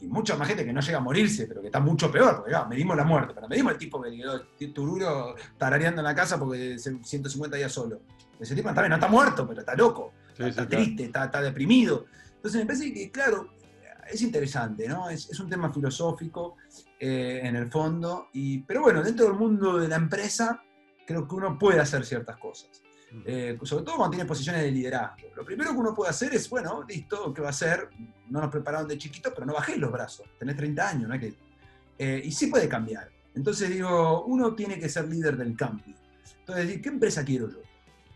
y 0.00 0.06
mucha 0.06 0.36
más 0.36 0.46
gente 0.48 0.64
que 0.64 0.72
no 0.72 0.80
llega 0.80 0.98
a 0.98 1.00
morirse, 1.00 1.46
pero 1.46 1.60
que 1.60 1.68
está 1.68 1.80
mucho 1.80 2.10
peor, 2.10 2.36
porque 2.36 2.50
claro, 2.50 2.68
medimos 2.68 2.96
la 2.96 3.04
muerte, 3.04 3.32
pero 3.34 3.48
medimos 3.48 3.72
el 3.72 3.78
tipo 3.78 4.00
que 4.02 4.10
quedó 4.10 4.72
tururo 4.74 5.34
tarareando 5.56 6.00
en 6.00 6.04
la 6.04 6.14
casa 6.14 6.38
porque 6.38 6.78
se- 6.78 7.02
150 7.02 7.56
días 7.56 7.72
solo. 7.72 8.02
Ese 8.38 8.54
tipo 8.54 8.68
también 8.68 8.90
no 8.90 8.96
está 8.96 9.08
muerto, 9.08 9.46
pero 9.46 9.60
está 9.60 9.74
loco 9.74 10.12
Sí, 10.36 10.42
sí, 10.44 10.48
está 10.48 10.66
claro. 10.66 10.84
triste, 10.84 11.04
está, 11.04 11.24
está 11.26 11.42
deprimido. 11.42 12.06
Entonces 12.36 12.60
me 12.60 12.66
parece 12.66 12.92
que, 12.92 13.10
claro, 13.10 13.48
es 14.10 14.20
interesante, 14.22 14.88
¿no? 14.88 15.08
Es, 15.08 15.30
es 15.30 15.38
un 15.38 15.48
tema 15.48 15.72
filosófico 15.72 16.56
eh, 16.98 17.40
en 17.44 17.54
el 17.54 17.70
fondo, 17.70 18.28
y, 18.32 18.58
pero 18.62 18.80
bueno, 18.82 19.02
dentro 19.02 19.26
del 19.26 19.34
mundo 19.34 19.78
de 19.78 19.86
la 19.88 19.96
empresa 19.96 20.62
creo 21.06 21.28
que 21.28 21.34
uno 21.36 21.58
puede 21.58 21.78
hacer 21.80 22.04
ciertas 22.04 22.36
cosas. 22.38 22.82
Eh, 23.24 23.58
sobre 23.62 23.84
todo 23.84 23.96
cuando 23.96 24.16
tiene 24.16 24.26
posiciones 24.26 24.62
de 24.62 24.70
liderazgo. 24.70 25.28
Lo 25.36 25.44
primero 25.44 25.72
que 25.72 25.78
uno 25.78 25.94
puede 25.94 26.10
hacer 26.10 26.34
es, 26.34 26.48
bueno, 26.48 26.82
listo, 26.88 27.32
¿qué 27.34 27.42
va 27.42 27.48
a 27.48 27.50
hacer? 27.50 27.90
No 28.28 28.40
nos 28.40 28.50
prepararon 28.50 28.88
de 28.88 28.96
chiquitos, 28.96 29.32
pero 29.34 29.46
no 29.46 29.52
bajéis 29.52 29.78
los 29.78 29.92
brazos. 29.92 30.26
Tenés 30.38 30.56
30 30.56 30.88
años, 30.88 31.08
¿no? 31.08 31.18
que, 31.18 31.34
eh, 31.98 32.22
y 32.24 32.32
sí 32.32 32.46
puede 32.46 32.68
cambiar. 32.68 33.10
Entonces 33.34 33.68
digo, 33.70 34.24
uno 34.24 34.54
tiene 34.54 34.78
que 34.78 34.88
ser 34.88 35.08
líder 35.08 35.36
del 35.36 35.56
cambio. 35.56 35.94
Entonces, 36.40 36.80
¿qué 36.82 36.88
empresa 36.88 37.24
quiero 37.24 37.50
yo? 37.50 37.60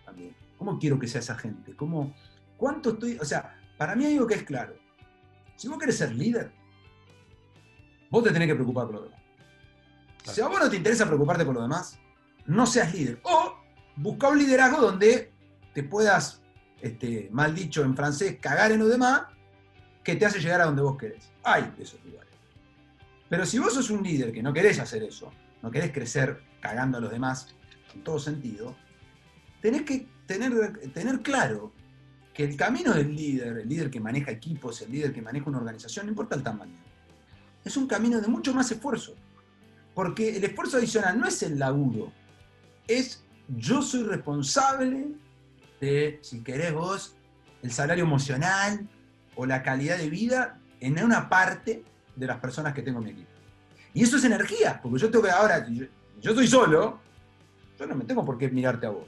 También. 0.05 0.35
¿Cómo 0.59 0.79
quiero 0.79 0.99
que 0.99 1.07
sea 1.07 1.21
esa 1.21 1.37
gente? 1.37 1.75
¿Cómo, 1.75 2.15
¿Cuánto 2.57 2.91
estoy? 2.91 3.19
O 3.19 3.25
sea, 3.25 3.59
para 3.77 3.95
mí 3.95 4.07
hay 4.07 4.15
algo 4.15 4.27
que 4.27 4.35
es 4.35 4.43
claro. 4.43 4.75
Si 5.57 5.69
vos 5.69 5.79
querés 5.79 5.99
ser 5.99 6.15
líder, 6.15 6.51
vos 8.11 8.25
te 8.25 8.33
tenés 8.33 8.49
que 8.49 8.55
preocupar 8.55 8.87
por 8.87 8.95
lo 8.95 9.03
demás. 9.05 9.21
Si 10.25 10.41
a 10.41 10.49
vos 10.49 10.59
no 10.59 10.69
te 10.69 10.77
interesa 10.77 11.07
preocuparte 11.07 11.45
por 11.45 11.55
lo 11.55 11.63
demás, 11.63 11.99
no 12.47 12.67
seas 12.67 12.93
líder. 12.95 13.21
O 13.23 13.56
busca 13.97 14.29
un 14.29 14.39
liderazgo 14.39 14.81
donde 14.81 15.33
te 15.75 15.83
puedas, 15.83 16.43
este, 16.81 17.29
mal 17.33 17.55
dicho 17.55 17.83
en 17.83 17.97
francés, 17.97 18.39
cagar 18.41 18.73
en 18.73 18.81
los 18.81 18.91
demás, 18.91 19.23
que 20.05 20.17
te 20.17 20.25
hace 20.25 20.41
llegar 20.41 20.61
a 20.61 20.67
donde 20.67 20.83
vos 20.83 20.97
querés. 20.97 21.31
Hay 21.43 21.73
esos 21.79 22.03
lugares. 22.05 22.31
Pero 23.29 23.45
si 23.45 23.59
vos 23.59 23.75
sos 23.75 23.91
un 23.91 24.03
líder 24.03 24.33
que 24.33 24.43
no 24.43 24.53
querés 24.53 24.79
hacer 24.79 25.03
eso, 25.03 25.33
no 25.63 25.71
querés 25.71 25.93
crecer 25.93 26.43
cagando 26.61 26.99
a 26.99 27.01
los 27.01 27.11
demás 27.11 27.55
en 27.95 28.05
todo 28.05 28.19
sentido, 28.19 28.77
tenés 29.61 29.83
que 29.83 30.07
tener, 30.27 30.91
tener 30.93 31.21
claro 31.23 31.73
que 32.33 32.45
el 32.45 32.57
camino 32.57 32.93
del 32.93 33.17
líder, 33.17 33.59
el 33.59 33.69
líder 33.69 33.91
que 33.91 33.99
maneja 33.99 34.31
equipos, 34.31 34.81
el 34.83 34.93
líder 34.93 35.13
que 35.13 35.23
maneja 35.23 35.49
una 35.49 35.59
organización, 35.59 36.07
no 36.07 36.13
importa 36.13 36.37
el 36.37 36.43
tamaño, 36.43 36.77
es 37.65 37.77
un 37.77 37.87
camino 37.87 38.21
de 38.21 38.29
mucho 38.29 38.55
más 38.55 38.71
esfuerzo. 38.71 39.15
Porque 39.95 40.37
el 40.37 40.45
esfuerzo 40.45 40.77
adicional 40.77 41.19
no 41.19 41.27
es 41.27 41.43
el 41.43 41.59
laburo, 41.59 42.13
es 42.87 43.25
yo 43.49 43.83
soy 43.83 44.03
responsable 44.03 45.09
de, 45.81 46.19
si 46.23 46.43
querés 46.43 46.73
vos, 46.73 47.17
el 47.63 47.71
salario 47.71 48.05
emocional 48.05 48.89
o 49.35 49.47
la 49.47 49.63
calidad 49.63 49.99
de 49.99 50.09
vida 50.09 50.59
en 50.81 51.03
una 51.03 51.29
parte 51.29 51.85
de 52.15 52.27
las 52.27 52.39
personas 52.39 52.75
que 52.75 52.83
tengo 52.83 52.99
en 52.99 53.05
mi 53.05 53.11
equipo. 53.11 53.31
Y 53.95 54.03
eso 54.03 54.17
es 54.17 54.25
energía, 54.25 54.81
porque 54.83 54.99
yo 54.99 55.11
tengo 55.11 55.25
que 55.25 55.31
ahora, 55.31 55.67
yo, 55.69 55.87
yo 56.21 56.31
estoy 56.31 56.47
solo, 56.47 57.01
yo 57.79 57.87
no 57.87 57.95
me 57.95 58.05
tengo 58.05 58.25
por 58.25 58.37
qué 58.37 58.49
mirarte 58.49 58.87
a 58.87 58.91
vos. 58.91 59.07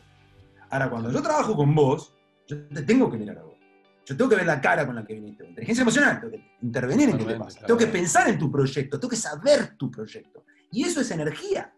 Ahora, 0.71 0.91
cuando 0.91 1.11
yo 1.11 1.23
trabajo 1.23 1.57
con 1.57 1.75
vos, 1.75 2.15
yo 2.47 2.67
te 2.69 2.83
tengo 2.83 3.11
que 3.11 3.19
mirar 3.19 3.39
a 3.39 3.43
vos. 3.43 3.57
Yo 4.05 4.17
tengo 4.17 4.31
que 4.31 4.37
ver 4.37 4.47
la 4.47 4.61
cara 4.61 4.87
con 4.87 4.95
la 4.95 5.05
que 5.05 5.15
viniste. 5.15 5.47
Inteligencia 5.47 5.83
emocional, 5.83 6.19
tengo 6.19 6.33
que 6.33 6.57
intervenir 6.63 7.11
en 7.11 7.19
qué 7.19 7.25
te 7.25 7.37
pasa. 7.37 7.67
Tengo 7.67 7.79
que 7.79 7.87
pensar 7.87 8.29
en 8.29 8.39
tu 8.39 8.51
proyecto, 8.51 8.99
tengo 8.99 9.11
que 9.11 9.17
saber 9.17 9.77
tu 9.77 9.91
proyecto. 9.91 10.45
Y 10.71 10.85
eso 10.85 11.03
es 11.03 11.11
energía. 11.11 11.73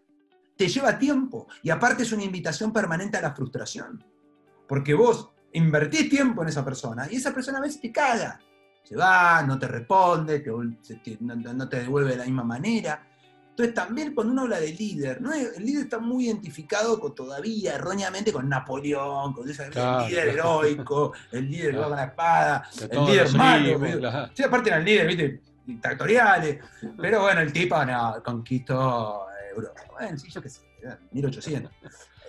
Te 0.61 0.67
lleva 0.67 0.99
tiempo. 0.99 1.47
Y 1.63 1.71
aparte 1.71 2.03
es 2.03 2.11
una 2.11 2.23
invitación 2.23 2.71
permanente 2.71 3.17
a 3.17 3.21
la 3.21 3.33
frustración. 3.33 4.03
Porque 4.67 4.93
vos 4.93 5.31
invertís 5.53 6.07
tiempo 6.07 6.43
en 6.43 6.49
esa 6.49 6.63
persona 6.63 7.07
y 7.09 7.15
esa 7.15 7.33
persona 7.33 7.57
a 7.57 7.61
veces 7.61 7.81
te 7.81 7.91
caga. 7.91 8.39
Se 8.83 8.95
va, 8.95 9.41
no 9.41 9.57
te 9.57 9.67
responde, 9.67 10.41
te 10.41 10.95
te- 10.97 11.17
no, 11.19 11.35
no 11.35 11.67
te 11.67 11.79
devuelve 11.79 12.11
de 12.11 12.17
la 12.17 12.25
misma 12.25 12.43
manera. 12.43 13.07
Entonces 13.49 13.73
también 13.73 14.13
cuando 14.13 14.33
uno 14.33 14.43
habla 14.43 14.59
de 14.59 14.71
líder, 14.71 15.19
¿no? 15.19 15.33
el 15.33 15.65
líder 15.65 15.85
está 15.85 15.97
muy 15.97 16.25
identificado 16.27 16.99
con, 16.99 17.15
todavía 17.15 17.73
erróneamente 17.73 18.31
con 18.31 18.47
Napoleón, 18.47 19.33
con 19.33 19.49
ese- 19.49 19.67
Claro, 19.71 20.05
el 20.05 20.09
líder 20.11 20.27
heroico, 20.27 21.13
el 21.31 21.49
líder 21.49 21.71
que 21.71 21.77
va 21.79 21.87
con 21.87 21.95
la 21.97 22.03
espada, 22.05 22.63
el 22.87 23.05
líder 23.05 23.33
malo. 23.33 23.79
claro. 23.97 24.31
Sí, 24.35 24.43
aparte 24.43 24.69
eran 24.69 24.85
líderes, 24.85 25.07
¿viste? 25.17 25.41
dictatoriales. 25.65 26.59
Pero 26.97 27.21
bueno, 27.21 27.41
el 27.41 27.51
tipo 27.51 27.83
no, 27.83 28.21
conquistó 28.23 29.25
Europa. 29.51 29.81
Bueno, 29.91 30.17
sí, 30.17 30.29
yo 30.29 30.41
qué 30.41 30.49
sé, 30.49 30.61
era 30.81 30.99
1800. 31.11 31.71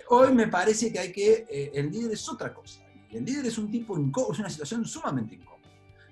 Hoy 0.09 0.33
me 0.33 0.47
parece 0.47 0.91
que 0.91 0.99
hay 0.99 1.11
que. 1.11 1.45
eh, 1.49 1.71
el 1.73 1.91
líder 1.91 2.11
es 2.11 2.27
otra 2.29 2.53
cosa. 2.53 2.81
Y 3.09 3.17
el 3.17 3.25
líder 3.25 3.45
es 3.45 3.57
un 3.57 3.69
tipo 3.71 3.97
incómodo, 3.97 4.33
es 4.33 4.39
una 4.39 4.49
situación 4.49 4.85
sumamente 4.85 5.35
incómoda. 5.35 5.53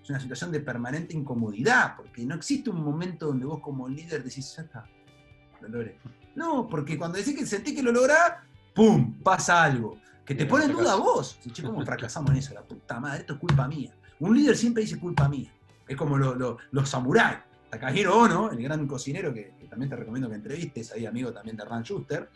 Es 0.01 0.09
una 0.09 0.19
situación 0.19 0.51
de 0.51 0.59
permanente 0.61 1.15
incomodidad, 1.15 1.95
porque 1.95 2.25
no 2.25 2.35
existe 2.35 2.69
un 2.69 2.83
momento 2.83 3.27
donde 3.27 3.45
vos 3.45 3.59
como 3.59 3.87
líder 3.87 4.23
decís, 4.23 4.55
ya 4.55 4.63
está, 4.63 4.85
lo 5.61 5.67
logré. 5.69 5.97
No, 6.35 6.67
porque 6.67 6.97
cuando 6.97 7.17
decís 7.17 7.35
que 7.35 7.45
sentís 7.45 7.75
que 7.75 7.83
lo 7.83 7.91
lográs, 7.91 8.33
¡pum! 8.73 9.19
pasa 9.21 9.63
algo. 9.63 9.97
Que 10.25 10.33
te 10.35 10.45
pone 10.45 10.65
en 10.65 10.71
duda 10.71 10.93
a 10.93 10.95
fracasó. 10.95 11.03
vos. 11.03 11.39
Che, 11.51 11.61
¿cómo 11.63 11.85
fracasamos 11.85 12.31
en 12.31 12.37
eso? 12.37 12.53
La 12.53 12.63
puta 12.63 12.99
madre, 12.99 13.19
esto 13.21 13.33
es 13.33 13.39
culpa 13.39 13.67
mía. 13.67 13.93
Un 14.19 14.35
líder 14.37 14.55
siempre 14.55 14.83
dice 14.83 14.97
culpa 14.99 15.27
mía. 15.27 15.51
Es 15.87 15.97
como 15.97 16.17
lo- 16.17 16.35
lo- 16.35 16.57
los 16.71 16.87
samuráis. 16.89 17.39
Takahiro 17.69 18.17
Ono, 18.17 18.51
el 18.51 18.61
gran 18.63 18.87
cocinero 18.87 19.33
que 19.33 19.53
también 19.71 19.89
te 19.89 19.95
recomiendo 19.95 20.27
que 20.29 20.35
entrevistes, 20.35 20.91
ahí 20.91 21.05
amigo 21.05 21.31
también 21.31 21.55
de 21.55 21.63
Hernán 21.63 21.83
Schuster, 21.83 22.29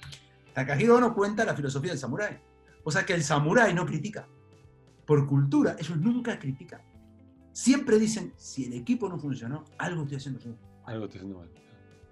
Takahiro 0.53 0.95
Ono 0.95 1.13
cuenta 1.13 1.43
la 1.43 1.53
filosofía 1.53 1.91
del 1.91 1.99
samurái. 1.99 2.39
O 2.85 2.89
sea 2.91 3.05
que 3.05 3.13
el 3.13 3.23
samurái 3.23 3.73
no 3.73 3.85
critica. 3.85 4.25
Por 5.05 5.27
cultura, 5.27 5.75
ellos 5.77 5.97
nunca 5.97 6.39
critican. 6.39 6.81
Siempre 7.51 7.99
dicen, 7.99 8.33
si 8.37 8.65
el 8.65 8.73
equipo 8.73 9.09
no 9.09 9.19
funcionó, 9.19 9.65
algo 9.77 10.03
estoy 10.03 10.17
haciendo 10.17 10.39
yo. 10.39 10.55
Algo 10.85 11.05
estoy 11.05 11.19
haciendo 11.19 11.39
mal. 11.39 11.51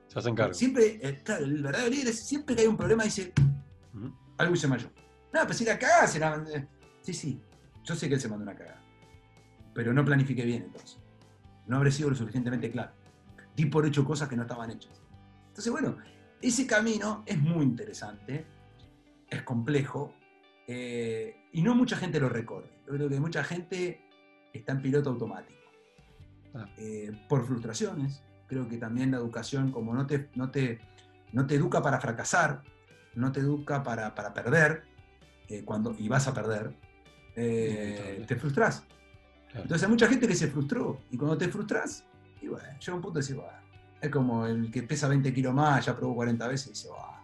Se 0.08 0.20
hacen 0.20 0.36
cargo. 0.36 0.54
Siempre, 0.54 1.00
eh, 1.02 1.22
claro, 1.24 1.46
el 1.46 1.64
verdadero 1.64 1.90
líder 1.90 2.08
es 2.10 2.20
siempre 2.20 2.54
que 2.54 2.62
hay 2.64 2.68
un 2.68 2.76
problema 2.78 3.06
dice, 3.06 3.32
Ujú. 3.96 4.14
algo 4.38 4.54
hice 4.56 4.68
mal 4.68 4.80
yo. 4.80 4.90
No, 5.34 5.46
pues 5.46 5.58
si 5.58 5.64
la 5.64 5.80
cagás, 5.80 6.12
si 6.12 6.20
la- 6.20 6.44
eh, 6.54 6.68
Sí, 7.02 7.14
sí, 7.14 7.42
yo 7.84 7.96
sé 7.96 8.10
que 8.10 8.16
él 8.16 8.22
se 8.22 8.28
mandó 8.28 8.44
una 8.44 8.56
cagada. 8.56 8.82
Pero 9.74 9.94
no 9.94 10.04
planifiqué 10.04 10.44
bien 10.46 10.64
entonces. 10.64 11.00
No 11.66 11.78
habré 11.78 11.92
sido 11.92 12.10
lo 12.10 12.16
suficientemente 12.16 12.70
claro. 12.70 12.92
Di 13.56 13.66
por 13.68 13.86
hecho 13.86 14.04
cosas 14.04 14.28
que 14.28 14.36
no 14.36 14.42
estaban 14.44 14.70
hechas. 14.72 15.02
Entonces, 15.54 15.72
bueno, 15.72 15.98
ese 16.42 16.66
camino 16.66 17.22
es 17.28 17.38
muy 17.38 17.64
interesante, 17.64 18.44
es 19.30 19.44
complejo, 19.44 20.16
eh, 20.66 21.44
y 21.52 21.62
no 21.62 21.76
mucha 21.76 21.96
gente 21.96 22.20
lo 22.20 22.28
recorre. 22.28 22.72
Yo 22.88 22.94
creo 22.94 23.08
que 23.08 23.20
mucha 23.20 23.44
gente 23.44 24.02
está 24.52 24.72
en 24.72 24.82
piloto 24.82 25.12
automático. 25.12 25.60
Ah. 26.56 26.68
Eh, 26.80 27.12
por 27.30 27.46
frustraciones, 27.46 28.24
creo 28.48 28.68
que 28.68 28.80
también 28.80 29.12
la 29.12 29.18
educación, 29.18 29.72
como 29.72 29.94
no 29.94 30.08
te, 30.08 30.32
no 30.34 30.50
te, 30.50 30.80
no 31.34 31.46
te 31.46 31.54
educa 31.54 31.84
para 31.84 32.02
fracasar, 32.02 32.64
no 33.14 33.32
te 33.32 33.42
educa 33.42 33.84
para, 33.84 34.16
para 34.16 34.34
perder, 34.34 34.86
eh, 35.50 35.64
cuando, 35.64 35.96
y 36.00 36.08
vas 36.08 36.28
a 36.28 36.34
perder, 36.34 36.74
eh, 37.36 38.26
te 38.28 38.36
frustras. 38.38 38.86
Claro. 39.50 39.66
Entonces 39.66 39.84
hay 39.84 39.90
mucha 39.92 40.08
gente 40.08 40.28
que 40.28 40.36
se 40.36 40.48
frustró, 40.48 41.00
y 41.12 41.18
cuando 41.18 41.38
te 41.38 41.48
frustras, 41.48 42.06
y 42.42 42.48
bueno, 42.48 42.68
llega 42.80 42.96
un 42.96 43.02
punto 43.04 43.20
de 43.20 43.24
decir, 43.24 43.36
"Bah", 43.36 43.63
es 44.04 44.10
como 44.10 44.46
el 44.46 44.70
que 44.70 44.84
pesa 44.84 45.08
20 45.08 45.34
kilos 45.34 45.54
más, 45.54 45.86
ya 45.86 45.96
probó 45.96 46.16
40 46.16 46.48
veces 46.50 46.68
y 46.68 46.70
dice, 46.72 46.90
"Bah, 46.90 47.24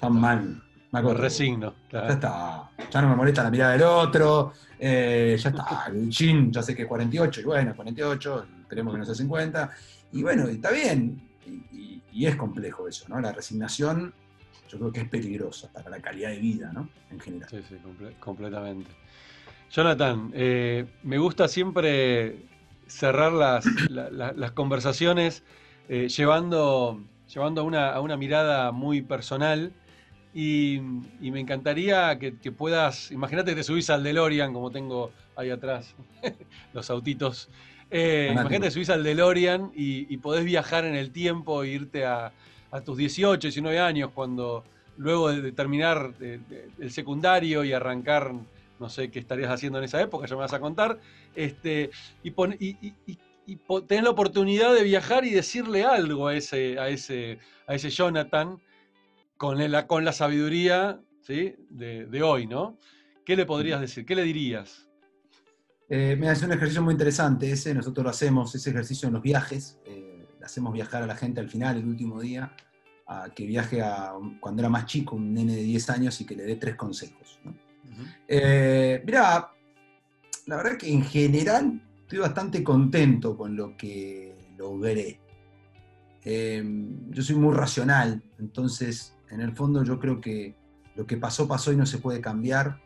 tan 0.00 0.18
mal, 0.18 0.62
Me, 0.90 1.14
resigno. 1.14 1.74
Ya 1.90 2.06
está. 2.06 2.70
Ya 2.90 3.02
no 3.02 3.08
me 3.08 3.16
molesta 3.16 3.42
la 3.42 3.50
mirada 3.50 3.72
del 3.72 3.82
otro. 3.82 4.52
Eh, 4.78 5.36
ya 5.38 5.50
está. 5.50 5.86
El 5.88 6.08
chin, 6.08 6.52
ya 6.52 6.62
sé 6.62 6.74
que 6.74 6.82
es 6.82 6.88
48. 6.88 7.40
Y 7.40 7.44
bueno, 7.44 7.74
48. 7.74 8.46
Esperemos 8.60 8.94
que 8.94 8.98
no 9.00 9.04
sea 9.04 9.14
50. 9.14 9.70
Y 10.12 10.22
bueno, 10.22 10.46
está 10.46 10.70
bien. 10.70 11.20
Y, 11.72 12.26
es 12.26 12.36
complejo 12.36 12.86
eso, 12.86 13.06
¿no? 13.08 13.20
La 13.20 13.32
resignación 13.32 14.14
yo 14.68 14.78
creo 14.78 14.92
que 14.92 15.00
es 15.00 15.08
peligrosa 15.08 15.68
para 15.72 15.90
la 15.90 16.00
calidad 16.00 16.30
de 16.30 16.38
vida, 16.38 16.72
¿no? 16.72 16.88
En 17.10 17.18
general. 17.18 17.50
Sí, 17.50 17.60
sí, 17.68 17.76
completamente. 18.20 18.88
Jonathan, 19.72 20.30
eh, 20.32 20.86
me 21.02 21.18
gusta 21.18 21.48
siempre 21.48 22.46
cerrar 22.86 23.32
las, 23.32 23.66
las 23.90 24.52
conversaciones 24.52 25.42
eh, 25.88 26.08
llevando, 26.08 27.02
llevando 27.32 27.60
a, 27.60 27.64
una, 27.64 27.90
a, 27.90 28.00
una, 28.00 28.16
mirada 28.16 28.72
muy 28.72 29.02
personal 29.02 29.72
y, 30.32 30.80
me 31.20 31.40
encantaría 31.40 32.18
que, 32.18 32.32
puedas, 32.52 33.10
imagínate 33.10 33.50
que 33.50 33.56
te 33.56 33.64
subís 33.64 33.90
al 33.90 34.02
DeLorean, 34.02 34.52
como 34.52 34.70
tengo 34.70 35.12
ahí 35.36 35.50
atrás, 35.50 35.94
los 36.72 36.88
autitos. 36.90 37.50
Eh, 37.90 38.30
imagínate 38.32 38.66
que 38.66 38.70
subís 38.70 38.90
al 38.90 39.04
DeLorean 39.04 39.72
y, 39.74 40.12
y, 40.12 40.16
podés 40.16 40.44
viajar 40.44 40.84
en 40.84 40.94
el 40.94 41.10
tiempo 41.10 41.62
e 41.62 41.68
irte 41.68 42.04
a, 42.06 42.32
tus 42.84 42.96
18, 42.96 43.46
19 43.46 43.78
años, 43.78 44.10
cuando 44.12 44.64
luego 44.96 45.30
de, 45.30 45.52
terminar 45.52 46.12
el 46.18 46.90
secundario 46.90 47.62
y 47.62 47.72
arrancar, 47.72 48.32
no 48.80 48.88
sé 48.88 49.12
qué 49.12 49.20
estarías 49.20 49.50
haciendo 49.50 49.78
en 49.78 49.84
esa 49.84 50.02
época, 50.02 50.26
ya 50.26 50.34
me 50.34 50.40
vas 50.40 50.54
a 50.54 50.58
contar, 50.58 50.98
este, 51.36 51.90
y, 52.24 52.30
y, 52.30 52.94
y, 53.06 53.18
tener 53.86 54.04
la 54.04 54.10
oportunidad 54.10 54.74
de 54.74 54.82
viajar 54.82 55.24
y 55.24 55.30
decirle 55.30 55.84
algo 55.84 56.28
a 56.28 56.36
ese, 56.36 56.78
a 56.78 56.88
ese, 56.88 57.38
a 57.66 57.74
ese 57.74 57.90
Jonathan 57.90 58.60
con 59.36 59.70
la, 59.70 59.86
con 59.86 60.04
la 60.04 60.12
sabiduría 60.12 61.00
¿sí? 61.20 61.54
de, 61.68 62.22
hoy, 62.22 62.46
¿no? 62.46 62.78
¿Qué 63.24 63.36
le 63.36 63.46
podrías 63.46 63.80
decir? 63.80 64.04
¿Qué 64.04 64.14
le 64.14 64.22
dirías? 64.22 64.88
Eh, 65.88 66.16
mira, 66.18 66.32
es 66.32 66.42
un 66.42 66.52
ejercicio 66.52 66.82
muy 66.82 66.92
interesante 66.92 67.50
ese, 67.50 67.74
nosotros 67.74 68.04
lo 68.04 68.10
hacemos, 68.10 68.54
ese 68.54 68.70
ejercicio 68.70 69.08
en 69.08 69.14
los 69.14 69.22
viajes, 69.22 69.78
eh, 69.84 70.26
hacemos 70.42 70.72
viajar 70.72 71.02
a 71.02 71.06
la 71.06 71.16
gente 71.16 71.40
al 71.40 71.48
final, 71.48 71.76
el 71.76 71.86
último 71.86 72.20
día, 72.20 72.54
a 73.06 73.28
que 73.34 73.44
viaje 73.44 73.82
a 73.82 74.12
cuando 74.40 74.62
era 74.62 74.68
más 74.68 74.86
chico, 74.86 75.16
un 75.16 75.34
nene 75.34 75.54
de 75.54 75.62
10 75.62 75.90
años 75.90 76.20
y 76.20 76.26
que 76.26 76.36
le 76.36 76.44
dé 76.44 76.56
tres 76.56 76.74
consejos. 76.74 77.38
Eh, 78.26 79.02
mira, 79.04 79.52
la 80.46 80.56
verdad 80.56 80.76
que 80.78 80.90
en 80.90 81.04
general 81.04 81.80
estoy 82.14 82.28
bastante 82.28 82.62
contento 82.62 83.36
con 83.36 83.56
lo 83.56 83.76
que 83.76 84.36
logré. 84.56 85.18
yo 86.22 87.22
soy 87.22 87.34
muy 87.34 87.52
racional, 87.52 88.22
entonces 88.38 89.16
en 89.30 89.40
el 89.40 89.52
fondo 89.52 89.82
yo 89.82 89.98
creo 89.98 90.20
que 90.20 90.54
lo 90.94 91.06
que 91.08 91.16
pasó, 91.16 91.48
pasó 91.48 91.72
y 91.72 91.76
no 91.76 91.86
se 91.86 91.98
puede 91.98 92.20
cambiar 92.20 92.80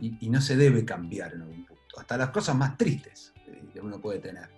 y, 0.00 0.30
no 0.30 0.40
se 0.40 0.56
debe 0.56 0.82
cambiar 0.86 1.34
en 1.34 1.42
algún 1.42 1.66
punto. 1.66 2.00
Hasta 2.00 2.16
las 2.16 2.30
cosas 2.30 2.56
más 2.56 2.78
tristes 2.78 3.34
que 3.70 3.80
uno 3.82 4.00
puede 4.00 4.18
tener. 4.20 4.48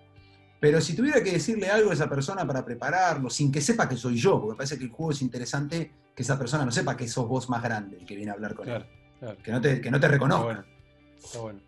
Pero 0.57 0.79
si 0.79 0.95
tuviera 0.95 1.21
que 1.21 1.33
decirle 1.33 1.67
algo 1.67 1.91
a 1.91 1.93
esa 1.93 2.07
persona 2.07 2.47
para 2.47 2.63
prepararlo, 2.63 3.29
sin 3.29 3.51
que 3.51 3.59
sepa 3.59 3.89
que 3.89 3.97
soy 3.97 4.15
yo, 4.15 4.39
porque 4.39 4.53
me 4.53 4.57
parece 4.57 4.77
que 4.77 4.85
el 4.85 4.89
juego 4.89 5.11
es 5.11 5.21
interesante 5.21 5.91
que 6.15 6.23
esa 6.23 6.39
persona 6.39 6.63
no 6.63 6.71
sepa 6.71 6.95
que 6.95 7.09
sos 7.09 7.27
vos 7.27 7.49
más 7.49 7.61
grande 7.61 7.97
el 7.97 8.05
que 8.05 8.15
viene 8.15 8.31
a 8.31 8.35
hablar 8.35 8.55
con 8.55 8.69
él. 8.69 8.85
Que, 9.43 9.51
no 9.51 9.59
te, 9.59 9.81
que 9.81 9.91
no 9.91 9.99
te 9.99 10.07
reconozca. 10.07 10.65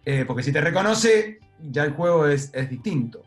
Eh, 0.06 0.24
porque 0.26 0.42
si 0.42 0.54
te 0.54 0.62
reconoce, 0.62 1.40
ya 1.72 1.84
el 1.84 1.94
juego 1.94 2.28
es, 2.28 2.52
es 2.54 2.70
distinto 2.70 3.24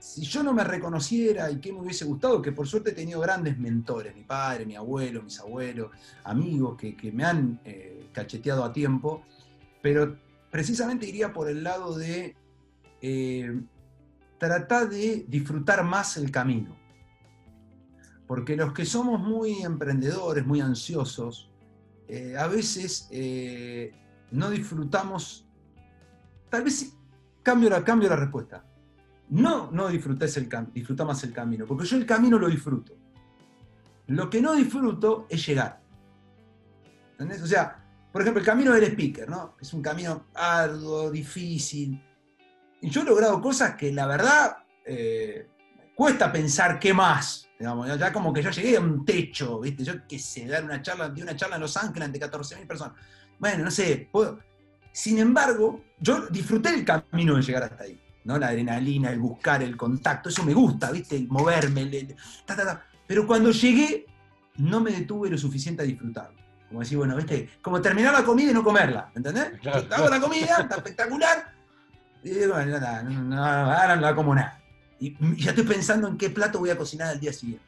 si 0.00 0.22
yo 0.22 0.42
no 0.42 0.54
me 0.54 0.64
reconociera 0.64 1.50
y 1.50 1.60
qué 1.60 1.72
me 1.72 1.80
hubiese 1.80 2.06
gustado, 2.06 2.40
que 2.40 2.52
por 2.52 2.66
suerte 2.66 2.90
he 2.90 2.94
tenido 2.94 3.20
grandes 3.20 3.58
mentores, 3.58 4.16
mi 4.16 4.24
padre, 4.24 4.64
mi 4.64 4.74
abuelo, 4.74 5.22
mis 5.22 5.38
abuelos, 5.38 5.90
amigos 6.24 6.76
que, 6.78 7.12
me 7.12 7.24
han 7.24 7.60
eh, 7.64 8.08
cacheteado 8.10 8.64
a 8.64 8.72
tiempo, 8.72 9.22
pero 9.82 10.18
precisamente 10.50 11.06
iría 11.06 11.34
por 11.34 11.50
el 11.50 11.62
lado 11.62 11.96
de 11.96 12.34
eh, 13.02 13.60
tratar 14.38 14.88
de 14.88 15.26
disfrutar 15.28 15.84
más 15.84 16.16
el 16.16 16.30
camino. 16.30 16.74
Porque 18.26 18.56
los 18.56 18.72
que 18.72 18.86
somos 18.86 19.20
muy 19.20 19.62
emprendedores, 19.62 20.46
muy 20.46 20.62
ansiosos, 20.62 21.50
eh, 22.08 22.36
a 22.38 22.46
veces 22.46 23.08
no 24.30 24.48
disfrutamos, 24.48 25.46
tal 26.48 26.62
vez 26.62 26.96
cambio 27.42 27.70
la, 27.70 27.84
cambio 27.84 28.08
la 28.08 28.16
respuesta 28.16 28.64
no, 29.30 29.70
no 29.70 29.88
el 29.88 30.02
disfruta 30.72 31.04
más 31.04 31.22
el 31.24 31.32
camino, 31.32 31.66
porque 31.66 31.86
yo 31.86 31.96
el 31.96 32.06
camino 32.06 32.38
lo 32.38 32.48
disfruto. 32.48 32.94
Lo 34.08 34.28
que 34.28 34.40
no 34.40 34.54
disfruto 34.54 35.26
es 35.28 35.46
llegar. 35.46 35.80
¿Entendés? 37.12 37.40
O 37.42 37.46
sea, 37.46 37.80
por 38.12 38.22
ejemplo, 38.22 38.40
el 38.40 38.46
camino 38.46 38.72
del 38.72 38.84
speaker, 38.84 39.28
¿no? 39.28 39.56
Es 39.60 39.72
un 39.72 39.82
camino 39.82 40.26
arduo, 40.34 41.10
difícil. 41.12 42.02
Y 42.80 42.90
yo 42.90 43.02
he 43.02 43.04
logrado 43.04 43.40
cosas 43.40 43.76
que 43.76 43.92
la 43.92 44.06
verdad 44.06 44.56
eh, 44.84 45.48
cuesta 45.94 46.32
pensar 46.32 46.80
qué 46.80 46.92
más. 46.92 47.48
ya 47.60 48.12
como 48.12 48.32
que 48.32 48.42
yo 48.42 48.50
llegué 48.50 48.78
a 48.78 48.80
un 48.80 49.04
techo, 49.04 49.60
¿viste? 49.60 49.84
Yo 49.84 50.08
qué 50.08 50.18
sé, 50.18 50.46
dar 50.46 50.64
una 50.64 50.82
charla, 50.82 51.08
di 51.08 51.22
una 51.22 51.36
charla 51.36 51.54
en 51.54 51.62
Los 51.62 51.76
Ángeles 51.76 52.06
ante 52.06 52.18
14.000 52.18 52.66
personas. 52.66 52.94
Bueno, 53.38 53.62
no 53.62 53.70
sé, 53.70 54.08
puedo. 54.10 54.40
Sin 54.92 55.18
embargo, 55.18 55.82
yo 55.98 56.26
disfruté 56.28 56.70
el 56.70 56.84
camino 56.84 57.36
de 57.36 57.42
llegar 57.42 57.64
hasta 57.64 57.84
ahí. 57.84 58.00
¿no? 58.24 58.38
La 58.38 58.48
adrenalina, 58.48 59.10
el 59.10 59.18
buscar, 59.18 59.62
el 59.62 59.76
contacto, 59.76 60.28
eso 60.28 60.44
me 60.44 60.52
gusta, 60.52 60.90
¿viste? 60.90 61.16
El 61.16 61.28
moverme, 61.28 62.14
pero 63.06 63.26
cuando 63.26 63.50
llegué 63.50 64.06
no 64.56 64.80
me 64.80 64.90
detuve 64.92 65.30
lo 65.30 65.38
suficiente 65.38 65.82
a 65.82 65.86
disfrutar. 65.86 66.30
Como 66.68 66.80
decir, 66.80 66.98
bueno, 66.98 67.16
¿viste? 67.16 67.48
Como 67.62 67.80
terminar 67.80 68.12
la 68.12 68.24
comida 68.24 68.50
y 68.50 68.54
no 68.54 68.62
comerla, 68.62 69.10
¿entendés? 69.14 69.52
Hago 69.90 70.08
la 70.08 70.20
comida, 70.20 70.58
está 70.60 70.76
espectacular, 70.76 71.54
y 72.22 72.46
bueno, 72.46 72.78
no, 73.02 73.44
ahora 73.44 73.96
no 73.96 74.02
la 74.02 74.14
como 74.14 74.34
nada. 74.34 74.60
Y 74.98 75.16
ya 75.42 75.50
estoy 75.50 75.64
pensando 75.64 76.08
en 76.08 76.18
qué 76.18 76.28
plato 76.28 76.58
voy 76.58 76.70
a 76.70 76.76
cocinar 76.76 77.08
al 77.08 77.20
día 77.20 77.32
siguiente. 77.32 77.64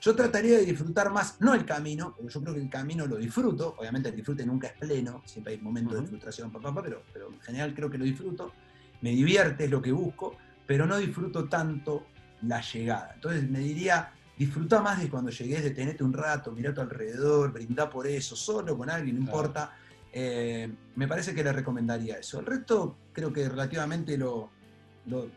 Yo 0.00 0.14
trataría 0.14 0.58
de 0.58 0.64
disfrutar 0.64 1.10
más, 1.10 1.40
no 1.40 1.54
el 1.54 1.64
camino, 1.64 2.14
porque 2.16 2.32
yo 2.32 2.40
creo 2.40 2.54
que 2.54 2.60
el 2.60 2.70
camino 2.70 3.06
lo 3.06 3.16
disfruto, 3.16 3.74
obviamente 3.78 4.10
el 4.10 4.16
disfrute 4.16 4.46
nunca 4.46 4.68
es 4.68 4.74
pleno, 4.74 5.22
siempre 5.24 5.54
hay 5.54 5.60
momentos 5.60 6.00
de 6.00 6.06
frustración, 6.06 6.52
papá, 6.52 6.82
pero, 6.82 7.02
pero 7.12 7.32
en 7.32 7.40
general 7.40 7.74
creo 7.74 7.90
que 7.90 7.98
lo 7.98 8.04
disfruto 8.04 8.52
me 9.00 9.10
divierte, 9.10 9.64
es 9.64 9.70
lo 9.70 9.80
que 9.80 9.92
busco, 9.92 10.36
pero 10.66 10.86
no 10.86 10.98
disfruto 10.98 11.48
tanto 11.48 12.06
la 12.42 12.60
llegada. 12.60 13.12
Entonces 13.14 13.48
me 13.48 13.60
diría, 13.60 14.12
disfruta 14.36 14.80
más 14.80 15.00
de 15.00 15.08
cuando 15.08 15.30
llegues, 15.30 15.62
detenete 15.62 16.04
un 16.04 16.12
rato, 16.12 16.52
mira 16.52 16.70
a 16.70 16.74
tu 16.74 16.80
alrededor, 16.80 17.52
brinda 17.52 17.88
por 17.88 18.06
eso, 18.06 18.36
solo 18.36 18.76
con 18.76 18.90
alguien, 18.90 19.16
no 19.16 19.22
importa. 19.22 19.76
Eh, 20.12 20.72
me 20.96 21.06
parece 21.06 21.34
que 21.34 21.44
le 21.44 21.52
recomendaría 21.52 22.18
eso. 22.18 22.40
El 22.40 22.46
resto 22.46 22.98
creo 23.12 23.32
que 23.32 23.48
relativamente 23.48 24.16
lo, 24.16 24.50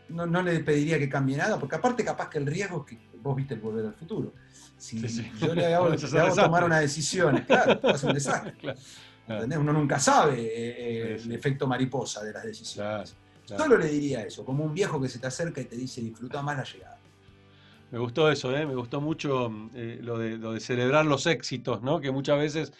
no, 0.08 0.42
le 0.42 0.60
pediría 0.60 0.98
que 0.98 1.08
cambie 1.08 1.36
nada, 1.36 1.58
porque 1.58 1.76
aparte 1.76 2.04
capaz 2.04 2.28
que 2.28 2.38
el 2.38 2.46
riesgo 2.46 2.84
es 2.86 2.96
que 2.96 3.11
vos 3.22 3.36
viste 3.36 3.54
el 3.54 3.60
volver 3.60 3.86
al 3.86 3.94
futuro. 3.94 4.32
Si 4.76 5.00
yo 5.40 5.54
le 5.54 5.74
hago, 5.74 5.94
tomar 6.34 6.64
una 6.64 6.80
decisión, 6.80 7.44
claro, 7.46 7.80
es 7.88 8.02
un 8.02 8.14
desastre. 8.14 8.54
Uno 9.28 9.72
nunca 9.72 9.98
sabe 9.98 10.40
eh, 10.40 11.14
eh, 11.14 11.20
el 11.22 11.32
efecto 11.32 11.66
mariposa 11.66 12.24
de 12.24 12.32
las 12.32 12.42
decisiones. 12.42 13.16
Solo 13.44 13.76
le 13.76 13.86
diría 13.86 14.22
eso, 14.22 14.44
como 14.44 14.64
un 14.64 14.74
viejo 14.74 15.00
que 15.00 15.08
se 15.08 15.18
te 15.18 15.26
acerca 15.26 15.60
y 15.60 15.64
te 15.64 15.76
dice 15.76 16.00
disfruta 16.00 16.42
más 16.42 16.56
la 16.56 16.64
llegada. 16.64 17.02
Me 17.92 17.98
gustó 17.98 18.30
eso, 18.30 18.56
¿eh? 18.56 18.64
me 18.64 18.74
gustó 18.74 19.02
mucho 19.02 19.52
eh, 19.74 19.98
lo, 20.00 20.16
de, 20.16 20.60
celebrar 20.60 21.04
los 21.04 21.26
éxitos, 21.26 21.82
¿no? 21.82 22.00
Que 22.00 22.10
muchas 22.10 22.38
veces, 22.38 22.72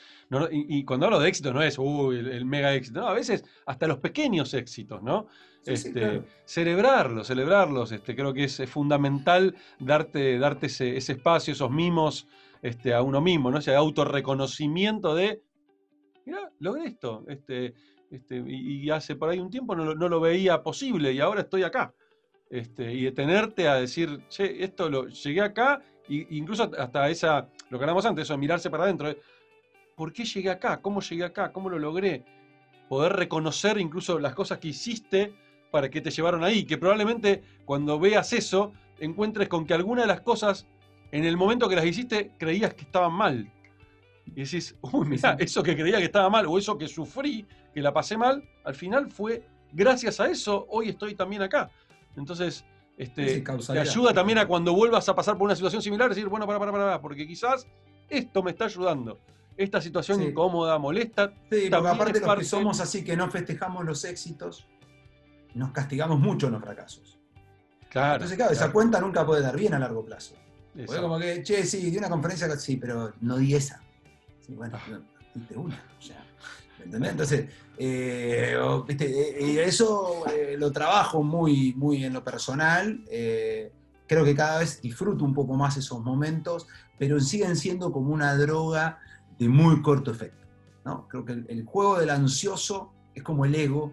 y, 0.50 0.84
cuando 0.84 1.04
hablo 1.04 1.20
de 1.20 1.28
éxitos 1.28 1.52
no 1.52 1.62
es 1.62 1.76
el, 1.78 2.46
mega 2.46 2.72
éxito, 2.72 3.00
no, 3.00 3.08
a 3.08 3.12
veces 3.12 3.44
hasta 3.66 3.86
los 3.86 3.98
pequeños 3.98 4.54
éxitos, 4.54 5.02
¿no? 5.02 5.26
Este, 5.66 6.22
Celebrarlos, 6.44 7.28
celebrarlos, 7.28 7.92
este, 7.92 8.16
creo 8.16 8.34
que 8.34 8.44
es, 8.44 8.62
fundamental 8.68 9.54
darte, 9.78 10.38
darte 10.38 10.66
ese, 10.66 10.96
espacio, 10.96 11.52
esos 11.52 11.70
mimos 11.70 12.26
este, 12.62 12.94
a 12.94 13.02
uno 13.02 13.20
mismo, 13.20 13.50
¿no? 13.50 13.58
Ese 13.58 13.74
autorreconocimiento 13.74 15.14
de, 15.14 15.40
mira, 16.26 16.50
logré 16.58 16.86
esto, 16.86 17.24
este, 17.28 17.74
este, 18.10 18.42
y, 18.46 18.90
hace 18.90 19.16
por 19.16 19.30
ahí 19.30 19.38
un 19.38 19.50
tiempo 19.50 19.74
no, 19.74 19.94
lo 19.94 20.20
veía 20.20 20.62
posible 20.62 21.12
y 21.12 21.20
ahora 21.20 21.42
estoy 21.42 21.62
acá. 21.62 21.94
Este, 22.50 22.92
y 22.92 23.04
detenerte 23.04 23.68
a 23.68 23.76
decir, 23.76 24.26
che, 24.28 24.62
esto 24.62 24.90
lo 24.90 25.08
llegué 25.08 25.40
acá, 25.40 25.80
e 26.08 26.26
incluso 26.30 26.70
hasta 26.76 27.08
esa, 27.08 27.48
lo 27.70 27.78
que 27.78 27.84
hablamos 27.84 28.04
antes, 28.04 28.24
eso 28.24 28.34
de 28.34 28.38
mirarse 28.38 28.68
para 28.68 28.84
adentro, 28.84 29.14
¿por 29.96 30.12
qué 30.12 30.24
llegué 30.24 30.50
acá? 30.50 30.82
¿Cómo 30.82 31.00
llegué 31.00 31.24
acá? 31.24 31.52
¿Cómo 31.52 31.70
lo 31.70 31.78
logré? 31.78 32.24
Poder 32.88 33.14
reconocer 33.14 33.78
incluso 33.78 34.18
las 34.18 34.34
cosas 34.34 34.58
que 34.58 34.68
hiciste 34.68 35.32
para 35.72 35.88
que 35.90 36.00
te 36.00 36.10
llevaron 36.10 36.44
ahí, 36.44 36.64
que 36.64 36.76
probablemente 36.78 37.42
cuando 37.64 37.98
veas 37.98 38.32
eso, 38.34 38.72
encuentres 39.00 39.48
con 39.48 39.64
que 39.66 39.74
alguna 39.74 40.02
de 40.02 40.06
las 40.08 40.20
cosas, 40.20 40.66
en 41.10 41.24
el 41.24 41.36
momento 41.36 41.68
que 41.68 41.74
las 41.74 41.84
hiciste, 41.86 42.30
creías 42.38 42.74
que 42.74 42.82
estaban 42.82 43.12
mal. 43.12 43.50
Y 44.26 44.42
decís, 44.42 44.76
uy, 44.82 45.08
mira, 45.08 45.36
eso 45.40 45.62
que 45.62 45.74
creía 45.74 45.96
que 45.98 46.04
estaba 46.04 46.28
mal 46.30 46.46
o 46.46 46.58
eso 46.58 46.76
que 46.78 46.86
sufrí, 46.86 47.46
que 47.74 47.80
la 47.80 47.92
pasé 47.92 48.16
mal, 48.16 48.44
al 48.64 48.74
final 48.74 49.10
fue 49.10 49.42
gracias 49.72 50.20
a 50.20 50.26
eso, 50.28 50.66
hoy 50.68 50.90
estoy 50.90 51.14
también 51.14 51.40
acá. 51.42 51.70
Entonces, 52.16 52.64
este, 52.98 53.40
te 53.40 53.78
ayuda 53.80 54.12
también 54.12 54.38
a 54.38 54.46
cuando 54.46 54.74
vuelvas 54.74 55.08
a 55.08 55.14
pasar 55.14 55.36
por 55.38 55.46
una 55.46 55.56
situación 55.56 55.80
similar, 55.80 56.10
decir, 56.10 56.28
bueno, 56.28 56.46
para, 56.46 56.58
para, 56.58 56.70
para, 56.70 57.00
porque 57.00 57.26
quizás 57.26 57.66
esto 58.10 58.42
me 58.42 58.50
está 58.50 58.66
ayudando. 58.66 59.18
esta 59.56 59.80
situación 59.82 60.18
Sí. 60.18 60.24
incómoda, 60.28 60.78
molesta. 60.78 61.32
Sí, 61.50 61.68
porque 61.70 61.76
aparte 61.76 62.12
los 62.20 62.22
parte- 62.28 62.40
que 62.42 62.48
somos 62.48 62.80
así, 62.80 63.04
que 63.04 63.16
no 63.16 63.30
festejamos 63.30 63.84
los 63.84 64.02
éxitos, 64.04 64.66
nos 65.54 65.70
castigamos 65.72 66.18
mucho 66.18 66.46
en 66.46 66.52
los 66.54 66.62
fracasos. 66.62 67.18
Claro. 67.90 68.14
Entonces, 68.14 68.36
claro, 68.36 68.52
esa 68.52 68.60
claro, 68.60 68.72
cuenta 68.72 69.00
nunca 69.00 69.26
puede 69.26 69.42
dar 69.42 69.56
bien 69.56 69.74
a 69.74 69.78
largo 69.78 70.04
plazo. 70.04 70.34
Porque 70.86 71.00
como 71.02 71.18
que, 71.18 71.42
che, 71.42 71.64
sí, 71.64 71.90
di 71.90 71.98
una 71.98 72.08
conferencia, 72.08 72.48
sí, 72.56 72.76
pero 72.78 73.12
no 73.20 73.36
di 73.36 73.54
esa. 73.54 73.82
Sí, 74.40 74.54
bueno, 74.54 74.76
Ah. 74.78 74.98
diste 75.34 75.56
una. 75.56 75.82
o 75.98 76.02
sea, 76.02 76.24
¿me 76.78 76.84
¿Entendés? 76.86 77.10
Entonces, 77.10 77.46
eh, 77.76 78.56
viste, 78.88 79.04
eh, 79.38 79.46
y 79.52 79.58
eso 79.58 80.24
eh, 80.28 80.56
lo 80.58 80.72
trabajo 80.72 81.22
muy, 81.22 81.74
muy 81.74 82.04
en 82.04 82.14
lo 82.14 82.24
personal. 82.24 83.04
eh, 83.10 83.70
creo 84.08 84.24
que 84.26 84.34
cada 84.34 84.58
vez 84.58 84.80
disfruto 84.82 85.24
un 85.24 85.32
poco 85.32 85.54
más 85.54 85.76
esos 85.78 86.00
momentos, 86.02 86.66
pero 86.98 87.18
siguen 87.20 87.56
siendo 87.56 87.90
como 87.92 88.12
una 88.12 88.34
droga 88.36 88.98
de 89.38 89.48
muy 89.48 89.80
corto 89.80 90.10
efecto. 90.10 90.46
¿no? 90.84 91.06
Creo 91.08 91.24
que 91.24 91.32
el, 91.32 91.46
el 91.48 91.64
juego 91.64 91.98
del 91.98 92.10
ansioso 92.10 92.92
es 93.14 93.22
como 93.22 93.44
el 93.46 93.54
ego. 93.54 93.92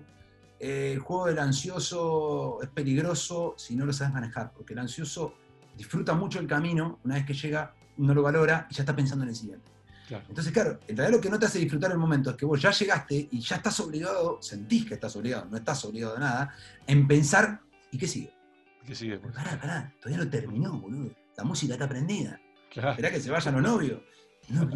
Eh, 0.59 0.91
el 0.93 0.99
juego 0.99 1.27
del 1.27 1.39
ansioso 1.39 2.59
es 2.61 2.69
peligroso 2.69 3.55
si 3.57 3.75
no 3.75 3.85
lo 3.85 3.93
sabes 3.93 4.13
manejar, 4.13 4.51
porque 4.53 4.73
el 4.73 4.79
ansioso 4.79 5.33
disfruta 5.75 6.13
mucho 6.13 6.39
el 6.39 6.47
camino, 6.47 6.99
una 7.03 7.15
vez 7.15 7.25
que 7.25 7.33
llega 7.33 7.73
no 7.97 8.13
lo 8.13 8.21
valora 8.21 8.67
y 8.69 8.75
ya 8.75 8.83
está 8.83 8.95
pensando 8.95 9.23
en 9.23 9.29
el 9.29 9.35
siguiente. 9.35 9.71
Claro. 10.07 10.25
Entonces, 10.27 10.51
claro, 10.51 10.79
en 10.87 10.97
realidad 10.97 11.17
lo 11.17 11.21
que 11.21 11.29
no 11.29 11.37
te 11.37 11.45
hace 11.45 11.59
disfrutar 11.59 11.91
el 11.91 11.97
momento 11.97 12.31
es 12.31 12.35
que 12.35 12.45
vos 12.45 12.59
ya 12.61 12.71
llegaste 12.71 13.29
y 13.31 13.39
ya 13.39 13.57
estás 13.57 13.79
obligado, 13.79 14.41
sentís 14.41 14.85
que 14.85 14.95
estás 14.95 15.15
obligado, 15.15 15.45
no 15.45 15.57
estás 15.57 15.85
obligado 15.85 16.17
a 16.17 16.19
nada, 16.19 16.55
en 16.87 17.07
pensar, 17.07 17.61
¿y 17.91 17.97
qué 17.97 18.07
sigue? 18.07 18.33
¿Qué 18.85 18.95
sigue 18.95 19.11
después? 19.11 19.35
Pará, 19.35 19.59
pará, 19.59 19.93
todavía 20.01 20.23
no 20.23 20.29
terminó, 20.29 20.79
boludo. 20.79 21.11
La 21.37 21.43
música 21.43 21.73
está 21.73 21.87
prendida. 21.87 22.41
Claro. 22.71 22.91
Esperá 22.91 23.11
que 23.11 23.21
se 23.21 23.29
vayan 23.29 23.53
los 23.53 23.63
novios. 23.63 24.01
No, 24.49 24.67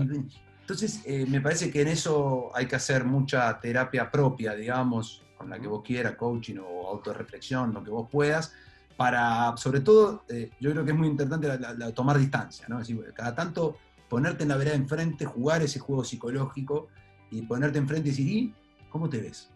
entonces, 0.61 1.01
eh, 1.03 1.25
me 1.27 1.41
parece 1.41 1.69
que 1.69 1.81
en 1.81 1.89
eso 1.89 2.49
hay 2.55 2.67
que 2.67 2.75
hacer 2.75 3.03
mucha 3.03 3.59
terapia 3.59 4.09
propia, 4.09 4.55
digamos, 4.55 5.22
con 5.43 5.49
la 5.51 5.59
que 5.59 5.67
vos 5.67 5.83
quieras, 5.83 6.15
coaching 6.15 6.57
o 6.57 6.87
autorreflexión, 6.89 7.73
lo 7.73 7.83
que 7.83 7.89
vos 7.91 8.07
puedas, 8.09 8.53
para, 8.97 9.55
sobre 9.57 9.81
todo, 9.81 10.23
eh, 10.29 10.51
yo 10.59 10.71
creo 10.71 10.85
que 10.85 10.91
es 10.91 10.97
muy 10.97 11.07
importante 11.07 11.47
la- 11.47 11.57
la- 11.57 11.73
la 11.73 11.91
tomar 11.91 12.17
distancia, 12.17 12.65
¿no? 12.69 12.79
Es 12.79 12.87
decir, 12.87 13.13
cada 13.13 13.35
tanto 13.35 13.77
ponerte 14.09 14.43
en 14.43 14.49
la 14.49 14.55
vereda 14.57 14.75
enfrente, 14.75 15.25
jugar 15.25 15.61
ese 15.63 15.79
juego 15.79 16.03
psicológico 16.03 16.87
y 17.31 17.41
ponerte 17.41 17.77
enfrente 17.79 18.09
y 18.09 18.11
decir, 18.11 18.27
¿y 18.27 18.53
cómo 18.89 19.09
te 19.09 19.19
ves? 19.21 19.49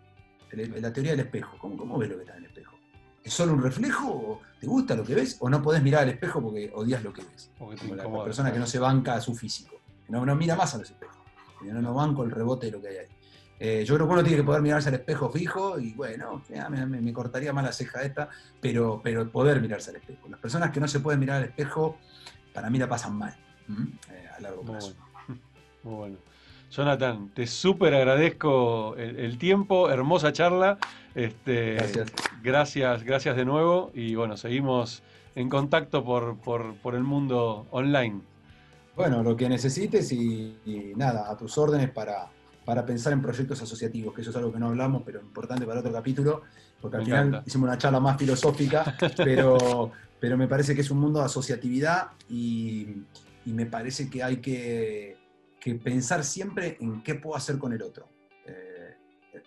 La 0.81 0.91
teoría 0.91 1.11
del 1.11 1.21
espejo, 1.21 1.57
¿cómo, 1.59 1.77
cómo 1.77 1.97
ves 1.97 2.09
lo 2.09 2.15
que 2.15 2.21
está 2.23 2.33
en 2.37 2.43
el 2.43 2.49
espejo? 2.49 2.73
¿Es 3.23 3.33
solo 3.33 3.53
un 3.53 3.61
reflejo? 3.61 4.09
¿O 4.09 4.41
¿Te 4.59 4.65
gusta 4.65 4.95
lo 4.95 5.03
que 5.03 5.13
ves? 5.15 5.37
¿O 5.41 5.49
no 5.49 5.61
podés 5.61 5.83
mirar 5.83 6.03
al 6.03 6.09
espejo 6.09 6.41
porque 6.41 6.71
odias 6.73 7.03
lo 7.03 7.13
que 7.13 7.21
ves? 7.23 7.51
Porque 7.59 7.77
Como 7.77 7.95
la, 7.95 8.23
persona 8.23 8.51
que 8.51 8.59
no 8.59 8.65
se 8.65 8.79
banca 8.79 9.15
a 9.15 9.21
su 9.21 9.35
físico, 9.35 9.75
no, 10.09 10.25
no 10.25 10.35
mira 10.35 10.55
más 10.55 10.73
a 10.73 10.77
los 10.79 10.89
espejos, 10.89 11.17
no, 11.61 11.81
no 11.81 11.93
banco 11.93 12.23
el 12.23 12.31
rebote 12.31 12.67
de 12.67 12.71
lo 12.71 12.81
que 12.81 12.87
hay 12.87 12.97
ahí. 12.97 13.07
Eh, 13.59 13.83
yo 13.85 13.95
creo 13.95 14.07
que 14.07 14.13
uno 14.13 14.23
tiene 14.23 14.37
que 14.37 14.43
poder 14.43 14.61
mirarse 14.61 14.89
al 14.89 14.95
espejo 14.95 15.29
fijo 15.29 15.79
y 15.79 15.93
bueno, 15.93 16.43
ya 16.49 16.69
me, 16.69 17.13
cortaría 17.13 17.51
más 17.53 17.63
la 17.63 17.71
ceja 17.71 18.03
esta, 18.03 18.29
pero, 18.61 19.01
pero 19.03 19.29
poder 19.29 19.59
mirarse 19.61 19.89
al 19.89 19.95
espejo. 19.95 20.27
Las 20.29 20.39
personas 20.39 20.71
que 20.71 20.79
no 20.79 20.87
se 20.87 20.99
pueden 20.99 21.19
mirar 21.19 21.37
al 21.37 21.45
espejo, 21.45 21.97
para 22.53 22.69
mí 22.69 22.77
la 22.77 22.87
pasan 22.87 23.17
mal. 23.17 23.35
Eh, 24.11 24.27
a 24.37 24.39
largo 24.41 24.63
Muy 24.63 24.71
plazo. 24.73 24.95
bueno. 25.25 25.41
Muy 25.83 25.95
bueno. 25.95 26.17
Jonathan, 26.69 27.29
te 27.33 27.47
súper 27.47 27.95
agradezco 27.95 28.95
el, 28.97 29.17
el 29.19 29.37
tiempo, 29.37 29.89
hermosa 29.89 30.33
charla. 30.33 30.77
Este, 31.15 31.75
Gracias. 31.75 32.11
Gracias, 32.43 33.03
gracias 33.03 33.35
de 33.35 33.45
nuevo. 33.45 33.91
Y 33.93 34.15
bueno, 34.15 34.37
seguimos 34.37 35.01
en 35.35 35.49
contacto 35.49 36.03
por, 36.03 36.37
por, 36.39 36.75
por 36.77 36.93
el 36.93 37.03
mundo 37.03 37.67
online. 37.71 38.21
Bueno, 38.95 39.23
lo 39.23 39.35
que 39.35 39.47
necesites 39.47 40.11
y, 40.11 40.57
y 40.65 40.93
nada, 40.95 41.31
a 41.31 41.37
tus 41.37 41.57
órdenes 41.57 41.89
para, 41.89 42.29
para 42.67 42.85
pensar 42.85 43.13
en 43.13 43.21
proyectos 43.21 43.61
asociativos, 43.61 44.13
que 44.13 44.19
eso 44.19 44.31
es 44.31 44.35
algo 44.35 44.51
que 44.51 44.59
no 44.59 44.67
hablamos, 44.67 45.03
pero 45.05 45.21
importante 45.21 45.65
para 45.65 45.79
otro 45.79 45.93
capítulo, 45.93 46.41
porque 46.81 46.97
al 46.97 47.01
Me 47.03 47.05
final 47.05 47.27
encanta. 47.29 47.43
hicimos 47.47 47.67
una 47.69 47.77
charla 47.77 48.01
más 48.01 48.17
filosófica, 48.17 48.93
pero, 49.23 49.89
pero 50.19 50.37
me 50.37 50.49
parece 50.49 50.75
que 50.75 50.81
es 50.81 50.91
un 50.91 50.99
mundo 50.99 51.19
de 51.19 51.25
asociatividad 51.27 52.09
y, 52.29 53.03
y 53.45 53.53
me 53.53 53.67
parece 53.67 54.09
que 54.09 54.21
hay 54.21 54.37
que, 54.37 55.15
que 55.61 55.75
pensar 55.75 56.25
siempre 56.25 56.75
en 56.81 57.01
qué 57.03 57.15
puedo 57.15 57.37
hacer 57.37 57.57
con 57.57 57.71
el 57.71 57.81
otro. 57.81 58.09
Eh, 58.45 58.95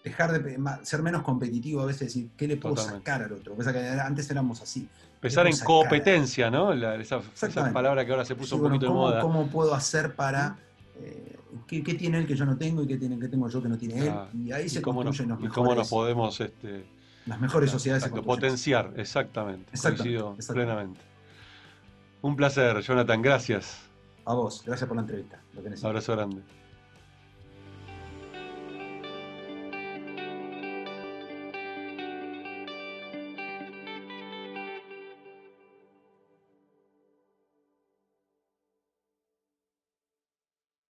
dejar 0.03 0.43
de 0.43 0.59
ser 0.83 1.03
menos 1.03 1.23
competitivo 1.23 1.83
a 1.83 1.85
veces, 1.85 2.01
decir, 2.09 2.31
¿qué 2.39 2.49
le 2.49 2.57
puedo 2.57 2.75
Totalmente. 2.77 3.05
sacar 3.11 3.23
al 3.27 3.33
otro? 3.35 3.55
Que 3.55 3.79
antes 4.01 4.31
éramos 4.31 4.63
así. 4.63 4.89
Pensar 5.21 5.47
en 5.47 5.59
competencia, 5.59 6.51
¿no? 6.51 6.73
La- 6.73 6.95
esa, 6.95 7.21
esa 7.35 7.71
palabra 7.71 8.07
que 8.07 8.13
ahora 8.13 8.25
se 8.25 8.35
puso 8.35 8.49
Sí, 8.49 8.55
un 8.55 8.61
bueno, 8.63 8.77
poquito 8.77 8.87
de 8.87 8.93
¿cómo, 8.95 9.07
moda. 9.09 9.21
¿Cómo 9.21 9.47
puedo 9.49 9.75
hacer 9.75 10.15
para... 10.15 10.57
eh, 10.97 11.37
¿qué, 11.67 11.83
qué 11.83 11.95
tiene 11.95 12.19
él 12.19 12.27
que 12.27 12.35
yo 12.35 12.45
no 12.47 12.57
tengo 12.57 12.83
y 12.83 12.87
qué, 12.87 12.97
tiene, 12.97 13.19
qué 13.19 13.29
tengo 13.29 13.49
yo 13.49 13.63
que 13.63 13.69
no 13.69 13.79
tiene 13.79 14.07
él? 14.07 14.09
Ah, 14.11 14.29
Y 14.35 14.53
ahí 14.53 14.67
y 14.67 14.69
se 14.69 14.81
nos, 14.81 14.95
construyen 14.95 15.31
los 15.31 15.43
y 15.43 15.49
cómo 15.49 15.75
nos 15.75 15.77
mejores, 15.77 15.89
podemos 15.89 16.41
este, 16.41 16.85
las 17.27 17.41
mejores 17.41 17.71
sociedades. 17.71 18.05
exacto, 18.05 18.23
potenciar, 18.25 18.93
exactamente. 18.97 19.71
Exactamente, 19.73 20.03
Coincido 20.03 20.35
exactamente. 20.37 20.53
plenamente. 20.67 21.01
Un 22.23 22.37
placer, 22.37 22.81
Jonathan, 22.81 23.23
gracias. 23.23 23.79
A 24.25 24.35
vos, 24.35 24.63
gracias 24.65 24.87
por 24.87 24.97
la 24.97 25.03
entrevista. 25.03 25.41
Lo 25.55 25.63
que 25.63 25.87
abrazo 25.87 26.13
grande. 26.13 26.43